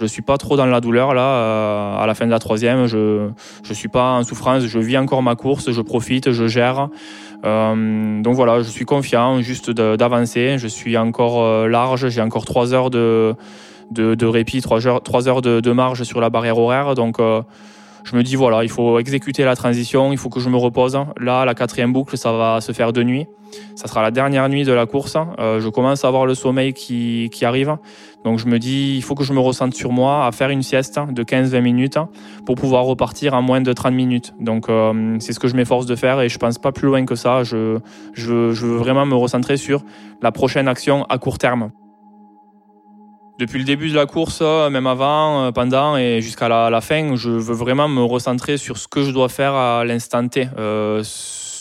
Je 0.00 0.06
suis 0.06 0.22
pas 0.22 0.38
trop 0.38 0.56
dans 0.56 0.66
la 0.66 0.80
douleur 0.80 1.14
là. 1.14 2.00
à 2.00 2.04
la 2.04 2.14
fin 2.14 2.26
de 2.26 2.30
la 2.32 2.40
troisième, 2.40 2.86
je 2.86 3.30
je 3.62 3.72
suis 3.72 3.88
pas 3.88 4.14
en 4.14 4.24
souffrance. 4.24 4.64
Je 4.64 4.78
vis 4.80 4.98
encore 4.98 5.22
ma 5.22 5.36
course, 5.36 5.70
je 5.70 5.80
profite, 5.82 6.32
je 6.32 6.48
gère. 6.48 6.88
donc 7.44 8.34
voilà, 8.34 8.58
je 8.58 8.68
suis 8.68 8.84
confiant 8.84 9.40
juste 9.40 9.70
d'avancer. 9.70 10.58
Je 10.58 10.66
suis 10.66 10.96
encore 10.98 11.68
large. 11.68 12.08
J'ai 12.08 12.22
encore 12.22 12.44
trois 12.44 12.74
heures 12.74 12.90
de 12.90 13.36
de, 13.90 14.26
répit, 14.26 14.60
3 14.60 14.86
heures, 14.86 15.02
heures 15.26 15.42
de, 15.42 15.72
marge 15.72 16.02
sur 16.04 16.20
la 16.20 16.30
barrière 16.30 16.58
horaire. 16.58 16.94
Donc 16.94 17.20
euh, 17.20 17.42
je 18.04 18.16
me 18.16 18.22
dis 18.22 18.36
voilà, 18.36 18.62
il 18.62 18.70
faut 18.70 18.98
exécuter 18.98 19.44
la 19.44 19.56
transition, 19.56 20.12
il 20.12 20.18
faut 20.18 20.28
que 20.28 20.40
je 20.40 20.48
me 20.50 20.56
repose. 20.56 20.98
Là, 21.18 21.44
la 21.44 21.54
quatrième 21.54 21.92
boucle, 21.92 22.16
ça 22.18 22.32
va 22.32 22.60
se 22.60 22.72
faire 22.72 22.92
de 22.92 23.02
nuit. 23.02 23.26
Ça 23.76 23.88
sera 23.88 24.02
la 24.02 24.10
dernière 24.10 24.48
nuit 24.48 24.64
de 24.64 24.72
la 24.72 24.86
course. 24.86 25.16
Euh, 25.38 25.60
je 25.60 25.68
commence 25.68 26.04
à 26.04 26.08
avoir 26.08 26.26
le 26.26 26.34
sommeil 26.34 26.72
qui, 26.72 27.30
arrive. 27.42 27.76
Donc 28.24 28.38
je 28.38 28.46
me 28.46 28.58
dis, 28.58 28.94
il 28.96 29.02
faut 29.02 29.14
que 29.14 29.24
je 29.24 29.32
me 29.32 29.40
ressente 29.40 29.74
sur 29.74 29.92
moi 29.92 30.26
à 30.26 30.32
faire 30.32 30.50
une 30.50 30.62
sieste 30.62 30.98
de 30.98 31.22
15-20 31.22 31.60
minutes 31.60 31.98
pour 32.46 32.56
pouvoir 32.56 32.84
repartir 32.84 33.34
en 33.34 33.42
moins 33.42 33.60
de 33.60 33.72
30 33.72 33.94
minutes. 33.94 34.34
Donc 34.40 34.68
euh, 34.68 35.16
c'est 35.20 35.32
ce 35.32 35.40
que 35.40 35.48
je 35.48 35.56
m'efforce 35.56 35.86
de 35.86 35.96
faire 35.96 36.20
et 36.20 36.28
je 36.28 36.38
pense 36.38 36.58
pas 36.58 36.72
plus 36.72 36.88
loin 36.88 37.04
que 37.04 37.14
ça. 37.14 37.42
Je, 37.42 37.78
je 38.12 38.32
veux 38.32 38.76
vraiment 38.76 39.06
me 39.06 39.14
recentrer 39.14 39.56
sur 39.56 39.82
la 40.20 40.32
prochaine 40.32 40.68
action 40.68 41.04
à 41.04 41.18
court 41.18 41.38
terme. 41.38 41.70
Depuis 43.36 43.58
le 43.58 43.64
début 43.64 43.90
de 43.90 43.96
la 43.96 44.06
course, 44.06 44.42
même 44.42 44.86
avant, 44.86 45.46
euh, 45.46 45.50
pendant 45.50 45.96
et 45.96 46.20
jusqu'à 46.20 46.48
la, 46.48 46.80
fin, 46.80 47.16
je 47.16 47.30
veux 47.30 47.54
vraiment 47.54 47.88
me 47.88 48.02
recentrer 48.02 48.58
sur 48.58 48.78
ce 48.78 48.86
que 48.86 49.02
je 49.02 49.10
dois 49.10 49.28
faire 49.28 49.54
à 49.54 49.84
l'instant 49.84 50.28
T. 50.28 50.48
Euh, 50.56 51.02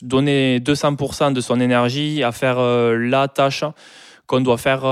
donner 0.03 0.59
200% 0.59 1.33
de 1.33 1.41
son 1.41 1.59
énergie 1.59 2.21
à 2.21 2.31
faire 2.31 2.59
euh, 2.59 2.95
la 2.95 3.27
tâche 3.27 3.63
qu'on 4.27 4.41
doit 4.41 4.57
faire 4.57 4.83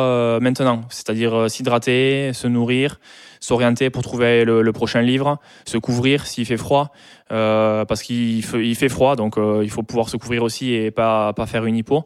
maintenant, 0.41 0.81
c'est-à-dire 0.89 1.49
s'hydrater, 1.49 2.33
se 2.33 2.47
nourrir, 2.47 2.99
s'orienter 3.39 3.89
pour 3.89 4.03
trouver 4.03 4.43
le, 4.43 4.71
prochain 4.73 5.01
livre, 5.01 5.39
se 5.65 5.77
couvrir 5.77 6.27
s'il 6.27 6.45
fait 6.45 6.57
froid, 6.57 6.91
parce 7.29 8.03
qu'il 8.03 8.43
fait, 8.43 8.67
il 8.67 8.75
fait 8.75 8.89
froid, 8.89 9.15
donc 9.15 9.35
il 9.37 9.69
faut 9.69 9.83
pouvoir 9.83 10.09
se 10.09 10.17
couvrir 10.17 10.43
aussi 10.43 10.73
et 10.73 10.91
pas, 10.91 11.31
pas 11.31 11.45
faire 11.45 11.63
une 11.63 11.77
hypo. 11.77 12.03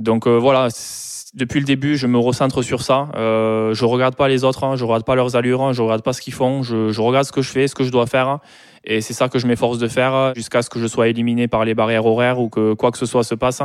Donc 0.00 0.26
voilà, 0.26 0.68
depuis 1.34 1.60
le 1.60 1.64
début, 1.64 1.96
je 1.96 2.06
me 2.06 2.18
recentre 2.18 2.62
sur 2.62 2.82
ça. 2.82 3.08
Euh, 3.14 3.72
je 3.72 3.84
regarde 3.84 4.16
pas 4.16 4.28
les 4.28 4.44
autres, 4.44 4.64
hein, 4.64 4.76
je 4.76 4.84
regarde 4.84 5.04
pas 5.04 5.14
leurs 5.14 5.36
allures, 5.36 5.62
hein, 5.62 5.72
je 5.72 5.82
regarde 5.82 6.02
pas 6.02 6.12
ce 6.12 6.20
qu'ils 6.20 6.32
font. 6.32 6.62
Je, 6.62 6.90
je, 6.90 7.00
regarde 7.00 7.24
ce 7.24 7.32
que 7.32 7.42
je 7.42 7.50
fais, 7.50 7.68
ce 7.68 7.74
que 7.74 7.84
je 7.84 7.92
dois 7.92 8.06
faire, 8.06 8.38
et 8.84 9.00
c'est 9.00 9.14
ça 9.14 9.28
que 9.28 9.38
je 9.38 9.46
m'efforce 9.46 9.78
de 9.78 9.88
faire 9.88 10.32
jusqu'à 10.34 10.62
ce 10.62 10.70
que 10.70 10.80
je 10.80 10.86
sois 10.86 11.08
éliminé 11.08 11.46
par 11.46 11.64
les 11.64 11.74
barrières 11.74 12.06
horaires 12.06 12.40
ou 12.40 12.48
que 12.48 12.74
quoi 12.74 12.90
que 12.90 12.98
ce 12.98 13.06
soit 13.06 13.22
se 13.22 13.34
passe. 13.34 13.62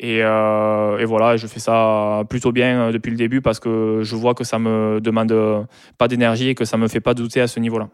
Et, 0.00 0.20
euh, 0.22 0.98
et 0.98 1.04
voilà, 1.04 1.36
je 1.36 1.46
fais 1.46 1.60
ça 1.60 2.22
plutôt 2.30 2.52
bien 2.52 2.80
euh, 2.80 2.92
depuis 2.92 3.10
le 3.10 3.16
début 3.16 3.42
parce 3.42 3.58
que 3.58 4.00
je 4.02 4.16
vois 4.16 4.34
que 4.34 4.44
ça 4.44 4.58
me 4.58 5.00
demande 5.00 5.66
pas 5.98 6.08
d'énergie 6.08 6.48
et 6.48 6.54
que 6.54 6.64
ça 6.64 6.76
me 6.76 6.88
fait 6.88 7.00
pas 7.00 7.14
douter 7.14 7.40
à 7.40 7.48
ce 7.48 7.60
niveau-là. 7.60 7.88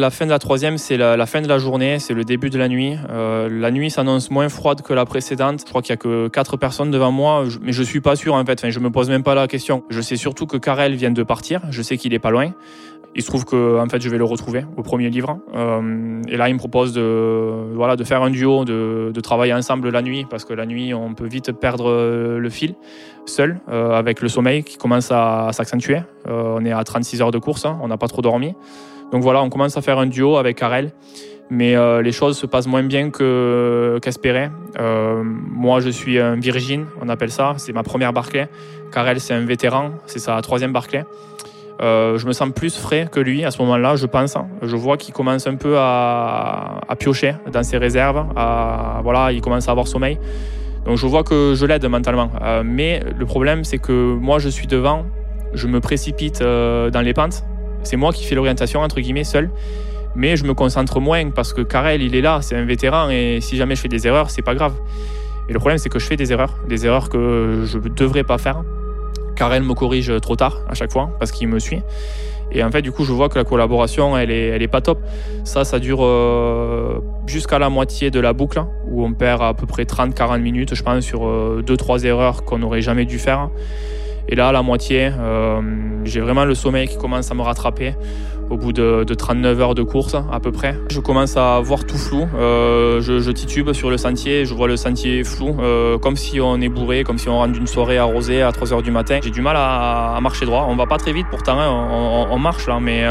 La 0.00 0.10
fin 0.10 0.26
de 0.26 0.30
la 0.30 0.38
troisième, 0.38 0.78
c'est 0.78 0.96
la, 0.96 1.26
fin 1.26 1.40
de 1.40 1.48
la 1.48 1.58
journée, 1.58 1.98
c'est 1.98 2.14
le 2.14 2.22
début 2.22 2.50
de 2.50 2.58
la 2.58 2.68
nuit. 2.68 2.96
Euh, 3.10 3.48
la 3.50 3.72
nuit 3.72 3.90
s'annonce 3.90 4.30
moins 4.30 4.48
froide 4.48 4.82
que 4.82 4.92
la 4.92 5.04
précédente. 5.04 5.62
Je 5.62 5.68
crois 5.68 5.82
qu'il 5.82 5.90
y 5.90 5.94
a 5.94 5.96
que 5.96 6.28
quatre 6.28 6.56
personnes 6.56 6.92
devant 6.92 7.10
moi, 7.10 7.42
mais 7.62 7.72
je 7.72 7.82
suis 7.82 8.00
pas 8.00 8.14
sûr 8.14 8.34
en 8.34 8.44
fait. 8.44 8.60
Enfin, 8.60 8.70
je 8.70 8.78
me 8.78 8.90
pose 8.90 9.10
même 9.10 9.24
pas 9.24 9.34
la 9.34 9.48
question. 9.48 9.82
Je 9.90 10.00
sais 10.00 10.14
surtout 10.14 10.46
que 10.46 10.56
Karel 10.56 10.94
vient 10.94 11.10
de 11.10 11.22
partir. 11.24 11.62
Je 11.70 11.82
sais 11.82 11.96
qu'il 11.96 12.14
est 12.14 12.20
pas 12.20 12.30
loin. 12.30 12.52
Il 13.16 13.22
se 13.22 13.26
trouve 13.26 13.44
que 13.44 13.80
en 13.80 13.88
fait, 13.88 14.00
je 14.00 14.08
vais 14.08 14.18
le 14.18 14.24
retrouver 14.24 14.64
au 14.76 14.84
premier 14.84 15.10
livre. 15.10 15.40
et 16.28 16.36
là, 16.36 16.48
il 16.48 16.54
me 16.54 16.58
propose 16.58 16.92
de, 16.92 17.74
voilà, 17.74 17.96
de 17.96 18.04
faire 18.04 18.22
un 18.22 18.30
duo, 18.30 18.64
de, 18.64 19.20
travailler 19.20 19.52
ensemble 19.52 19.90
la 19.90 20.02
nuit, 20.02 20.26
parce 20.30 20.44
que 20.44 20.52
la 20.52 20.64
nuit, 20.64 20.94
on 20.94 21.14
peut 21.14 21.26
vite 21.26 21.50
perdre 21.50 22.38
le 22.38 22.50
fil 22.50 22.76
seul, 23.26 23.58
avec 23.66 24.20
le 24.20 24.28
sommeil 24.28 24.62
qui 24.62 24.76
commence 24.76 25.10
à, 25.10 25.48
s'accentuer. 25.50 26.02
on 26.28 26.64
est 26.64 26.70
à 26.70 26.84
36 26.84 27.20
heures 27.20 27.30
de 27.32 27.38
course, 27.38 27.64
hein, 27.64 27.78
on 27.82 27.88
n'a 27.88 27.96
pas 27.96 28.06
trop 28.06 28.22
dormi. 28.22 28.54
Donc 29.12 29.22
voilà, 29.22 29.42
on 29.42 29.48
commence 29.48 29.76
à 29.76 29.82
faire 29.82 29.98
un 29.98 30.06
duo 30.06 30.36
avec 30.36 30.58
Karel 30.58 30.92
mais 31.50 31.76
euh, 31.76 32.02
les 32.02 32.12
choses 32.12 32.36
se 32.38 32.46
passent 32.46 32.66
moins 32.66 32.82
bien 32.82 33.10
qu'espéré. 33.10 34.50
Euh, 34.78 35.22
moi, 35.24 35.80
je 35.80 35.88
suis 35.88 36.18
un 36.18 36.36
Virgin, 36.36 36.86
on 37.00 37.08
appelle 37.08 37.30
ça, 37.30 37.54
c'est 37.56 37.72
ma 37.72 37.82
première 37.82 38.12
Barclay. 38.12 38.48
Karel, 38.92 39.20
c'est 39.20 39.34
un 39.34 39.44
vétéran, 39.44 39.90
c'est 40.06 40.18
sa 40.18 40.40
troisième 40.42 40.72
Barclay. 40.72 41.04
Euh, 41.80 42.18
je 42.18 42.26
me 42.26 42.32
sens 42.32 42.50
plus 42.50 42.76
frais 42.76 43.08
que 43.10 43.20
lui 43.20 43.44
à 43.44 43.50
ce 43.50 43.62
moment-là, 43.62 43.96
je 43.96 44.06
pense. 44.06 44.36
Je 44.62 44.76
vois 44.76 44.96
qu'il 44.96 45.14
commence 45.14 45.46
un 45.46 45.54
peu 45.54 45.76
à, 45.78 46.80
piocher 46.98 47.34
dans 47.52 47.62
ses 47.62 47.78
réserves. 47.78 48.26
À, 48.36 49.00
voilà, 49.02 49.32
il 49.32 49.40
commence 49.40 49.68
à 49.68 49.70
avoir 49.70 49.86
sommeil. 49.86 50.18
Donc 50.84 50.96
je 50.96 51.06
vois 51.06 51.22
que 51.22 51.54
je 51.54 51.66
l'aide 51.66 51.86
mentalement. 51.86 52.30
mais 52.64 53.00
le 53.16 53.26
problème, 53.26 53.64
c'est 53.64 53.78
que 53.78 53.92
moi, 53.92 54.38
je 54.38 54.48
suis 54.48 54.66
devant, 54.66 55.06
je 55.54 55.66
me 55.66 55.80
précipite 55.80 56.40
dans 56.40 57.02
les 57.04 57.14
pentes. 57.14 57.44
C'est 57.82 57.96
moi 57.96 58.12
qui 58.12 58.24
fais 58.24 58.34
l'orientation, 58.34 58.80
entre 58.80 59.00
guillemets, 59.00 59.24
seul 59.24 59.50
mais 60.14 60.36
je 60.36 60.44
me 60.44 60.52
concentre 60.52 61.00
moins 61.00 61.30
parce 61.30 61.52
que 61.52 61.60
Karel, 61.60 62.02
il 62.02 62.14
est 62.16 62.20
là, 62.20 62.40
c'est 62.42 62.56
un 62.56 62.64
vétéran 62.64 63.08
et 63.08 63.38
si 63.40 63.56
jamais 63.56 63.76
je 63.76 63.80
fais 63.80 63.88
des 63.88 64.06
erreurs, 64.06 64.30
c'est 64.30 64.42
pas 64.42 64.54
grave. 64.54 64.74
Et 65.48 65.52
le 65.52 65.58
problème, 65.58 65.78
c'est 65.78 65.88
que 65.88 65.98
je 65.98 66.06
fais 66.06 66.16
des 66.16 66.32
erreurs, 66.32 66.58
des 66.68 66.86
erreurs 66.86 67.08
que 67.08 67.62
je 67.64 67.78
ne 67.78 67.88
devrais 67.88 68.24
pas 68.24 68.36
faire. 68.36 68.62
Karel 69.36 69.62
me 69.62 69.74
corrige 69.74 70.12
trop 70.20 70.34
tard 70.34 70.60
à 70.68 70.74
chaque 70.74 70.92
fois 70.92 71.10
parce 71.18 71.30
qu'il 71.30 71.46
me 71.48 71.60
suit. 71.60 71.80
Et 72.50 72.64
en 72.64 72.70
fait, 72.70 72.82
du 72.82 72.90
coup, 72.90 73.04
je 73.04 73.12
vois 73.12 73.28
que 73.28 73.38
la 73.38 73.44
collaboration, 73.44 74.16
elle 74.16 74.30
est, 74.30 74.48
elle 74.48 74.62
est 74.62 74.68
pas 74.68 74.80
top. 74.80 74.98
Ça, 75.44 75.64
ça 75.64 75.78
dure 75.78 76.00
euh, 76.02 76.98
jusqu'à 77.26 77.58
la 77.58 77.68
moitié 77.68 78.10
de 78.10 78.20
la 78.20 78.32
boucle, 78.32 78.64
où 78.86 79.04
on 79.04 79.12
perd 79.12 79.42
à 79.42 79.52
peu 79.52 79.66
près 79.66 79.84
30-40 79.84 80.40
minutes, 80.40 80.74
je 80.74 80.82
pense, 80.82 81.04
sur 81.04 81.20
2-3 81.20 81.26
euh, 81.26 82.08
erreurs 82.08 82.44
qu'on 82.44 82.58
n'aurait 82.58 82.80
jamais 82.80 83.04
dû 83.04 83.18
faire. 83.18 83.50
Et 84.28 84.34
là, 84.34 84.48
à 84.48 84.52
la 84.52 84.62
moitié, 84.62 85.10
euh, 85.18 85.60
j'ai 86.04 86.20
vraiment 86.20 86.44
le 86.44 86.54
sommeil 86.54 86.86
qui 86.86 86.98
commence 86.98 87.30
à 87.30 87.34
me 87.34 87.42
rattraper 87.42 87.94
au 88.50 88.56
bout 88.56 88.72
de, 88.72 89.04
39 89.04 89.60
heures 89.60 89.74
de 89.74 89.82
course 89.82 90.14
à 90.14 90.40
peu 90.40 90.52
près. 90.52 90.78
Je 90.90 91.00
commence 91.00 91.36
à 91.36 91.60
voir 91.60 91.84
tout 91.84 91.98
flou, 91.98 92.26
euh, 92.36 93.00
je, 93.00 93.30
titube 93.30 93.72
sur 93.72 93.90
le 93.90 93.98
sentier, 93.98 94.44
je 94.44 94.54
vois 94.54 94.68
le 94.68 94.76
sentier 94.76 95.24
flou, 95.24 95.56
euh, 95.60 95.98
comme 95.98 96.16
si 96.16 96.40
on 96.40 96.60
est 96.60 96.68
bourré, 96.68 97.04
comme 97.04 97.18
si 97.18 97.28
on 97.28 97.36
rentre 97.36 97.52
d'une 97.52 97.66
soirée 97.66 97.98
arrosée 97.98 98.42
à 98.42 98.52
3 98.52 98.72
heures 98.72 98.82
du 98.82 98.90
matin. 98.90 99.20
J'ai 99.22 99.30
du 99.30 99.42
mal 99.42 99.56
à, 99.58 100.18
marcher 100.22 100.46
droit, 100.46 100.66
on 100.68 100.76
va 100.76 100.86
pas 100.86 100.98
très 100.98 101.12
vite 101.12 101.26
pourtant, 101.30 101.58
hein, 101.58 102.26
on, 102.30 102.38
marche 102.38 102.66
là, 102.66 102.78
mais... 102.80 103.04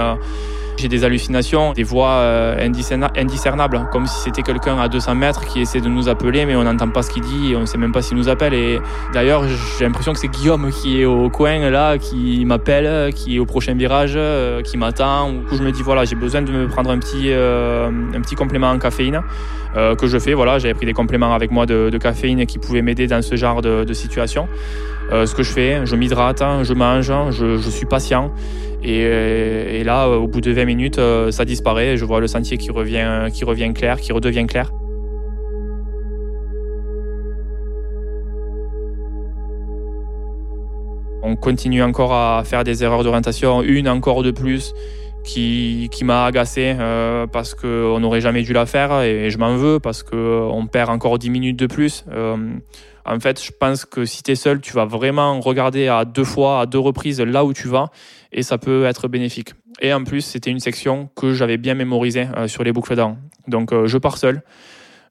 J'ai 0.77 0.89
des 0.89 1.03
hallucinations, 1.03 1.73
des 1.73 1.81
voix 1.81 2.11
euh, 2.11 2.69
indiscernables, 3.15 3.89
comme 3.91 4.05
si 4.05 4.19
c'était 4.19 4.43
quelqu'un 4.43 4.77
à 4.77 4.87
200 4.87 5.15
mètres 5.15 5.43
qui 5.45 5.59
essaie 5.59 5.81
de 5.81 5.89
nous 5.89 6.07
appeler, 6.07 6.45
mais 6.45 6.55
on 6.55 6.63
n'entend 6.63 6.89
pas 6.89 7.01
ce 7.01 7.09
qu'il 7.09 7.23
dit 7.23 7.51
et 7.51 7.55
on 7.55 7.61
ne 7.61 7.65
sait 7.65 7.79
même 7.79 7.91
pas 7.91 8.03
s'il 8.03 8.15
nous 8.15 8.29
appelle. 8.29 8.53
Et 8.53 8.79
d'ailleurs, 9.11 9.43
j'ai 9.47 9.85
l'impression 9.85 10.13
que 10.13 10.19
c'est 10.19 10.27
Guillaume 10.27 10.69
qui 10.69 11.01
est 11.01 11.05
au 11.05 11.31
coin 11.31 11.71
là, 11.71 11.97
qui 11.97 12.45
m'appelle, 12.45 13.11
qui 13.15 13.37
est 13.37 13.39
au 13.39 13.45
prochain 13.45 13.73
virage, 13.73 14.13
euh, 14.15 14.61
qui 14.61 14.77
m'attend. 14.77 15.31
Du 15.31 15.57
je 15.57 15.63
me 15.63 15.71
dis 15.71 15.81
voilà, 15.81 16.05
j'ai 16.05 16.15
besoin 16.15 16.43
de 16.43 16.51
me 16.51 16.67
prendre 16.67 16.91
un 16.91 16.99
petit, 16.99 17.31
euh, 17.31 17.89
un 18.13 18.21
petit 18.21 18.35
complément 18.35 18.69
en 18.69 18.77
caféine 18.77 19.23
que 19.97 20.07
je 20.07 20.17
fais. 20.17 20.33
Voilà, 20.33 20.59
j'avais 20.59 20.73
pris 20.73 20.85
des 20.85 20.93
compléments 20.93 21.33
avec 21.33 21.51
moi 21.51 21.65
de, 21.65 21.97
caféine 21.97 22.45
qui 22.45 22.59
pouvaient 22.59 22.81
m'aider 22.81 23.07
dans 23.07 23.21
ce 23.21 23.35
genre 23.35 23.61
de, 23.61 23.93
situation. 23.93 24.47
ce 25.11 25.33
que 25.35 25.43
je 25.43 25.51
fais, 25.51 25.85
je 25.85 25.95
m'hydrate, 25.95 26.43
je 26.63 26.73
mange, 26.73 27.11
je, 27.31 27.57
je 27.57 27.69
suis 27.69 27.85
patient. 27.85 28.31
Et, 28.83 29.83
là, 29.83 30.07
au 30.07 30.27
bout 30.27 30.41
de 30.41 30.51
20 30.51 30.65
minutes, 30.65 30.99
euh, 30.99 31.31
ça 31.31 31.45
disparaît 31.45 31.97
je 31.97 32.05
vois 32.05 32.19
le 32.19 32.27
sentier 32.27 32.57
qui 32.57 32.71
revient, 32.71 33.27
qui 33.33 33.43
revient 33.43 33.73
clair, 33.73 33.99
qui 33.99 34.11
redevient 34.11 34.45
clair. 34.45 34.71
On 41.23 41.35
continue 41.35 41.83
encore 41.83 42.13
à 42.13 42.43
faire 42.45 42.63
des 42.63 42.83
erreurs 42.83 43.03
d'orientation, 43.03 43.61
une 43.61 43.89
encore 43.89 44.23
de 44.23 44.31
plus 44.31 44.73
qui, 45.27 45.89
m'a 46.03 46.25
agacé 46.25 46.75
euh, 46.79 47.27
parce 47.27 47.53
qu'on 47.53 47.99
n'aurait 47.99 48.21
jamais 48.21 48.43
dû 48.43 48.53
la 48.53 48.65
faire 48.65 49.01
et 49.01 49.29
je 49.29 49.37
m'en 49.37 49.55
veux 49.55 49.79
parce 49.79 50.03
qu'on 50.03 50.67
perd 50.71 50.89
encore 50.89 51.19
10 51.19 51.29
minutes 51.29 51.59
de 51.59 51.67
plus. 51.67 52.05
Euh, 52.11 52.37
en 53.05 53.19
fait, 53.19 53.41
je 53.41 53.51
pense 53.57 53.85
que 53.85 54.05
si 54.05 54.23
tu 54.23 54.31
es 54.31 54.35
seul, 54.35 54.59
tu 54.59 54.73
vas 54.73 54.85
vraiment 54.85 55.39
regarder 55.39 55.87
à 55.87 56.05
deux 56.05 56.25
fois, 56.25 56.61
à 56.61 56.65
deux 56.65 56.79
reprises 56.79 57.21
là 57.21 57.45
où 57.45 57.53
tu 57.53 57.67
vas 57.67 57.89
et 58.31 58.43
ça 58.43 58.57
peut 58.57 58.85
être 58.85 59.07
bénéfique. 59.07 59.51
Et 59.81 59.93
en 59.93 60.03
plus, 60.03 60.21
c'était 60.21 60.49
une 60.49 60.59
section 60.59 61.09
que 61.15 61.33
j'avais 61.33 61.57
bien 61.57 61.73
mémorisée 61.73 62.27
euh, 62.35 62.47
sur 62.47 62.63
les 62.63 62.71
boucles 62.71 62.95
d'an. 62.95 63.17
Donc, 63.47 63.71
euh, 63.71 63.87
je 63.87 63.97
pars 63.97 64.17
seul. 64.17 64.41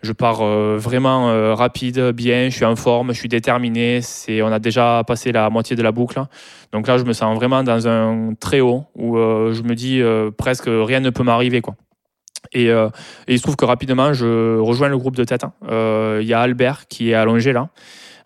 Je 0.02 0.12
pars 0.12 0.42
euh, 0.42 0.76
vraiment 0.78 1.54
rapide, 1.54 2.10
bien, 2.12 2.48
je 2.48 2.54
suis 2.54 2.64
en 2.64 2.76
forme, 2.76 3.12
je 3.12 3.18
suis 3.18 3.28
déterminé. 3.28 4.00
C'est, 4.02 4.42
on 4.42 4.48
a 4.48 4.58
déjà 4.58 5.02
passé 5.06 5.32
la 5.32 5.50
moitié 5.50 5.76
de 5.76 5.82
la 5.82 5.92
boucle. 5.92 6.20
Donc 6.72 6.86
là, 6.86 6.98
je 6.98 7.04
me 7.04 7.12
sens 7.12 7.34
vraiment 7.36 7.62
dans 7.62 7.88
un 7.88 8.34
très 8.38 8.60
haut 8.60 8.84
où 8.94 9.16
je 9.16 9.62
me 9.62 9.74
dis 9.74 10.02
presque 10.36 10.68
rien 10.68 11.00
ne 11.00 11.10
peut 11.10 11.22
m'arriver. 11.22 11.60
quoi. 11.60 11.74
Et, 12.52 12.70
il 13.28 13.38
se 13.38 13.42
trouve 13.42 13.56
que 13.56 13.64
rapidement, 13.64 14.12
je 14.12 14.58
rejoins 14.58 14.88
le 14.88 14.98
groupe 14.98 15.16
de 15.16 15.24
tête. 15.24 15.44
Il 15.70 16.26
y 16.26 16.34
a 16.34 16.40
Albert 16.40 16.86
qui 16.88 17.10
est 17.10 17.14
allongé 17.14 17.52
là, 17.52 17.68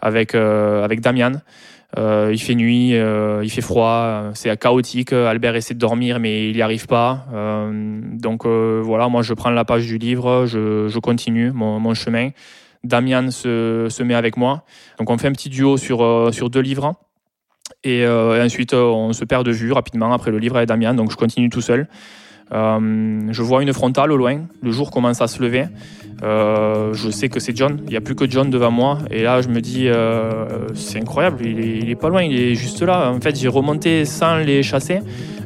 avec, 0.01 0.35
avec 0.35 1.01
Damian. 1.01 1.33
Euh, 1.99 2.31
il 2.33 2.39
fait 2.39 2.55
nuit, 2.55 2.95
euh, 2.95 3.41
il 3.43 3.51
fait 3.51 3.61
froid, 3.61 4.31
c'est 4.35 4.57
chaotique. 4.59 5.13
Albert 5.13 5.57
essaie 5.57 5.75
de 5.75 5.79
dormir, 5.79 6.21
mais 6.21 6.49
il 6.49 6.57
n'y 6.57 6.63
arrive 6.63 6.87
pas. 6.87 7.27
Euh, 7.33 8.01
donc 8.15 8.47
voilà, 8.47 9.09
moi 9.09 9.23
je 9.23 9.35
prends 9.35 9.51
la 9.51 9.65
page 9.65 9.87
du 9.87 9.99
livre, 9.99 10.47
je, 10.47 10.99
continue 10.99 11.51
mon, 11.53 11.95
chemin. 11.95 12.31
Damian 12.85 13.31
se, 13.31 14.03
met 14.03 14.15
avec 14.15 14.37
moi. 14.37 14.65
Donc 14.99 15.11
on 15.11 15.19
fait 15.19 15.29
un 15.29 15.33
petit 15.33 15.49
duo 15.49 15.77
sur, 15.77 16.33
sur 16.33 16.51
deux 16.51 16.61
livres. 16.61 16.95
Et, 17.83 18.07
ensuite, 18.07 18.75
on 18.75 19.13
se 19.13 19.25
perd 19.25 19.47
de 19.47 19.53
vue 19.53 19.73
rapidement 19.73 20.13
après 20.13 20.31
le 20.31 20.39
livre 20.39 20.57
avec 20.57 20.69
Damian. 20.69 20.95
Donc 20.95 21.11
je 21.11 21.17
continue 21.17 21.51
tout 21.51 21.61
seul. 21.61 21.89
Je 22.53 23.43
vois 23.43 23.63
une 23.63 23.73
frontale 23.73 24.13
au 24.13 24.17
loin. 24.17 24.41
Le 24.63 24.71
jour 24.71 24.91
commence 24.91 25.21
à 25.21 25.29
se 25.29 25.43
lever. 25.43 25.67
Euh, 26.23 26.93
je 26.93 27.09
sais 27.09 27.29
que 27.29 27.41
c'est 27.41 27.57
John, 27.57 27.79
il 27.85 27.91
n'y 27.91 27.97
a 27.97 28.01
plus 28.01 28.15
que 28.15 28.29
John 28.29 28.51
devant 28.51 28.71
moi. 28.71 28.99
Et 29.11 29.23
là, 29.23 29.41
je 29.41 29.49
me 29.49 29.61
dis, 29.61 29.89
euh, 29.89 30.69
c'est 30.75 30.99
incroyable, 30.99 31.45
il 31.47 31.89
est, 31.89 31.95
pas 31.95 32.09
loin, 32.09 32.23
il 32.23 32.39
est 32.39 32.55
juste 32.55 32.83
là. 32.83 33.11
En 33.11 33.21
fait, 33.21 33.39
j'ai 33.39 33.49
remonté 33.49 34.05
sans 34.05 34.37
les 34.37 34.63
chasser, 34.63 35.01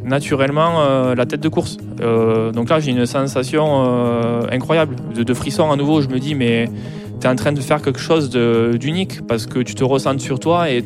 naturellement, 0.05 0.81
euh, 0.81 1.15
la 1.15 1.27
tête 1.27 1.41
de 1.41 1.49
course. 1.49 1.77
donc 2.53 2.69
là, 2.71 2.81
j'ai 2.81 2.91
une 2.91 3.07
sensation 3.07 3.85
incroyable, 4.51 4.97
de, 5.15 5.35
frisson 5.35 5.71
à 5.71 5.77
nouveau. 5.77 6.01
Je 6.01 6.09
me 6.09 6.19
dis, 6.19 6.35
mais 6.35 6.69
tu 7.21 7.27
es 7.27 7.31
en 7.31 7.37
train 7.37 7.53
de 7.53 7.61
faire 7.61 7.81
quelque 7.81 8.01
chose 8.01 8.31
d'unique 8.31 9.27
parce 9.27 9.47
que 9.47 9.61
tu 9.61 9.75
te 9.75 9.85
ressens 9.85 10.19
sur 10.19 10.41
toi 10.41 10.71
et 10.71 10.85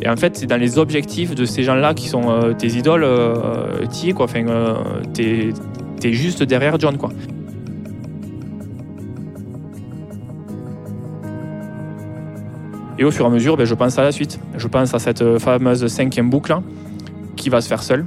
et 0.00 0.08
en 0.08 0.16
fait, 0.16 0.36
c'est 0.36 0.46
dans 0.46 0.56
les 0.56 0.78
objectifs 0.78 1.34
de 1.34 1.44
ces 1.44 1.62
gens-là 1.64 1.92
qui 1.94 2.08
sont 2.08 2.54
tes 2.56 2.68
idoles, 2.68 3.04
euh, 3.04 3.84
es 4.04 4.12
quoi. 4.12 4.26
Enfin, 4.26 4.44
t'es 5.12 5.52
es 6.02 6.12
juste 6.12 6.42
derrière 6.44 6.78
John, 6.78 6.96
quoi. 6.96 7.10
Et 12.98 13.04
au 13.04 13.10
fur 13.10 13.24
et 13.24 13.28
à 13.28 13.30
mesure, 13.30 13.56
ben, 13.56 13.64
je 13.64 13.74
pense 13.74 13.98
à 13.98 14.02
la 14.02 14.12
suite. 14.12 14.40
Je 14.56 14.66
pense 14.66 14.92
à 14.92 14.98
cette 14.98 15.22
euh, 15.22 15.38
fameuse 15.38 15.86
cinquième 15.86 16.30
boucle 16.30 16.56
qui 17.36 17.48
va 17.48 17.60
se 17.60 17.68
faire 17.68 17.82
seule. 17.82 18.04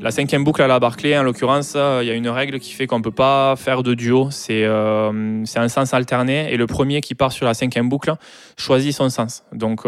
La 0.00 0.12
cinquième 0.12 0.44
boucle 0.44 0.62
à 0.62 0.68
la 0.68 0.78
Barclay, 0.78 1.18
en 1.18 1.24
l'occurrence, 1.24 1.74
euh, 1.74 2.00
il 2.02 2.08
y 2.08 2.10
a 2.10 2.14
une 2.14 2.28
règle 2.28 2.60
qui 2.60 2.72
fait 2.72 2.86
qu'on 2.86 2.98
ne 2.98 3.02
peut 3.02 3.10
pas 3.10 3.56
faire 3.56 3.82
de 3.82 3.94
duo. 3.94 4.28
Euh, 4.50 5.42
c'est 5.44 5.58
un 5.58 5.68
sens 5.68 5.92
alterné 5.92 6.52
et 6.52 6.56
le 6.56 6.66
premier 6.66 7.00
qui 7.00 7.16
part 7.16 7.32
sur 7.32 7.46
la 7.46 7.54
cinquième 7.54 7.88
boucle 7.88 8.14
choisit 8.56 8.94
son 8.94 9.08
sens. 9.08 9.42
Donc, 9.52 9.82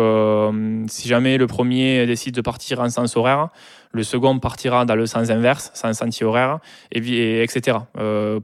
si 0.89 1.09
jamais 1.09 1.39
le 1.39 1.47
premier 1.47 2.07
décide 2.07 2.35
de 2.35 2.41
partir 2.41 2.81
en 2.81 2.89
sens 2.89 3.17
horaire, 3.17 3.49
le 3.93 4.03
second 4.03 4.39
partira 4.39 4.85
dans 4.85 4.97
le 4.97 5.07
sens 5.07 5.31
inverse, 5.31 5.71
sens 5.75 6.03
anti-horaire, 6.03 6.59
et, 6.93 7.43
etc. 7.43 7.79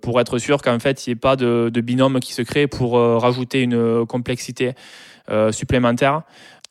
pour 0.01 0.21
être 0.21 0.39
sûr 0.39 0.63
qu'en 0.63 0.79
fait, 0.79 1.07
il 1.07 1.11
n'y 1.11 1.13
ait 1.13 1.17
pas 1.17 1.37
de, 1.37 1.71
binôme 1.81 2.21
qui 2.21 2.33
se 2.33 2.43
crée 2.43 2.67
pour 2.67 2.93
rajouter 2.95 3.63
une 3.63 4.07
complexité 4.07 4.75
euh, 5.29 5.51
supplémentaire. 5.51 6.23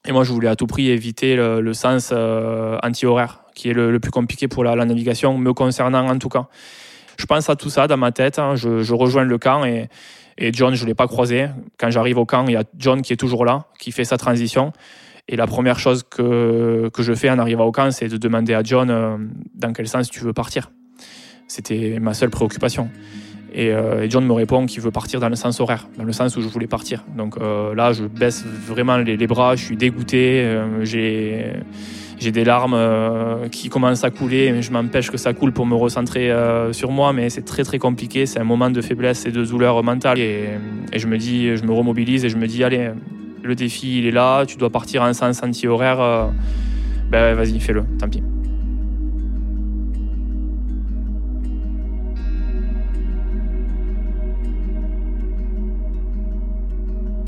Et 0.07 0.13
moi, 0.13 0.23
je 0.23 0.31
voulais 0.31 0.47
à 0.47 0.55
tout 0.55 0.67
prix 0.67 0.89
éviter 0.89 1.35
le, 1.35 1.73
sens 1.73 2.11
euh, 2.13 2.77
anti-horaire, 2.83 3.41
qui 3.55 3.69
est 3.69 3.73
le, 3.73 3.99
plus 3.99 4.11
compliqué 4.11 4.47
pour 4.47 4.63
la, 4.63 4.75
navigation, 4.85 5.37
me 5.37 5.53
concernant 5.53 6.07
en 6.07 6.19
tout 6.19 6.29
cas. 6.29 6.47
Je 7.17 7.25
pense 7.25 7.49
à 7.49 7.55
tout 7.55 7.69
ça 7.69 7.87
dans 7.87 7.97
ma 7.97 8.11
tête. 8.11 8.37
Hein. 8.37 8.55
Je, 8.55 8.93
rejoins 8.93 9.23
le 9.23 9.37
camp 9.37 9.63
et, 9.65 9.87
John, 10.51 10.75
je 10.75 10.83
ne 10.83 10.87
l'ai 10.89 10.93
pas 10.93 11.07
croisé. 11.07 11.47
Quand 11.79 11.89
j'arrive 11.89 12.17
au 12.17 12.25
camp, 12.25 12.45
il 12.47 12.53
y 12.53 12.57
a 12.57 12.63
John 12.77 13.01
qui 13.01 13.13
est 13.13 13.17
toujours 13.17 13.45
là, 13.45 13.65
qui 13.79 13.91
fait 13.91 14.03
sa 14.03 14.17
transition. 14.17 14.73
Et 15.27 15.37
la 15.37 15.47
première 15.47 15.79
chose 15.79 16.03
que, 16.03 16.89
que 16.93 17.01
je 17.01 17.13
fais 17.13 17.29
en 17.29 17.39
arrivant 17.39 17.65
au 17.65 17.71
camp, 17.71 17.89
c'est 17.89 18.09
de 18.09 18.17
demander 18.17 18.53
à 18.53 18.61
John 18.61 18.91
euh, 18.91 19.17
dans 19.55 19.73
quel 19.73 19.87
sens 19.87 20.09
tu 20.09 20.19
veux 20.19 20.33
partir. 20.33 20.71
C'était 21.47 21.97
ma 21.99 22.13
seule 22.13 22.29
préoccupation. 22.29 22.89
Et, 23.53 23.71
John 24.09 24.25
me 24.25 24.33
répond 24.33 24.65
qu'il 24.65 24.81
veut 24.81 24.91
partir 24.91 25.21
dans 25.21 25.29
le 25.29 25.37
sens 25.37 25.61
horaire, 25.61 25.87
dans 25.97 26.03
le 26.03 26.11
sens 26.11 26.35
où 26.35 26.41
je 26.41 26.47
voulais 26.49 26.67
partir. 26.67 27.05
Donc 27.15 27.37
là, 27.39 27.93
je 27.93 28.03
baisse 28.03 28.43
vraiment 28.43 28.97
les, 28.97 29.15
les, 29.15 29.27
bras, 29.27 29.55
je 29.55 29.63
suis 29.63 29.77
dégoûté, 29.77 30.59
j'ai 30.81 31.53
j'ai 32.19 32.31
des 32.31 32.43
larmes 32.43 32.73
euh, 32.75 33.47
qui 33.49 33.69
commencent 33.69 34.03
à 34.03 34.11
couler, 34.11 34.51
mais 34.51 34.61
je 34.61 34.71
m'empêche 34.71 35.11
que 35.11 35.17
ça 35.17 35.33
coule 35.33 35.51
pour 35.51 35.65
me 35.65 35.75
recentrer 35.75 36.31
euh, 36.31 36.71
sur 36.73 36.91
moi, 36.91 37.13
mais 37.13 37.29
c'est 37.29 37.43
très 37.43 37.63
très 37.63 37.79
compliqué, 37.79 38.25
c'est 38.25 38.39
un 38.39 38.45
moment 38.45 38.69
de 38.69 38.81
faiblesse 38.81 39.25
et 39.25 39.31
de 39.31 39.43
douleur 39.43 39.83
mentale. 39.83 40.19
Et, 40.19 40.49
je 40.95 41.07
me 41.07 41.17
dis, 41.17 41.55
je 41.57 41.63
me 41.63 41.73
remobilise 41.73 42.23
et 42.23 42.29
je 42.29 42.37
me 42.37 42.47
dis, 42.47 42.63
allez, 42.63 42.91
le 43.43 43.55
défi 43.55 43.99
il 43.99 44.07
est 44.07 44.11
là, 44.11 44.45
tu 44.45 44.57
dois 44.57 44.69
partir 44.69 45.01
en 45.03 45.13
sens 45.13 45.43
anti-horaire, 45.43 45.99
euh, 45.99 46.27
ben 47.09 47.35
vas-y, 47.35 47.59
fais-le, 47.59 47.83
tant 47.99 48.07
pis. 48.07 48.23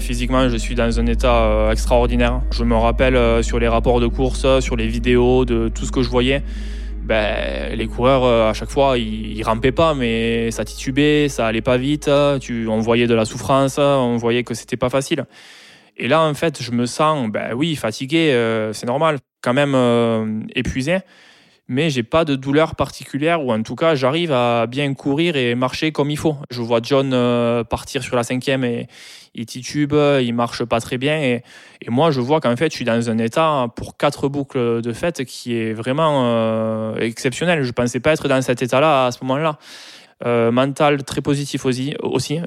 Physiquement, 0.07 0.47
je 0.47 0.55
suis 0.55 0.73
dans 0.73 1.01
un 1.01 1.05
état 1.05 1.43
euh, 1.43 1.71
extraordinaire. 1.71 2.39
Je 2.51 2.63
me 2.63 2.75
rappelle 2.75 3.17
euh, 3.17 3.43
sur 3.43 3.59
les 3.59 3.67
rapports 3.67 3.99
de 3.99 4.07
course, 4.07 4.61
sur 4.61 4.77
les 4.77 4.87
vidéos, 4.87 5.43
de 5.43 5.67
tout 5.67 5.83
ce 5.83 5.91
que 5.91 6.01
je 6.01 6.09
voyais. 6.09 6.43
Ben, 7.03 7.75
les 7.75 7.87
coureurs, 7.87 8.23
euh, 8.23 8.49
à 8.49 8.53
chaque 8.53 8.69
fois, 8.69 8.97
ils, 8.97 9.43
rampaient 9.43 9.73
pas, 9.73 9.93
mais 9.95 10.49
ça 10.51 10.63
titubait, 10.63 11.27
ça 11.27 11.45
allait 11.45 11.61
pas 11.61 11.75
vite. 11.75 12.09
Tu, 12.39 12.69
on 12.69 12.79
voyait 12.79 13.05
de 13.05 13.13
la 13.15 13.25
souffrance, 13.25 13.79
on 13.79 14.15
voyait 14.15 14.45
que 14.45 14.53
c'était 14.53 14.77
pas 14.77 14.89
facile. 14.89 15.25
Et 15.97 16.07
là, 16.07 16.21
en 16.21 16.33
fait, 16.33 16.63
je 16.63 16.71
me 16.71 16.85
sens, 16.85 17.29
ben 17.29 17.53
oui, 17.53 17.75
fatigué, 17.75 18.31
c'est 18.71 18.87
normal, 18.87 19.17
quand 19.41 19.53
même 19.53 20.47
épuisé 20.55 20.99
mais 21.67 21.89
j'ai 21.89 22.03
pas 22.03 22.25
de 22.25 22.35
douleur 22.35 22.75
particulière 22.75 23.43
ou 23.43 23.51
en 23.51 23.61
tout 23.61 23.75
cas 23.75 23.95
j'arrive 23.95 24.31
à 24.31 24.67
bien 24.67 24.93
courir 24.93 25.35
et 25.35 25.55
marcher 25.55 25.91
comme 25.91 26.09
il 26.09 26.17
faut. 26.17 26.35
Je 26.49 26.61
vois 26.61 26.79
John 26.81 27.11
euh, 27.13 27.63
partir 27.63 28.03
sur 28.03 28.15
la 28.15 28.23
cinquième 28.23 28.63
et 28.63 28.87
il 29.35 29.45
titube, 29.45 29.93
il 29.93 30.33
marche 30.33 30.63
pas 30.63 30.79
très 30.79 30.97
bien 30.97 31.19
et, 31.19 31.43
moi 31.87 32.11
je 32.11 32.21
vois 32.21 32.41
qu'en 32.41 32.55
fait 32.55 32.71
je 32.71 32.75
suis 32.75 32.85
dans 32.85 33.09
un 33.09 33.17
état 33.17 33.67
pour 33.75 33.97
quatre 33.97 34.27
boucles 34.29 34.81
de 34.81 34.93
fête 34.93 35.25
qui 35.25 35.55
est 35.55 35.73
vraiment 35.73 36.23
euh, 36.25 36.95
exceptionnel. 36.99 37.63
Je 37.63 37.71
pensais 37.71 37.99
pas 37.99 38.13
être 38.13 38.27
dans 38.27 38.41
cet 38.41 38.61
état-là 38.61 39.07
à 39.07 39.11
ce 39.11 39.23
moment-là. 39.23 39.57
Euh, 40.25 40.51
mental 40.51 41.03
très 41.03 41.21
positif 41.21 41.63
aussi. 41.65 41.93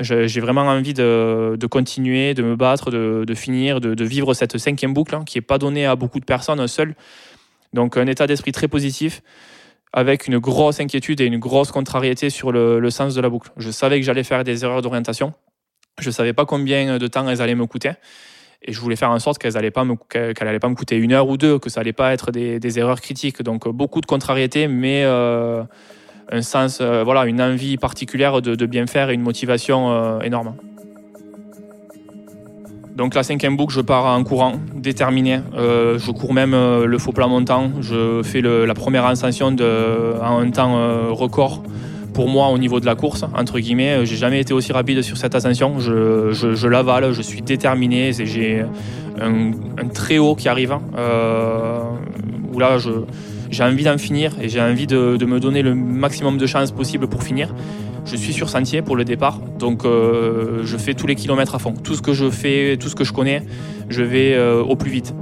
J'ai 0.01 0.41
vraiment 0.41 0.62
envie 0.62 0.93
de, 0.93 1.66
continuer, 1.71 2.35
de 2.35 2.43
me 2.43 2.57
battre, 2.57 2.91
de, 2.91 3.35
finir, 3.35 3.81
de, 3.81 4.05
vivre 4.05 4.35
cette 4.35 4.59
cinquième 4.59 4.93
boucle 4.93 5.14
hein, 5.14 5.23
qui 5.25 5.39
n'est 5.39 5.43
pas 5.43 5.59
donnée 5.59 5.87
à 5.87 5.95
beaucoup 5.95 6.18
de 6.18 6.25
personnes 6.25 6.66
seules. 6.66 6.97
Donc 7.73 7.97
un 7.97 8.07
état 8.07 8.27
d'esprit 8.27 8.53
très 8.53 8.68
positif 8.68 9.23
avec 9.93 10.29
une 10.29 10.39
grosse 10.39 10.81
inquiétude 10.81 11.21
et 11.21 11.27
une 11.27 11.39
grosse 11.39 11.73
contrariété 11.73 12.31
sur 12.31 12.53
le, 12.53 12.91
sens 12.91 13.14
de 13.14 13.21
la 13.21 13.29
boucle. 13.29 13.51
Je 13.57 13.71
savais 13.71 13.99
que 13.99 14.07
j'allais 14.07 14.25
faire 14.25 14.45
des 14.45 14.64
erreurs 14.64 14.83
d'orientation. 14.83 15.33
Je 15.99 16.09
ne 16.09 16.12
savais 16.12 16.33
pas 16.33 16.47
combien 16.47 16.99
de 16.99 17.07
temps 17.07 17.29
elles 17.29 17.43
allaient 17.43 17.55
me 17.55 17.66
coûter. 17.66 17.93
Et 18.62 18.73
je 18.73 18.81
voulais 18.81 18.97
faire 18.97 19.11
en 19.11 19.18
sorte 19.18 19.39
qu'elles 19.39 19.55
n'allaient 19.55 19.71
pas, 19.71 19.85
me, 19.85 19.97
pas 19.97 20.68
me 20.68 20.75
coûter 20.75 20.97
une 20.97 21.12
heure 21.12 21.29
ou 21.29 21.37
deux, 21.37 21.59
que 21.59 21.71
ça 21.71 21.81
n'allait 21.81 21.93
pas 21.93 22.12
être 22.12 22.31
des, 22.31 22.79
erreurs 22.79 23.01
critiques. 23.01 23.43
Donc 23.43 23.68
beaucoup 23.68 24.01
de 24.01 24.07
contrariété, 24.07 24.68
mais 24.68 25.03
euh, 25.05 25.64
un 26.31 26.43
sens, 26.43 26.79
euh, 26.81 27.03
voilà, 27.03 27.25
une 27.25 27.41
envie 27.41 27.77
particulière 27.77 28.43
de, 28.43 28.66
bien 28.66 28.87
faire 28.87 29.11
et 29.11 29.14
une 29.14 29.23
motivation 29.23 29.91
euh, 29.91 30.21
énorme. 30.21 30.55
Donc 33.01 33.14
la 33.14 33.22
cinquième 33.22 33.57
boucle, 33.57 33.72
je 33.72 33.80
pars 33.80 34.05
en 34.05 34.22
courant, 34.24 34.57
déterminé. 34.74 35.40
Euh, 35.57 35.98
je 35.98 36.11
cours 36.11 36.34
même 36.34 36.53
euh, 36.53 36.84
le 36.84 36.98
faux 36.98 37.12
plat 37.12 37.26
montant. 37.26 37.70
Je 37.80 38.20
fais 38.22 38.42
la 38.42 38.74
première 38.74 39.07
ascension 39.07 39.46
en 39.46 40.38
un 40.38 40.51
temps 40.51 40.76
euh, 40.76 41.09
record 41.09 41.62
pour 42.12 42.28
moi 42.28 42.48
au 42.48 42.59
niveau 42.59 42.78
de 42.78 42.84
la 42.84 42.96
course, 42.96 43.24
entre 43.34 43.59
guillemets. 43.59 44.05
J'ai 44.05 44.16
jamais 44.16 44.38
été 44.38 44.53
aussi 44.53 44.74
rapide 44.74 45.01
sur 45.01 45.16
cette 45.16 45.34
ascension. 45.34 45.78
Je, 45.78 46.66
l'avale, 46.66 47.12
je 47.12 47.22
suis 47.22 47.40
déterminé. 47.40 48.12
J'ai 48.12 48.66
un, 49.18 49.53
très 49.94 50.18
haut 50.18 50.34
qui 50.34 50.51
arrive. 50.51 50.76
où 52.53 52.59
là, 52.59 52.76
j'ai 53.51 53.64
envie 53.64 53.84
d'en 53.84 53.98
finir 53.98 54.32
et 54.40 54.48
j'ai 54.48 54.61
envie 54.61 54.86
de, 54.86 55.24
me 55.24 55.40
donner 55.40 55.62
le 55.62 55.74
maximum 55.74 56.38
de 56.38 56.46
chances 56.46 56.70
possible 56.70 57.09
pour 57.09 57.22
finir. 57.22 57.55
Je 58.05 58.16
suis 58.16 58.32
sur 58.32 58.48
sentier 58.48 58.82
pour 58.82 58.96
le 58.96 59.05
départ, 59.05 59.38
donc 59.59 59.84
euh, 59.84 60.62
je 60.64 60.76
fais 60.76 60.94
tous 60.94 61.07
les 61.07 61.14
kilomètres 61.14 61.55
à 61.55 61.59
fond. 61.59 61.74
Tout 61.74 61.94
ce 61.94 62.03
que 62.03 62.14
je 62.14 62.30
fais, 62.30 62.76
tout 62.78 62.88
ce 62.88 62.94
que 62.94 63.05
je 63.05 63.12
connais, 63.12 63.42
je 63.88 64.03
vais 64.03 64.34
euh, 64.34 64.62
au 64.62 64.74
plus 64.74 64.90
vite. 64.90 65.14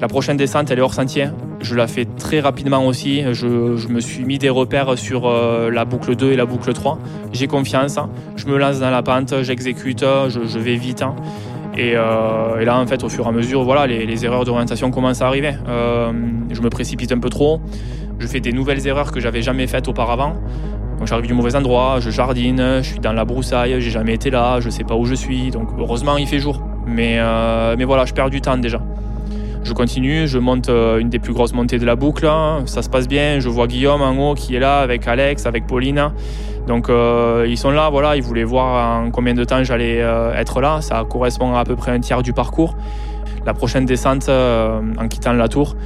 La 0.00 0.06
prochaine 0.06 0.36
descente, 0.36 0.70
elle 0.70 0.78
est 0.78 0.82
hors 0.82 0.94
sentier. 0.94 1.26
Je 1.60 1.74
la 1.74 1.88
fais 1.88 2.04
très 2.04 2.38
rapidement 2.38 2.86
aussi. 2.86 3.22
Je, 3.32 3.88
me 3.88 3.98
suis 3.98 4.24
mis 4.24 4.38
des 4.38 4.48
repères 4.48 4.96
sur 4.96 5.26
euh, 5.26 5.70
la 5.70 5.84
boucle 5.84 6.14
2 6.14 6.32
et 6.32 6.36
la 6.36 6.46
boucle 6.46 6.72
3. 6.72 6.98
J'ai 7.32 7.48
confiance. 7.48 7.98
Je 8.36 8.46
me 8.46 8.56
lance 8.58 8.78
dans 8.78 8.90
la 8.90 9.02
pente, 9.02 9.42
j'exécute, 9.42 10.04
je, 10.28 10.58
vais 10.58 10.76
vite. 10.76 11.02
Hein. 11.78 12.58
Et, 12.60 12.64
là, 12.64 12.78
en 12.78 12.86
fait, 12.86 13.02
au 13.04 13.08
fur 13.08 13.26
et 13.26 13.28
à 13.28 13.32
mesure, 13.32 13.62
voilà, 13.64 13.86
les, 13.86 14.24
erreurs 14.24 14.44
d'orientation 14.44 14.90
commencent 14.90 15.22
à 15.22 15.26
arriver. 15.26 15.54
je 15.66 16.60
me 16.60 16.70
précipite 16.70 17.12
un 17.12 17.18
peu 17.18 17.30
trop. 17.30 17.60
Je 18.18 18.26
fais 18.26 18.40
des 18.40 18.52
nouvelles 18.52 18.84
erreurs 18.86 19.12
que 19.12 19.20
j'avais 19.20 19.42
jamais 19.42 19.66
faites 19.66 19.86
auparavant. 19.88 20.34
Donc 20.98 21.06
j'arrive 21.06 21.26
du 21.26 21.34
mauvais 21.34 21.54
endroit, 21.54 21.98
je 22.00 22.10
jardine, 22.10 22.78
je 22.82 22.88
suis 22.90 22.98
dans 22.98 23.12
la 23.12 23.24
broussaille, 23.24 23.80
j'ai 23.80 23.90
jamais 23.90 24.14
été 24.14 24.30
là, 24.30 24.58
je 24.58 24.68
sais 24.68 24.82
pas 24.82 24.96
où 24.96 25.04
je 25.04 25.14
suis. 25.14 25.50
Donc 25.50 25.68
heureusement 25.78 26.16
il 26.16 26.26
fait 26.26 26.40
jour. 26.40 26.60
Mais, 26.86 27.16
euh, 27.18 27.76
mais 27.78 27.84
voilà, 27.84 28.04
je 28.04 28.14
perds 28.14 28.30
du 28.30 28.40
temps 28.40 28.56
déjà. 28.56 28.80
Je 29.68 29.74
continue, 29.74 30.26
je 30.26 30.38
monte 30.38 30.70
euh, 30.70 30.98
une 30.98 31.10
des 31.10 31.18
plus 31.18 31.34
grosses 31.34 31.52
montées 31.52 31.78
de 31.78 31.84
la 31.84 31.94
boucle, 31.94 32.26
ça 32.64 32.80
se 32.80 32.88
passe 32.88 33.06
bien, 33.06 33.38
je 33.38 33.50
vois 33.50 33.66
Guillaume 33.66 34.00
en 34.00 34.12
haut 34.16 34.34
qui 34.34 34.56
est 34.56 34.58
là 34.58 34.80
avec 34.80 35.06
Alex, 35.06 35.44
avec 35.44 35.66
Pauline. 35.66 36.10
Donc 36.66 36.88
euh, 36.88 37.44
ils 37.46 37.58
sont 37.58 37.70
là, 37.70 37.90
voilà, 37.90 38.16
ils 38.16 38.22
voulaient 38.22 38.44
voir 38.44 39.02
en 39.02 39.10
combien 39.10 39.34
de 39.34 39.44
temps 39.44 39.62
j'allais 39.62 39.98
être 40.34 40.62
là, 40.62 40.80
ça 40.80 41.04
correspond 41.08 41.54
à 41.54 41.60
à 41.60 41.64
peu 41.64 41.76
près 41.76 41.92
un 41.92 42.00
tiers 42.00 42.22
du 42.22 42.32
parcours. 42.32 42.76
La 43.44 43.52
prochaine 43.52 43.84
descente 43.84 44.28
en 44.28 45.08
quittant 45.08 45.34
la 45.34 45.48
tour, 45.48 45.76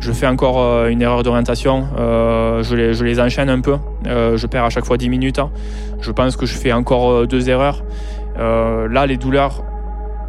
je 0.00 0.12
fais 0.12 0.26
encore 0.26 0.60
euh, 0.60 0.88
une 0.88 1.02
erreur 1.02 1.22
d'orientation, 1.22 1.88
euh, 1.98 2.62
je, 2.62 2.76
les, 2.76 2.94
je, 2.94 3.04
les, 3.04 3.20
enchaîne 3.20 3.50
un 3.50 3.60
peu, 3.60 3.76
euh, 4.06 4.36
je 4.36 4.46
perds 4.46 4.64
à 4.64 4.70
chaque 4.70 4.84
fois 4.84 4.96
10 4.96 5.08
minutes. 5.08 5.40
Je 6.00 6.12
pense 6.12 6.36
que 6.36 6.46
je 6.46 6.54
fais 6.54 6.72
encore 6.72 7.26
deux 7.26 7.50
erreurs. 7.50 7.82
là, 8.36 9.06
les 9.06 9.16
douleurs 9.16 9.64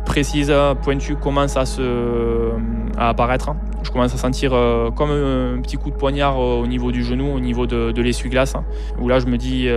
précises, 0.09 0.53
pointues, 0.81 1.15
commencent 1.15 1.55
à, 1.55 1.65
se, 1.65 2.51
à 2.97 3.09
apparaître. 3.09 3.51
Je 3.83 3.91
commence 3.91 4.13
à 4.13 4.17
sentir 4.17 4.51
comme 4.95 5.11
un 5.11 5.61
petit 5.61 5.77
coup 5.77 5.89
de 5.89 5.95
poignard 5.95 6.37
au 6.37 6.67
niveau 6.67 6.91
du 6.91 7.03
genou, 7.03 7.31
au 7.33 7.39
niveau 7.39 7.65
de, 7.65 8.01
l'essuie-glace, 8.01 8.55
où 8.99 9.07
là 9.07 9.19
je 9.19 9.27
me 9.27 9.37
dis, 9.37 9.69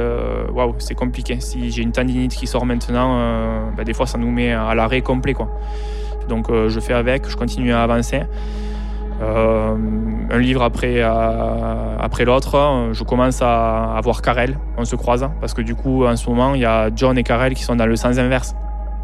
waouh, 0.52 0.74
c'est 0.78 0.94
compliqué. 0.94 1.38
Si 1.40 1.70
j'ai 1.70 1.82
une 1.82 1.92
tendinite 1.92 2.34
qui 2.34 2.46
sort 2.46 2.66
maintenant, 2.66 3.70
bah, 3.76 3.84
des 3.84 3.94
fois 3.94 4.06
ça 4.06 4.18
nous 4.18 4.30
met 4.30 4.52
à 4.52 4.74
l'arrêt 4.74 5.02
complet. 5.02 5.34
Quoi. 5.34 5.48
Donc 6.28 6.50
je 6.50 6.80
fais 6.80 6.94
avec, 6.94 7.28
je 7.28 7.36
continue 7.36 7.72
à 7.72 7.82
avancer. 7.82 8.22
Euh, 9.22 9.76
un 10.30 10.38
livre 10.38 10.62
après, 10.62 10.96
euh, 10.96 11.96
après 11.98 12.24
l'autre, 12.24 12.90
je 12.92 13.04
commence 13.04 13.40
à, 13.40 14.00
voir 14.02 14.22
Karel, 14.22 14.58
on 14.76 14.84
se 14.84 14.96
croise, 14.96 15.28
parce 15.40 15.54
que 15.54 15.62
du 15.62 15.74
coup, 15.74 16.04
en 16.04 16.16
ce 16.16 16.28
moment, 16.28 16.54
il 16.54 16.62
y 16.62 16.64
a 16.64 16.90
John 16.94 17.16
et 17.16 17.22
Karel 17.22 17.54
qui 17.54 17.62
sont 17.62 17.76
dans 17.76 17.86
le 17.86 17.96
sens 17.96 18.18
inverse. 18.18 18.54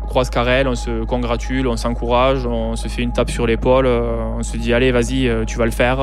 Croise 0.08 0.30
Karel, 0.30 0.66
on 0.66 0.74
se 0.74 1.04
congratule, 1.04 1.68
on 1.68 1.76
s'encourage, 1.76 2.46
on 2.46 2.76
se 2.76 2.88
fait 2.88 3.02
une 3.02 3.12
tape 3.12 3.30
sur 3.30 3.46
l'épaule, 3.46 3.86
euh, 3.86 4.38
on 4.38 4.42
se 4.42 4.56
dit 4.56 4.72
allez 4.72 4.90
vas-y, 4.90 5.30
tu 5.46 5.58
vas 5.58 5.66
le 5.66 5.70
faire, 5.70 5.98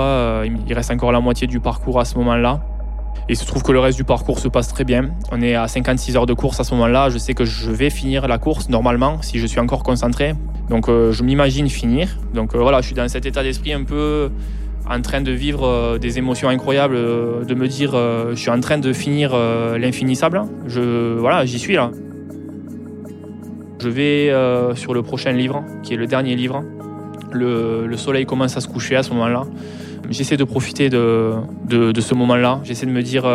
il 0.45 0.73
reste 0.73 0.91
encore 0.91 1.11
la 1.11 1.19
moitié 1.19 1.47
du 1.47 1.59
parcours 1.59 1.99
à 1.99 2.05
ce 2.05 2.17
moment-là. 2.19 2.61
Il 3.27 3.35
se 3.35 3.45
trouve 3.45 3.63
que 3.63 3.71
le 3.71 3.79
reste 3.79 3.97
du 3.97 4.03
parcours 4.03 4.37
se 4.37 4.47
passe 4.47 4.67
très 4.67 4.83
bien. 4.83 5.09
On 5.31 5.41
est 5.41 5.55
à 5.55 5.67
56 5.67 6.15
heures 6.15 6.27
de 6.27 6.33
course 6.33 6.59
à 6.59 6.63
ce 6.63 6.75
moment-là. 6.75 7.09
Je 7.09 7.17
sais 7.17 7.33
que 7.33 7.43
je 7.43 7.71
vais 7.71 7.89
finir 7.89 8.27
la 8.27 8.37
course 8.37 8.69
normalement 8.69 9.19
si 9.23 9.39
je 9.39 9.47
suis 9.47 9.59
encore 9.59 9.81
concentré. 9.81 10.35
Donc 10.69 10.89
euh, 10.89 11.11
je 11.11 11.23
m'imagine 11.23 11.67
finir. 11.67 12.19
Donc 12.35 12.53
euh, 12.53 12.59
voilà, 12.59 12.81
je 12.81 12.85
suis 12.85 12.95
dans 12.95 13.07
cet 13.07 13.25
état 13.25 13.41
d'esprit 13.41 13.73
un 13.73 13.83
peu 13.83 14.29
en 14.87 15.01
train 15.01 15.21
de 15.21 15.31
vivre 15.31 15.65
euh, 15.65 15.97
des 15.97 16.19
émotions 16.19 16.49
incroyables, 16.49 16.95
de 16.95 17.55
me 17.55 17.67
dire 17.67 17.93
je 17.93 18.35
suis 18.35 18.51
en 18.51 18.59
train 18.59 18.77
de 18.77 18.93
finir 18.93 19.35
l'infinissable. 19.77 20.43
Je 20.67 21.17
voilà, 21.17 21.45
j'y 21.45 21.57
suis 21.57 21.73
là. 21.73 21.89
Je 23.79 23.89
vais 23.89 24.31
sur 24.75 24.93
le 24.93 25.01
prochain 25.01 25.31
livre, 25.31 25.63
qui 25.83 25.93
est 25.93 25.97
le 25.97 26.07
dernier 26.07 26.35
livre. 26.35 26.63
Le, 27.31 27.95
soleil 27.97 28.25
commence 28.25 28.55
à 28.57 28.61
se 28.61 28.67
coucher 28.67 28.95
à 28.95 29.03
ce 29.03 29.11
moment-là. 29.11 29.43
J'essaie 30.09 30.37
de 30.37 30.43
profiter 30.43 30.89
de, 30.89 31.33
ce 31.99 32.13
moment-là. 32.15 32.59
J'essaie 32.63 32.85
de 32.85 32.91
me 32.91 33.01
dire 33.01 33.25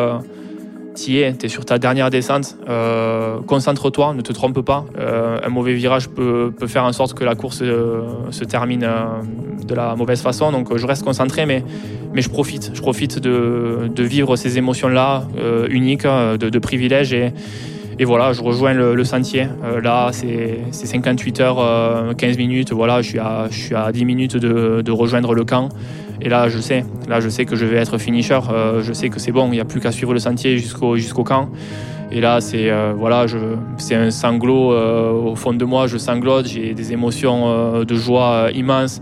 es, 1.08 1.34
tu 1.34 1.46
es 1.46 1.48
sur 1.48 1.64
ta 1.64 1.78
dernière 1.78 2.10
descente, 2.10 2.56
euh, 2.68 3.40
concentre-toi, 3.46 4.14
ne 4.14 4.20
te 4.20 4.32
trompe 4.32 4.60
pas. 4.60 4.84
Euh, 4.98 5.38
un 5.42 5.48
mauvais 5.48 5.72
virage 5.72 6.08
peut, 6.08 6.52
faire 6.66 6.84
en 6.84 6.92
sorte 6.92 7.14
que 7.14 7.24
la 7.24 7.34
course 7.34 7.60
euh, 7.62 8.02
se 8.30 8.44
termine 8.44 8.86
de 9.66 9.74
la 9.74 9.94
mauvaise 9.96 10.20
façon, 10.20 10.52
donc 10.52 10.76
je 10.76 10.86
reste 10.86 11.04
concentré, 11.04 11.46
mais, 11.46 11.64
je 12.14 12.28
profite. 12.28 12.72
Je 12.74 12.80
profite 12.80 13.18
de, 13.18 13.90
vivre 13.98 14.36
ces 14.36 14.58
émotions-là, 14.58 15.24
uniques, 15.68 16.06
de, 16.06 16.58
privilèges, 16.58 17.14
et, 18.00 18.04
voilà, 18.04 18.32
je 18.32 18.42
rejoins 18.42 18.72
le, 18.72 19.04
sentier. 19.04 19.46
là, 19.82 20.08
c'est 20.12 20.60
58 20.72 21.40
heures, 21.40 22.14
15 22.16 22.38
minutes, 22.38 22.72
voilà, 22.72 23.02
je 23.02 23.08
suis 23.10 23.18
à, 23.18 23.46
je 23.50 23.58
suis 23.58 23.74
à 23.74 23.92
10 23.92 24.04
minutes 24.04 24.36
de, 24.36 24.90
rejoindre 24.90 25.34
le 25.34 25.44
camp. 25.44 25.68
Et 26.22 26.28
là, 26.28 26.48
je 26.48 26.58
sais, 26.58 26.84
là, 27.08 27.20
je 27.20 27.28
sais 27.28 27.44
que 27.44 27.56
je 27.56 27.64
vais 27.64 27.76
être 27.76 27.98
finisher. 27.98 28.38
Euh, 28.50 28.82
je 28.82 28.92
sais 28.92 29.08
que 29.08 29.18
c'est 29.18 29.32
bon, 29.32 29.46
il 29.48 29.52
n'y 29.52 29.60
a 29.60 29.64
plus 29.64 29.80
qu'à 29.80 29.92
suivre 29.92 30.12
le 30.12 30.18
sentier 30.18 30.58
jusqu'au 30.58 30.96
jusqu'au 30.96 31.24
camp. 31.24 31.48
Et 32.12 32.20
là, 32.20 32.40
c'est 32.40 32.70
voilà, 32.96 33.26
c'est 33.78 33.94
un 33.94 34.10
sanglot 34.10 34.72
au 35.30 35.36
fond 35.36 35.52
de 35.52 35.64
moi, 35.64 35.86
je 35.86 35.96
sanglote, 35.96 36.46
j'ai 36.46 36.74
des 36.74 36.92
émotions 36.92 37.84
de 37.84 37.94
joie 37.94 38.48
immenses. 38.52 39.00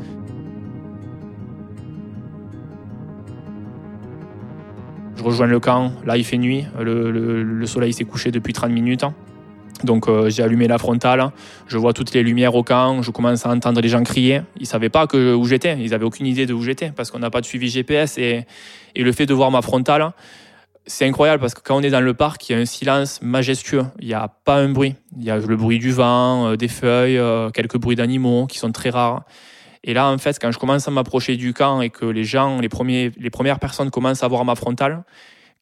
Je 5.29 5.33
rejoins 5.35 5.47
le 5.47 5.61
camp, 5.61 5.93
là 6.07 6.17
il 6.17 6.25
fait 6.25 6.39
nuit, 6.39 6.65
le, 6.81 7.67
soleil 7.67 7.93
s'est 7.93 8.07
couché 8.07 8.31
depuis 8.31 8.55
30 8.55 8.71
minutes. 8.71 9.05
Donc 9.85 10.09
euh, 10.09 10.31
j'ai 10.31 10.43
allumé 10.43 10.69
la 10.69 10.79
frontale, 10.79 11.33
je 11.67 11.77
vois 11.77 11.93
toutes 11.93 12.15
les 12.15 12.23
lumières 12.23 12.55
au 12.55 12.63
camp, 12.63 13.03
je 13.03 13.11
commence 13.11 13.45
à 13.45 13.51
entendre 13.51 13.83
les 13.83 13.91
gens 13.91 14.03
crier. 14.05 14.41
Ils 14.57 14.63
ne 14.63 14.67
savaient 14.67 14.89
pas 14.89 15.07
que, 15.07 15.35
où 15.35 15.45
j'étais, 15.45 15.77
ils 15.79 15.91
n'avaient 15.91 16.07
aucune 16.07 16.25
idée 16.25 16.47
de 16.47 16.55
où 16.55 16.63
j'étais 16.63 16.93
parce 16.93 17.11
qu'on 17.11 17.19
n'a 17.19 17.29
pas 17.29 17.43
de 17.43 17.47
suivi 17.47 17.69
GPS. 17.69 18.17
Et, 18.17 18.47
et, 18.95 19.03
le 19.03 19.13
fait 19.13 19.27
de 19.27 19.35
voir 19.35 19.51
ma 19.51 19.61
frontale, 19.61 20.13
c'est 20.87 21.05
incroyable 21.05 21.43
parce 21.43 21.53
que 21.53 21.61
quand 21.61 21.77
on 21.77 21.83
est 21.83 21.91
dans 21.91 22.01
le 22.01 22.15
parc, 22.15 22.49
il 22.49 22.53
y 22.53 22.55
a 22.55 22.59
un 22.59 22.65
silence 22.65 23.21
majestueux. 23.21 23.85
Il 24.01 24.09
n'y 24.09 24.15
a 24.15 24.29
pas 24.29 24.57
un 24.57 24.71
bruit. 24.71 24.95
Il 25.19 25.25
y 25.25 25.31
a 25.31 25.37
le 25.37 25.57
bruit 25.57 25.79
du 25.79 25.93
vent, 25.93 26.53
euh, 26.53 26.57
des 26.57 26.69
feuilles, 26.69 27.19
euh, 27.19 27.51
quelques 27.51 27.77
bruits 27.77 27.97
d'animaux 27.97 28.47
qui 28.47 28.57
sont 28.57 28.73
très 28.73 28.89
rares. 28.89 29.25
Et 29.85 29.95
là, 29.95 30.09
en 30.09 30.19
fait, 30.19 30.39
quand 30.41 30.51
je 30.51 30.59
commence 30.59 30.89
à 30.89 30.91
m'approcher 30.91 31.37
du 31.37 31.53
camp 31.53 31.81
et 31.81 31.91
que 31.91 32.05
les 32.05 32.25
gens, 32.25 32.61
les, 32.61 32.69
premiers, 32.69 33.13
les 33.19 33.31
premières 33.31 33.59
personnes 33.59 33.91
commencent 33.91 34.23
à 34.23 34.29
voir 34.29 34.45
ma 34.45 34.55
frontale, 34.55 35.05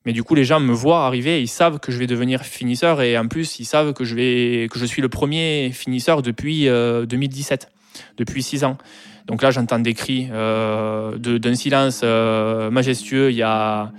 mais 0.06 0.12
du 0.12 0.22
coup, 0.22 0.36
les 0.36 0.44
gens 0.44 0.60
me 0.60 0.72
voient 0.72 1.04
arriver, 1.04 1.42
ils 1.42 1.48
savent 1.48 1.80
que 1.80 1.90
je 1.90 1.98
vais 1.98 2.06
devenir 2.06 2.42
finisseur 2.42 3.02
et 3.02 3.18
en 3.18 3.26
plus, 3.26 3.58
ils 3.58 3.64
savent 3.64 3.92
que 3.92 4.04
je, 4.04 4.14
vais, 4.14 4.68
que 4.70 4.78
je 4.78 4.84
suis 4.84 5.02
le 5.02 5.08
premier 5.08 5.70
finisseur 5.72 6.22
depuis 6.22 6.66
2017, 6.66 7.64
euh, 7.64 8.00
depuis 8.16 8.42
six 8.42 8.62
ans. 8.62 8.78
Donc 9.26 9.42
là, 9.42 9.50
j'entends 9.50 9.80
des 9.80 9.94
cris 9.94 10.28
euh, 10.30 11.18
d'un 11.18 11.54
silence 11.56 12.02
euh, 12.04 12.70
majestueux. 12.70 13.32
Il 13.32 13.36
y 13.36 13.42
a, 13.42 13.90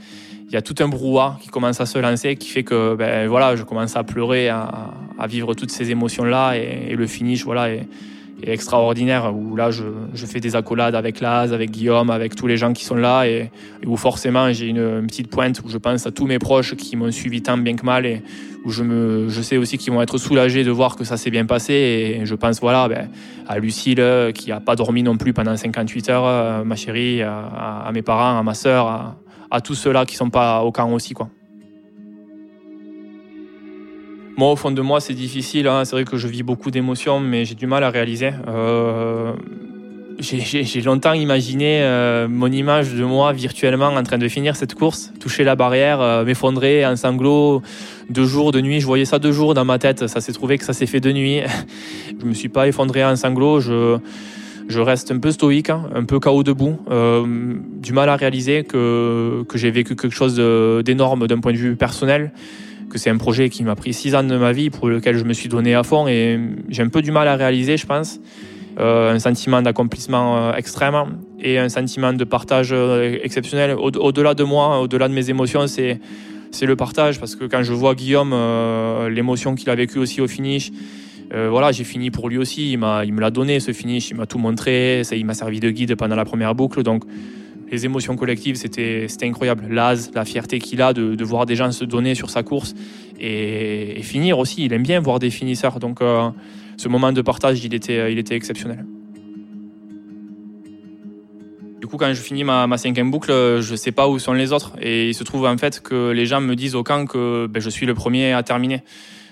y 0.50 0.56
a 0.56 0.62
tout 0.62 0.76
un 0.80 0.88
brouhaha 0.88 1.38
qui 1.42 1.50
commence 1.50 1.82
à 1.82 1.86
se 1.86 2.00
lancer, 2.00 2.38
qui 2.38 2.48
fait 2.48 2.64
que 2.64 2.96
ben, 2.96 3.28
voilà, 3.28 3.58
je 3.58 3.64
commence 3.64 3.98
à 3.98 4.06
pleurer, 4.06 4.48
à, 4.48 4.94
vivre 5.28 5.54
toutes 5.56 5.72
ces 5.72 5.92
émotions-là 5.92 6.56
et, 6.56 6.96
le 6.96 7.06
finish, 7.06 7.44
voilà. 7.44 7.68
Extraordinaire 8.44 9.34
où 9.36 9.56
là 9.56 9.72
je, 9.72 9.84
je, 10.14 10.26
fais 10.26 10.40
des 10.40 10.56
accolades 10.56 10.96
avec 10.96 11.20
Laz, 11.22 11.54
avec 11.54 11.72
Guillaume, 11.72 12.10
avec 12.10 12.36
tous 12.36 12.48
les 12.48 12.58
gens 12.58 12.74
qui 12.74 12.86
sont 12.86 12.96
là 12.96 13.26
et, 13.26 13.50
où 13.86 13.98
forcément 13.98 14.52
j'ai 14.54 14.68
une, 14.68 15.06
petite 15.08 15.30
pointe 15.30 15.62
où 15.66 15.70
je 15.70 15.78
pense 15.78 16.06
à 16.06 16.12
tous 16.12 16.28
mes 16.28 16.40
proches 16.40 16.76
qui 16.76 16.96
m'ont 16.96 17.12
suivi 17.12 17.42
tant 17.42 17.58
bien 17.58 17.76
que 17.76 17.86
mal 17.86 18.06
et 18.06 18.22
où 18.66 18.72
je, 18.72 18.84
me, 18.84 19.30
je 19.30 19.42
sais 19.42 19.58
aussi 19.58 19.78
qu'ils 19.78 19.94
vont 19.94 20.02
être 20.02 20.18
soulagés 20.18 20.64
de 20.64 20.72
voir 20.72 20.96
que 20.96 21.04
ça 21.04 21.18
s'est 21.18 21.32
bien 21.32 21.46
passé 21.46 21.74
et 21.74 22.26
je 22.26 22.36
pense 22.36 22.60
voilà 22.60 22.88
ben, 22.88 23.10
à 23.48 23.60
Lucille 23.60 24.32
qui 24.34 24.50
n'a 24.50 24.60
pas 24.60 24.76
dormi 24.76 25.04
non 25.04 25.18
plus 25.18 25.34
pendant 25.34 25.56
58 25.56 26.10
heures, 26.10 26.26
euh, 26.26 26.64
ma 26.64 26.76
chérie, 26.76 27.22
à, 27.22 27.90
mes 27.94 28.02
parents, 28.02 28.38
à 28.38 28.44
ma 28.44 28.54
soeur, 28.54 28.88
à, 28.88 29.18
à 29.50 29.62
tous 29.62 29.76
ceux-là 29.76 30.06
qui 30.06 30.16
sont 30.16 30.30
pas 30.30 30.62
au 30.62 30.72
camp 30.72 30.92
aussi 30.92 31.14
quoi. 31.14 31.30
Moi, 34.38 34.52
au 34.52 34.56
fond 34.56 34.70
de 34.70 34.82
moi, 34.82 35.02
c'est 35.02 35.16
difficile. 35.16 35.68
Hein. 35.68 35.84
C'est 35.84 35.96
vrai 35.96 36.06
que 36.06 36.16
je 36.16 36.28
vis 36.28 36.44
beaucoup 36.44 36.70
d'émotions, 36.70 37.20
mais 37.20 37.44
j'ai 37.44 37.56
du 37.56 37.66
mal 37.66 37.84
à 37.84 37.90
réaliser. 37.90 38.34
Euh, 38.48 39.34
j'ai 40.20 40.82
longtemps 40.82 41.14
imaginé 41.14 41.82
euh, 41.82 42.28
mon 42.28 42.52
image 42.52 42.94
de 42.94 43.04
moi 43.04 43.34
virtuellement 43.34 43.88
en 43.88 44.04
train 44.04 44.20
de 44.20 44.28
finir 44.28 44.56
cette 44.56 44.76
course, 44.76 45.12
toucher 45.20 45.44
la 45.44 45.56
barrière, 45.56 46.02
euh, 46.02 46.24
m'effondrer 46.24 46.86
en 46.86 46.96
sanglots, 46.96 47.64
de 48.12 48.24
jour, 48.26 48.52
de 48.52 48.62
nuit. 48.62 48.80
Je 48.80 48.86
voyais 48.86 49.06
ça 49.06 49.18
deux 49.18 49.32
jours 49.32 49.56
dans 49.56 49.66
ma 49.66 49.80
tête. 49.80 50.06
Ça 50.06 50.22
s'est 50.22 50.34
trouvé 50.34 50.60
que 50.60 50.66
ça 50.66 50.74
s'est 50.74 50.86
fait 50.86 51.00
de 51.00 51.12
nuit. 51.12 51.42
je 52.22 52.24
me 52.24 52.36
suis 52.36 52.50
pas 52.50 52.68
effondré 52.68 53.04
en 53.04 53.16
sanglots. 53.16 53.60
Je, 53.60 54.80
reste 54.80 55.12
un 55.12 55.18
peu 55.18 55.32
stoïque, 55.32 55.72
hein, 55.72 55.90
un 55.96 56.04
peu 56.04 56.20
chaos 56.20 56.44
debout, 56.44 56.78
du 57.82 57.92
mal 57.92 58.10
à 58.10 58.16
réaliser 58.16 58.64
que 58.66 59.46
j'ai 59.56 59.72
vécu 59.72 59.96
quelque 59.96 60.14
chose 60.14 60.36
d'énorme 60.86 61.26
d'un 61.26 61.40
point 61.40 61.54
de 61.54 61.58
vue 61.58 61.76
personnel 61.76 62.32
que 62.90 62.98
c'est 62.98 63.10
un 63.10 63.18
projet 63.18 63.50
qui 63.50 63.64
m'a 63.64 63.76
pris 63.76 63.94
six 63.94 64.16
ans 64.16 64.24
de 64.24 64.38
ma 64.38 64.52
vie 64.52 64.70
pour 64.70 64.88
lequel 64.88 65.18
je 65.18 65.24
me 65.24 65.34
suis 65.34 65.50
donné 65.50 65.76
à 65.76 65.84
fond 65.84 66.08
et 66.08 66.40
j'ai 66.70 66.84
un 66.84 66.90
peu 66.90 67.02
du 67.02 67.12
mal 67.12 67.28
à 67.28 67.36
réaliser, 67.36 67.78
je 67.78 67.86
pense. 67.86 68.20
Euh, 68.80 69.12
un 69.12 69.18
sentiment 69.18 69.64
d'accomplissement 69.64 70.38
euh, 70.38 70.54
extrême 70.54 71.18
et 71.40 71.58
un 71.58 71.68
sentiment 71.68 72.14
de 72.14 72.24
partage 72.24 72.70
euh, 72.72 73.18
exceptionnel. 73.24 73.76
Au-delà 73.76 74.36
de 74.36 74.44
moi, 74.44 74.82
au-delà 74.82 75.08
de 75.08 75.14
mes 75.16 75.32
émotions, 75.32 75.66
c'est 75.66 76.00
c'est 76.52 76.68
le 76.68 76.76
partage 76.76 77.20
parce 77.20 77.36
que 77.36 77.46
quand 77.46 77.64
je 77.64 77.74
vois 77.74 77.94
Guillaume, 77.96 78.34
l'émotion 79.10 79.56
qu'il 79.56 79.70
a 79.70 79.76
vécue 79.76 80.00
aussi 80.00 80.22
au 80.22 80.28
finish, 80.28 80.72
voilà, 81.32 81.74
j'ai 81.74 81.84
fini 81.84 82.10
pour 82.10 82.30
lui 82.30 82.38
aussi. 82.38 82.72
Il 82.72 82.80
il 83.06 83.14
me 83.14 83.20
l'a 83.20 83.32
donné 83.32 83.60
ce 83.60 83.74
finish, 83.74 84.12
il 84.12 84.16
m'a 84.16 84.28
tout 84.28 84.38
montré, 84.38 85.02
ça, 85.04 85.16
il 85.16 85.26
m'a 85.26 85.34
servi 85.34 85.60
de 85.60 85.70
guide 85.72 85.96
pendant 85.96 86.16
la 86.16 86.24
première 86.24 86.56
boucle, 86.56 86.84
donc 86.84 87.04
les 87.70 87.86
émotions 87.86 88.16
collectives, 88.16 88.56
c'était 88.56 89.08
incroyable. 89.24 89.66
L'az, 89.70 90.12
la 90.14 90.26
fierté 90.26 90.60
qu'il 90.60 90.82
a 90.82 90.94
de, 90.94 91.24
voir 91.24 91.46
des 91.46 91.56
gens 91.56 91.72
se 91.72 91.86
donner 91.86 92.16
sur 92.16 92.30
sa 92.30 92.44
course 92.44 92.74
et, 93.20 94.02
finir 94.04 94.40
aussi. 94.40 94.66
Il 94.66 94.74
aime 94.74 94.84
bien 94.84 95.00
voir 95.00 95.20
des 95.20 95.30
finisseurs. 95.30 95.80
Donc, 95.80 96.02
euh, 96.02 96.30
ce 96.78 96.88
moment 96.88 97.12
de 97.12 97.22
partage, 97.22 97.64
il 97.64 97.74
était, 97.74 98.36
exceptionnel. 98.36 98.86
Du 101.82 101.88
coup, 101.88 101.98
quand 101.98 102.14
je 102.14 102.22
finis 102.22 102.44
ma, 102.44 102.78
cinquième 102.78 103.12
boucle, 103.12 103.32
je 103.32 103.72
ne 103.72 103.78
sais 103.78 103.92
pas 103.92 104.08
où 104.08 104.20
sont 104.20 104.34
les 104.34 104.52
autres. 104.54 104.74
Et 104.82 105.10
il 105.10 105.14
se 105.14 105.24
trouve 105.24 105.46
en 105.46 105.58
fait 105.58 105.82
que 105.82 106.12
les 106.12 106.26
gens 106.26 106.42
me 106.42 106.56
disent 106.56 106.76
au 106.76 106.84
camp 106.84 107.06
que 107.06 107.48
ben, 107.48 107.62
je 107.62 107.70
suis 107.70 107.86
le 107.86 107.94
premier 107.94 108.34
à 108.34 108.44
terminer. 108.44 108.84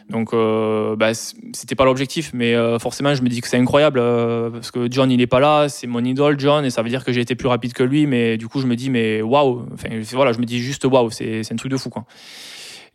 Donc, 0.10 0.34
euh, 0.34 0.96
bah, 0.96 1.14
c'était 1.14 1.76
pas 1.76 1.86
l'objectif, 1.86 2.32
mais 2.34 2.54
euh, 2.54 2.78
forcément, 2.78 3.16
je 3.16 3.24
me 3.24 3.30
dis 3.30 3.42
que 3.42 3.48
c'est 3.48 3.58
incroyable 3.58 4.00
euh, 4.00 4.52
parce 4.52 4.70
que 4.70 4.88
John, 4.92 5.12
il 5.12 5.20
est 5.20 5.28
pas 5.28 5.40
là, 5.40 5.68
c'est 5.68 5.88
mon 5.88 6.04
idole, 6.04 6.40
John, 6.40 6.64
et 6.64 6.70
ça 6.70 6.84
veut 6.84 6.90
dire 6.90 7.04
que 7.04 7.12
j'ai 7.12 7.22
été 7.22 7.36
plus 7.36 7.48
rapide 7.48 7.74
que 7.74 7.84
lui, 7.84 8.06
mais 8.06 8.38
du 8.38 8.48
coup, 8.48 8.62
je 8.62 8.68
me 8.68 8.76
dis, 8.76 8.90
mais 8.90 9.22
waouh, 9.22 9.66
voilà, 10.14 10.32
je 10.32 10.40
me 10.40 10.46
dis 10.46 10.60
juste 10.60 10.86
waouh, 10.86 11.10
c'est 11.10 11.52
un 11.52 11.56
truc 11.56 11.72
de 11.72 11.78
fou, 11.78 11.90
quoi. 11.90 12.06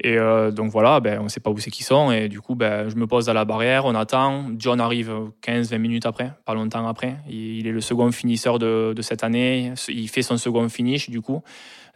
Et 0.03 0.17
euh, 0.17 0.51
donc 0.51 0.71
voilà, 0.71 1.01
ben, 1.01 1.21
on 1.23 1.29
sait 1.29 1.41
pas 1.41 1.51
où 1.51 1.59
c'est 1.59 1.71
qu'ils 1.71 1.85
sont. 1.85 2.11
Et 2.11 2.29
du 2.29 2.41
coup, 2.41 2.55
ben, 2.55 2.89
je 2.89 2.97
me 2.97 3.07
pose 3.07 3.29
à 3.29 3.35
la 3.35 3.45
barrière, 3.45 3.85
on 3.85 3.95
attend. 3.95 4.47
John 4.57 4.81
arrive 4.81 5.13
15-20 5.43 5.79
minutes 5.79 6.07
après, 6.07 6.33
pas 6.47 6.55
longtemps 6.55 6.89
après. 6.89 7.17
Il, 7.29 7.67
est 7.67 7.73
le 7.73 7.81
second 7.81 8.11
finisseur 8.11 8.59
de, 8.59 8.95
de, 8.97 9.03
cette 9.03 9.25
année. 9.25 9.73
Il 9.89 10.09
fait 10.09 10.23
son 10.23 10.39
second 10.39 10.69
finish, 10.69 11.11
du 11.11 11.21
coup. 11.21 11.43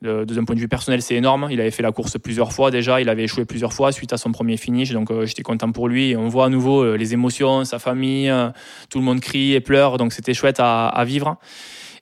D'un 0.05 0.45
point 0.45 0.55
de 0.55 0.61
vue 0.61 0.69
personnel, 0.69 1.01
c'est 1.03 1.15
énorme. 1.15 1.49
Il 1.51 1.61
avait 1.61 1.71
fait 1.71 1.83
la 1.83 1.93
course 1.93 2.19
plusieurs 2.19 2.53
fois 2.53 2.71
déjà. 2.71 3.01
Il 3.01 3.09
avait 3.09 3.25
échoué 3.25 3.45
plusieurs 3.45 3.73
fois 3.73 3.91
suite 3.91 4.13
à 4.13 4.19
son 4.19 4.33
premier 4.33 4.57
finish. 4.57 4.93
Donc 4.93 5.11
euh, 5.11 5.25
j'étais 5.25 5.43
content 5.43 5.73
pour 5.73 5.89
lui. 5.89 6.15
On 6.17 6.29
voit 6.29 6.47
à 6.47 6.49
nouveau 6.49 6.83
euh, 6.83 6.97
les 6.97 7.15
émotions, 7.15 7.65
sa 7.65 7.79
famille. 7.79 8.33
tout 8.91 8.99
le 8.99 9.05
monde 9.05 9.21
crie 9.21 9.55
et 9.55 9.61
pleure. 9.61 9.97
Donc 9.97 10.13
c'était 10.13 10.35
chouette 10.35 10.61
à, 10.61 11.05
vivre 11.07 11.39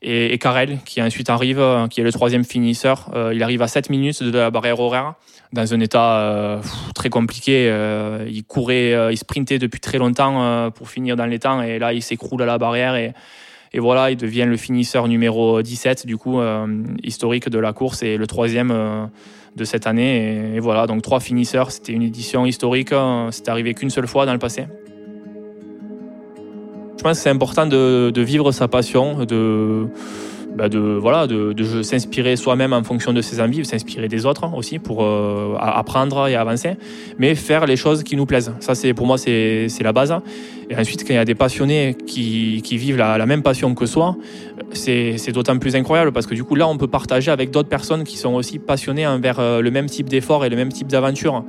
et, 0.03 0.39
Karel 0.39 0.79
qui 0.85 1.01
ensuite 1.01 1.31
arrive, 1.31 1.61
euh, 1.61 1.87
qui 1.89 2.01
est 2.01 2.05
le 2.05 2.13
troisième 2.13 2.45
finisseur. 2.45 3.11
Euh, 3.15 3.33
il 3.35 3.43
arrive 3.43 3.63
à 3.63 3.69
7 3.69 3.91
minutes 3.91 4.23
de 4.23 4.37
la 4.37 4.51
barrière 4.51 4.81
horaire 4.81 5.15
dans 5.53 5.75
un 5.75 5.81
état 5.81 6.19
euh, 6.19 6.61
très 6.95 7.11
compliqué. 7.11 7.67
il 8.29 8.45
courait, 8.45 9.13
il 9.13 9.17
sprintait 9.17 9.59
depuis 9.59 9.81
très 9.81 9.99
longtemps 9.99 10.71
pour 10.71 10.89
finir 10.89 11.15
dans 11.15 11.27
les 11.27 11.39
temps 11.39 11.63
et 11.63 11.79
là 11.79 11.93
il 11.93 12.03
s'écroule 12.03 12.43
à 12.43 12.47
la 12.47 12.59
barrière 12.59 13.13
et 13.75 13.81
voilà, 13.81 14.11
il 14.11 14.17
devient 14.17 14.45
le 14.47 14.57
finisseur 14.57 15.09
numéro 15.09 15.63
17 15.63 16.07
du 16.07 16.17
coup 16.17 16.41
historique 17.03 17.49
de 17.49 17.59
la 17.59 17.73
course 17.73 18.03
et 18.03 18.17
le 18.17 18.27
troisième 18.27 19.09
de 19.57 19.65
cette 19.65 19.87
année. 19.87 20.55
Et, 20.55 20.61
voilà, 20.61 20.87
donc 20.87 21.03
trois 21.03 21.21
finisseurs. 21.21 21.71
C'était 21.71 21.93
une 21.93 22.03
édition 22.03 22.47
historique. 22.47 22.91
C'est 23.31 23.49
arrivé 23.49 23.75
qu'une 23.75 23.91
seule 23.91 24.07
fois 24.07 24.27
dans 24.27 24.33
le 24.33 24.39
passé. 24.39 24.67
Je 27.03 27.03
pense 27.03 27.17
que 27.17 27.23
c'est 27.25 27.31
important 27.31 27.67
de, 27.67 28.13
vivre 28.17 28.53
sa 28.53 28.69
passion, 28.69 29.25
de, 29.25 29.89
bah, 30.55 30.69
voilà, 31.01 31.27
de, 31.27 31.83
s'inspirer 31.83 32.37
soi-même 32.37 32.73
en 32.73 32.85
fonction 32.85 33.13
de 33.13 33.21
ses 33.21 33.41
envies, 33.41 33.65
s'inspirer 33.65 34.07
des 34.07 34.25
autres 34.25 34.49
aussi 34.55 34.79
pour 34.79 35.03
euh, 35.03 35.57
apprendre 35.59 36.29
et 36.29 36.37
avancer, 36.37 36.77
mais 37.19 37.35
faire 37.35 37.67
les 37.67 37.77
choses 37.77 38.05
qui 38.05 38.15
nous 38.15 38.27
plaisent. 38.27 38.53
Ça, 38.61 38.77
c'est 38.77 38.95
pour 38.95 39.07
moi, 39.07 39.19
c'est 39.19 39.69
la 39.81 39.93
base. 39.93 40.15
Et 40.73 40.77
ensuite, 40.77 41.03
quand 41.07 41.13
il 41.13 41.17
y 41.17 41.19
a 41.19 41.25
des 41.27 41.35
passionnés 41.35 41.95
qui, 42.07 42.63
vivent 42.63 42.97
la, 42.97 43.27
même 43.27 43.43
passion 43.43 43.75
que 43.75 43.85
soi, 43.85 44.17
c'est 44.73 45.33
d'autant 45.33 45.59
plus 45.59 45.77
incroyable 45.77 46.13
parce 46.13 46.27
que 46.27 46.35
du 46.35 46.45
coup, 46.45 46.55
là, 46.55 46.67
on 46.67 46.79
peut 46.79 46.87
partager 46.87 47.31
avec 47.31 47.51
d'autres 47.51 47.69
personnes 47.69 48.05
qui 48.05 48.17
sont 48.17 48.33
aussi 48.33 48.59
passionnées 48.59 49.07
envers 49.07 49.39
euh, 49.39 49.61
le 49.61 49.71
même 49.71 49.87
type 49.87 50.09
d'effort 50.09 50.47
et 50.47 50.49
le 50.49 50.57
même 50.57 50.73
type 50.73 50.89
d'aventure 50.89 51.45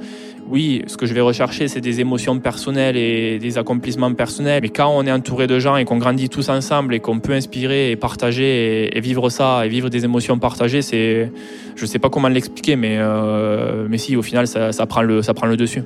oui, 0.49 0.83
ce 0.87 0.97
que 0.97 1.05
je 1.05 1.13
vais 1.13 1.21
rechercher, 1.21 1.69
c'est 1.69 1.79
des 1.79 2.01
émotions 2.01 2.37
personnelles 2.37 2.97
et 2.97 3.39
des 3.39 3.57
accomplissements 3.57 4.13
personnels. 4.13 4.61
Mais 4.61 4.69
quand 4.69 4.93
on 4.93 5.05
est 5.05 5.11
entouré 5.11 5.47
de 5.47 5.57
gens 5.57 5.77
et 5.77 5.85
qu'on 5.85 5.97
grandit 5.97 6.27
tous 6.27 6.49
ensemble 6.49 6.93
et 6.93 6.99
qu'on 6.99 7.19
peut 7.19 7.33
inspirer 7.33 7.91
et 7.91 7.95
partager 7.95 8.95
et, 8.95 8.99
vivre 8.99 9.29
ça 9.29 9.65
et 9.65 9.69
vivre 9.69 9.89
des 9.89 10.03
émotions 10.03 10.37
partagées, 10.39 10.81
c'est, 10.81 11.31
je 11.75 11.85
sais 11.85 11.97
pas 11.97 12.09
comment 12.09 12.27
l'expliquer, 12.27 12.75
mais 12.75 12.97
euh, 12.99 13.87
mais 13.89 13.97
si, 13.97 14.15
au 14.15 14.21
final, 14.21 14.47
ça, 14.47 14.85
prend 14.85 15.01
le, 15.01 15.21
ça 15.21 15.33
prend 15.33 15.47
le 15.47 15.55
dessus. 15.55 15.83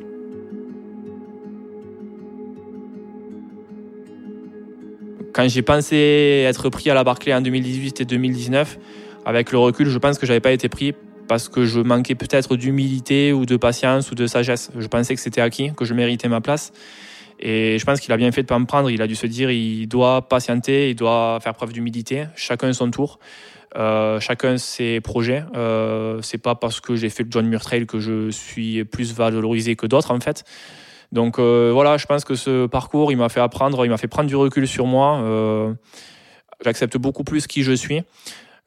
Quand 5.38 5.48
j'ai 5.48 5.62
pensé 5.62 6.46
être 6.48 6.68
pris 6.70 6.90
à 6.90 6.96
la 6.96 7.04
Barclay 7.04 7.32
en 7.32 7.42
2018 7.42 8.02
et 8.02 8.06
2019, 8.06 8.80
avec 9.24 9.52
le 9.52 9.60
recul, 9.60 9.88
je 9.88 10.00
pense 10.00 10.18
que 10.18 10.26
j'avais 10.26 10.40
pas 10.40 10.52
été 10.52 10.68
pris 10.68 10.96
parce 11.28 11.48
que 11.48 11.64
je 11.64 11.80
manquais 11.80 12.16
peut-être 12.16 12.56
d'humilité 12.56 13.34
ou 13.34 13.46
de 13.46 13.56
patience 13.56 14.10
ou 14.10 14.16
de 14.16 14.26
sagesse. 14.26 14.72
Je 14.76 14.88
pensais 14.88 15.14
que 15.14 15.22
c'était 15.22 15.42
acquis, 15.42 15.74
que 15.78 15.86
je 15.86 15.94
méritais 15.94 16.28
ma 16.28 16.42
place. 16.42 16.74
Et 17.40 17.78
je 17.78 17.86
pense 17.86 18.00
qu'il 18.00 18.12
a 18.14 18.18
bien 18.18 18.32
fait 18.32 18.42
de 18.42 18.48
pas 18.48 18.58
me 18.58 18.66
prendre. 18.66 18.90
Il 18.90 19.00
a 19.00 19.06
dû 19.06 19.14
se 19.14 19.28
dire, 19.28 19.52
il 19.52 19.86
doit 19.86 20.28
patienter, 20.28 20.90
il 20.90 20.96
doit 20.96 21.38
faire 21.40 21.54
preuve 21.54 21.72
d'humilité. 21.72 22.26
Chacun 22.36 22.74
son 22.74 22.90
tour. 22.90 23.20
Euh, 23.76 24.20
chacun 24.20 24.58
ses 24.58 25.02
projets. 25.02 25.44
Euh, 25.56 26.20
c'est 26.24 26.40
pas 26.40 26.56
parce 26.56 26.80
que 26.80 26.96
j'ai 26.96 27.10
fait 27.10 27.22
le 27.22 27.30
John 27.30 27.46
Muir 27.46 27.62
Trail 27.62 27.86
que 27.86 28.00
je 28.00 28.32
suis 28.32 28.86
plus 28.86 29.14
valorisé 29.14 29.76
que 29.76 29.86
d'autres 29.86 30.10
en 30.10 30.20
fait. 30.20 30.46
Donc 31.12 31.40
euh, 31.40 31.72
voilà, 31.74 31.98
je 31.98 32.06
pense 32.06 32.26
que 32.26 32.36
ce 32.36 32.66
parcours, 32.68 33.12
il 33.12 33.18
m'a 33.18 33.30
fait 33.30 33.40
apprendre, 33.40 33.86
il 33.86 33.90
m'a 33.90 33.98
fait 33.98 34.08
prendre 34.08 34.28
du 34.28 34.36
recul 34.36 34.68
sur 34.68 34.86
moi. 34.86 35.20
Euh, 35.22 35.74
j'accepte 36.64 36.98
beaucoup 36.98 37.24
plus 37.24 37.48
qui 37.48 37.64
je 37.64 37.74
suis. 37.74 38.02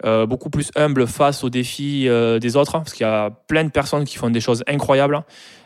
Euh, 0.07 0.24
beaucoup 0.24 0.49
plus 0.49 0.70
humble 0.76 1.07
face 1.07 1.45
aux 1.45 1.51
défis 1.51 2.09
des 2.41 2.57
autres, 2.57 2.72
parce 2.72 2.95
qu'il 2.95 3.05
y 3.05 3.11
a 3.11 3.30
plein 3.49 3.64
de 3.64 3.70
personnes 3.70 4.05
qui 4.05 4.16
font 4.16 4.30
des 4.30 4.41
choses 4.41 4.64
incroyables. 4.66 5.22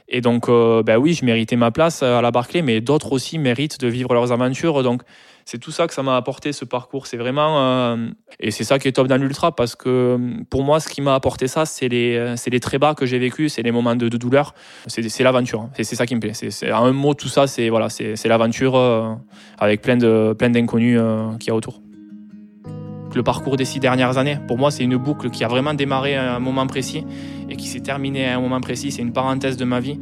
Et 0.08 0.20
donc, 0.20 0.48
ben 0.48 0.96
oui, 0.98 1.14
je 1.14 1.24
méritais 1.24 1.56
ma 1.56 1.70
place 1.70 2.02
à 2.02 2.20
la 2.20 2.30
Barclay, 2.30 2.60
mais 2.60 2.80
d'autres 2.80 3.12
aussi 3.12 3.38
méritent 3.38 3.80
de 3.80 3.88
vivre 3.88 4.12
leurs 4.12 4.32
aventures. 4.32 4.82
Donc, 4.82 5.02
c'est 5.44 5.58
tout 5.58 5.70
ça 5.70 5.86
que 5.86 5.94
ça 5.94 6.02
m'a 6.02 6.16
apporté 6.16 6.52
ce 6.52 6.64
parcours. 6.64 7.06
C'est 7.06 7.16
vraiment 7.16 7.60
euh, 7.60 8.08
et 8.40 8.50
c'est 8.50 8.64
ça 8.64 8.78
qui 8.78 8.88
est 8.88 8.92
top 8.92 9.08
dans 9.08 9.20
l'ultra 9.20 9.54
parce 9.54 9.76
que 9.76 10.18
pour 10.50 10.64
moi, 10.64 10.80
ce 10.80 10.88
qui 10.88 11.02
m'a 11.02 11.14
apporté 11.14 11.48
ça, 11.48 11.66
c'est 11.66 11.88
les 11.88 12.34
c'est 12.36 12.50
les 12.50 12.60
très 12.60 12.78
bas 12.78 12.94
que 12.94 13.06
j'ai 13.06 13.18
vécu, 13.18 13.48
c'est 13.48 13.62
les 13.62 13.72
moments 13.72 13.96
de, 13.96 14.08
douleur, 14.08 14.54
c'est 14.86 15.22
l'aventure. 15.22 15.68
C'est 15.74 15.84
ça 15.84 16.06
qui 16.06 16.14
me 16.14 16.20
plaît. 16.20 16.34
C'est 16.34 16.70
un 16.70 16.92
mot 16.92 17.14
tout 17.14 17.28
ça, 17.28 17.46
c'est 17.46 17.68
voilà, 17.68 17.88
c'est 17.88 18.26
l'aventure 18.26 18.76
euh, 18.76 19.14
avec 19.58 19.82
plein 19.82 19.96
de 19.96 20.34
plein 20.38 20.50
d'inconnus 20.50 20.98
euh, 21.00 21.36
qu'il 21.38 21.48
y 21.48 21.50
a 21.50 21.54
autour. 21.54 21.80
Le 23.14 23.22
parcours 23.22 23.56
des 23.56 23.64
six 23.64 23.78
dernières 23.78 24.18
années, 24.18 24.38
pour 24.48 24.58
moi, 24.58 24.72
c'est 24.72 24.82
une 24.82 24.96
boucle 24.96 25.30
qui 25.30 25.44
a 25.44 25.48
vraiment 25.48 25.72
démarré 25.72 26.16
à 26.16 26.34
un 26.34 26.40
moment 26.40 26.66
précis 26.66 27.04
et 27.48 27.54
qui 27.54 27.68
s'est 27.68 27.80
terminée 27.80 28.26
à 28.26 28.36
un 28.36 28.40
moment 28.40 28.60
précis. 28.60 28.90
C'est 28.90 29.02
une 29.02 29.12
parenthèse 29.12 29.56
de 29.56 29.64
ma 29.64 29.78
vie. 29.78 30.00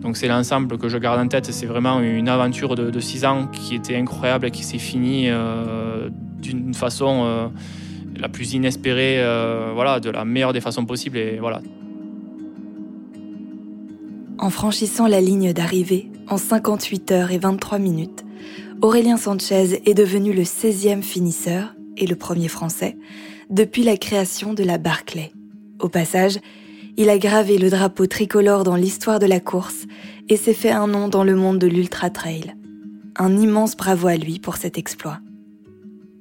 Donc 0.00 0.16
c'est 0.16 0.28
l'ensemble 0.28 0.78
que 0.78 0.88
je 0.88 0.98
garde 0.98 1.20
en 1.20 1.28
tête. 1.28 1.46
C'est 1.46 1.66
vraiment 1.66 2.00
une 2.00 2.28
aventure 2.28 2.74
de, 2.74 2.90
de, 2.90 3.00
six 3.00 3.24
ans 3.24 3.46
qui 3.46 3.74
était 3.74 3.96
incroyable 3.96 4.46
et 4.46 4.50
qui 4.50 4.64
s'est 4.64 4.78
finie 4.78 5.28
euh, 5.28 6.08
d'une 6.40 6.72
façon 6.72 7.22
euh, 7.24 7.48
la 8.16 8.28
plus 8.28 8.54
inespérée, 8.54 9.16
euh, 9.18 9.72
voilà, 9.74 10.00
de 10.00 10.10
la 10.10 10.24
meilleure 10.24 10.52
des 10.52 10.60
façons 10.60 10.86
possibles. 10.86 11.18
Et 11.18 11.38
voilà. 11.38 11.60
En 14.38 14.48
franchissant 14.48 15.06
la 15.06 15.20
ligne 15.20 15.52
d'arrivée 15.52 16.10
en 16.28 16.38
58 16.38 17.12
heures 17.12 17.30
et 17.30 17.38
23 17.38 17.78
minutes, 17.78 18.24
Aurélien 18.80 19.18
Sanchez 19.18 19.82
est 19.84 19.94
devenu 19.94 20.32
le 20.32 20.42
16e 20.42 21.02
finisseur 21.02 21.74
et 21.98 22.06
le 22.06 22.16
premier 22.16 22.48
français 22.48 22.96
depuis 23.50 23.82
la 23.82 23.98
création 23.98 24.54
de 24.54 24.62
la 24.62 24.78
Barclay. 24.78 25.32
Au 25.80 25.88
passage, 25.88 26.38
il 26.96 27.08
a 27.08 27.18
gravé 27.18 27.58
le 27.58 27.70
drapeau 27.70 28.06
tricolore 28.06 28.64
dans 28.64 28.76
l'histoire 28.76 29.18
de 29.18 29.26
la 29.26 29.40
course 29.40 29.86
et 30.28 30.36
s'est 30.36 30.54
fait 30.54 30.70
un 30.70 30.86
nom 30.86 31.08
dans 31.08 31.24
le 31.24 31.34
monde 31.34 31.58
de 31.58 31.66
l'ultra 31.66 32.10
trail. 32.10 32.54
Un 33.16 33.36
immense 33.36 33.76
bravo 33.76 34.08
à 34.08 34.16
lui 34.16 34.38
pour 34.38 34.56
cet 34.56 34.78
exploit. 34.78 35.18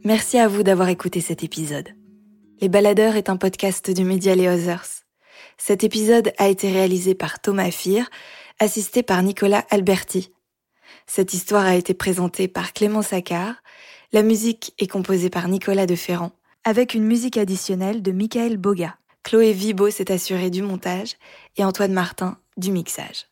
Merci 0.03 0.37
à 0.37 0.47
vous 0.47 0.63
d'avoir 0.63 0.89
écouté 0.89 1.21
cet 1.21 1.43
épisode. 1.43 1.89
Les 2.61 2.69
Baladeurs 2.69 3.15
est 3.15 3.29
un 3.29 3.37
podcast 3.37 3.91
du 3.91 4.03
média 4.03 4.35
Les 4.35 4.47
Others. 4.47 5.03
Cet 5.57 5.83
épisode 5.83 6.31
a 6.37 6.47
été 6.47 6.71
réalisé 6.71 7.15
par 7.15 7.39
Thomas 7.41 7.71
Fir, 7.71 8.09
assisté 8.59 9.03
par 9.03 9.21
Nicolas 9.23 9.65
Alberti. 9.69 10.31
Cette 11.05 11.33
histoire 11.33 11.65
a 11.65 11.75
été 11.75 11.93
présentée 11.93 12.47
par 12.47 12.73
Clément 12.73 13.01
Saccard. 13.01 13.55
La 14.11 14.23
musique 14.23 14.73
est 14.79 14.87
composée 14.87 15.29
par 15.29 15.47
Nicolas 15.47 15.85
de 15.85 15.95
Ferrand, 15.95 16.31
avec 16.63 16.93
une 16.93 17.05
musique 17.05 17.37
additionnelle 17.37 18.01
de 18.01 18.11
Michael 18.11 18.57
Boga. 18.57 18.95
Chloé 19.29 19.53
Vibo 19.53 19.91
s'est 19.91 20.11
assurée 20.11 20.49
du 20.49 20.63
montage 20.63 21.13
et 21.55 21.63
Antoine 21.63 21.93
Martin 21.93 22.39
du 22.57 22.71
mixage. 22.71 23.27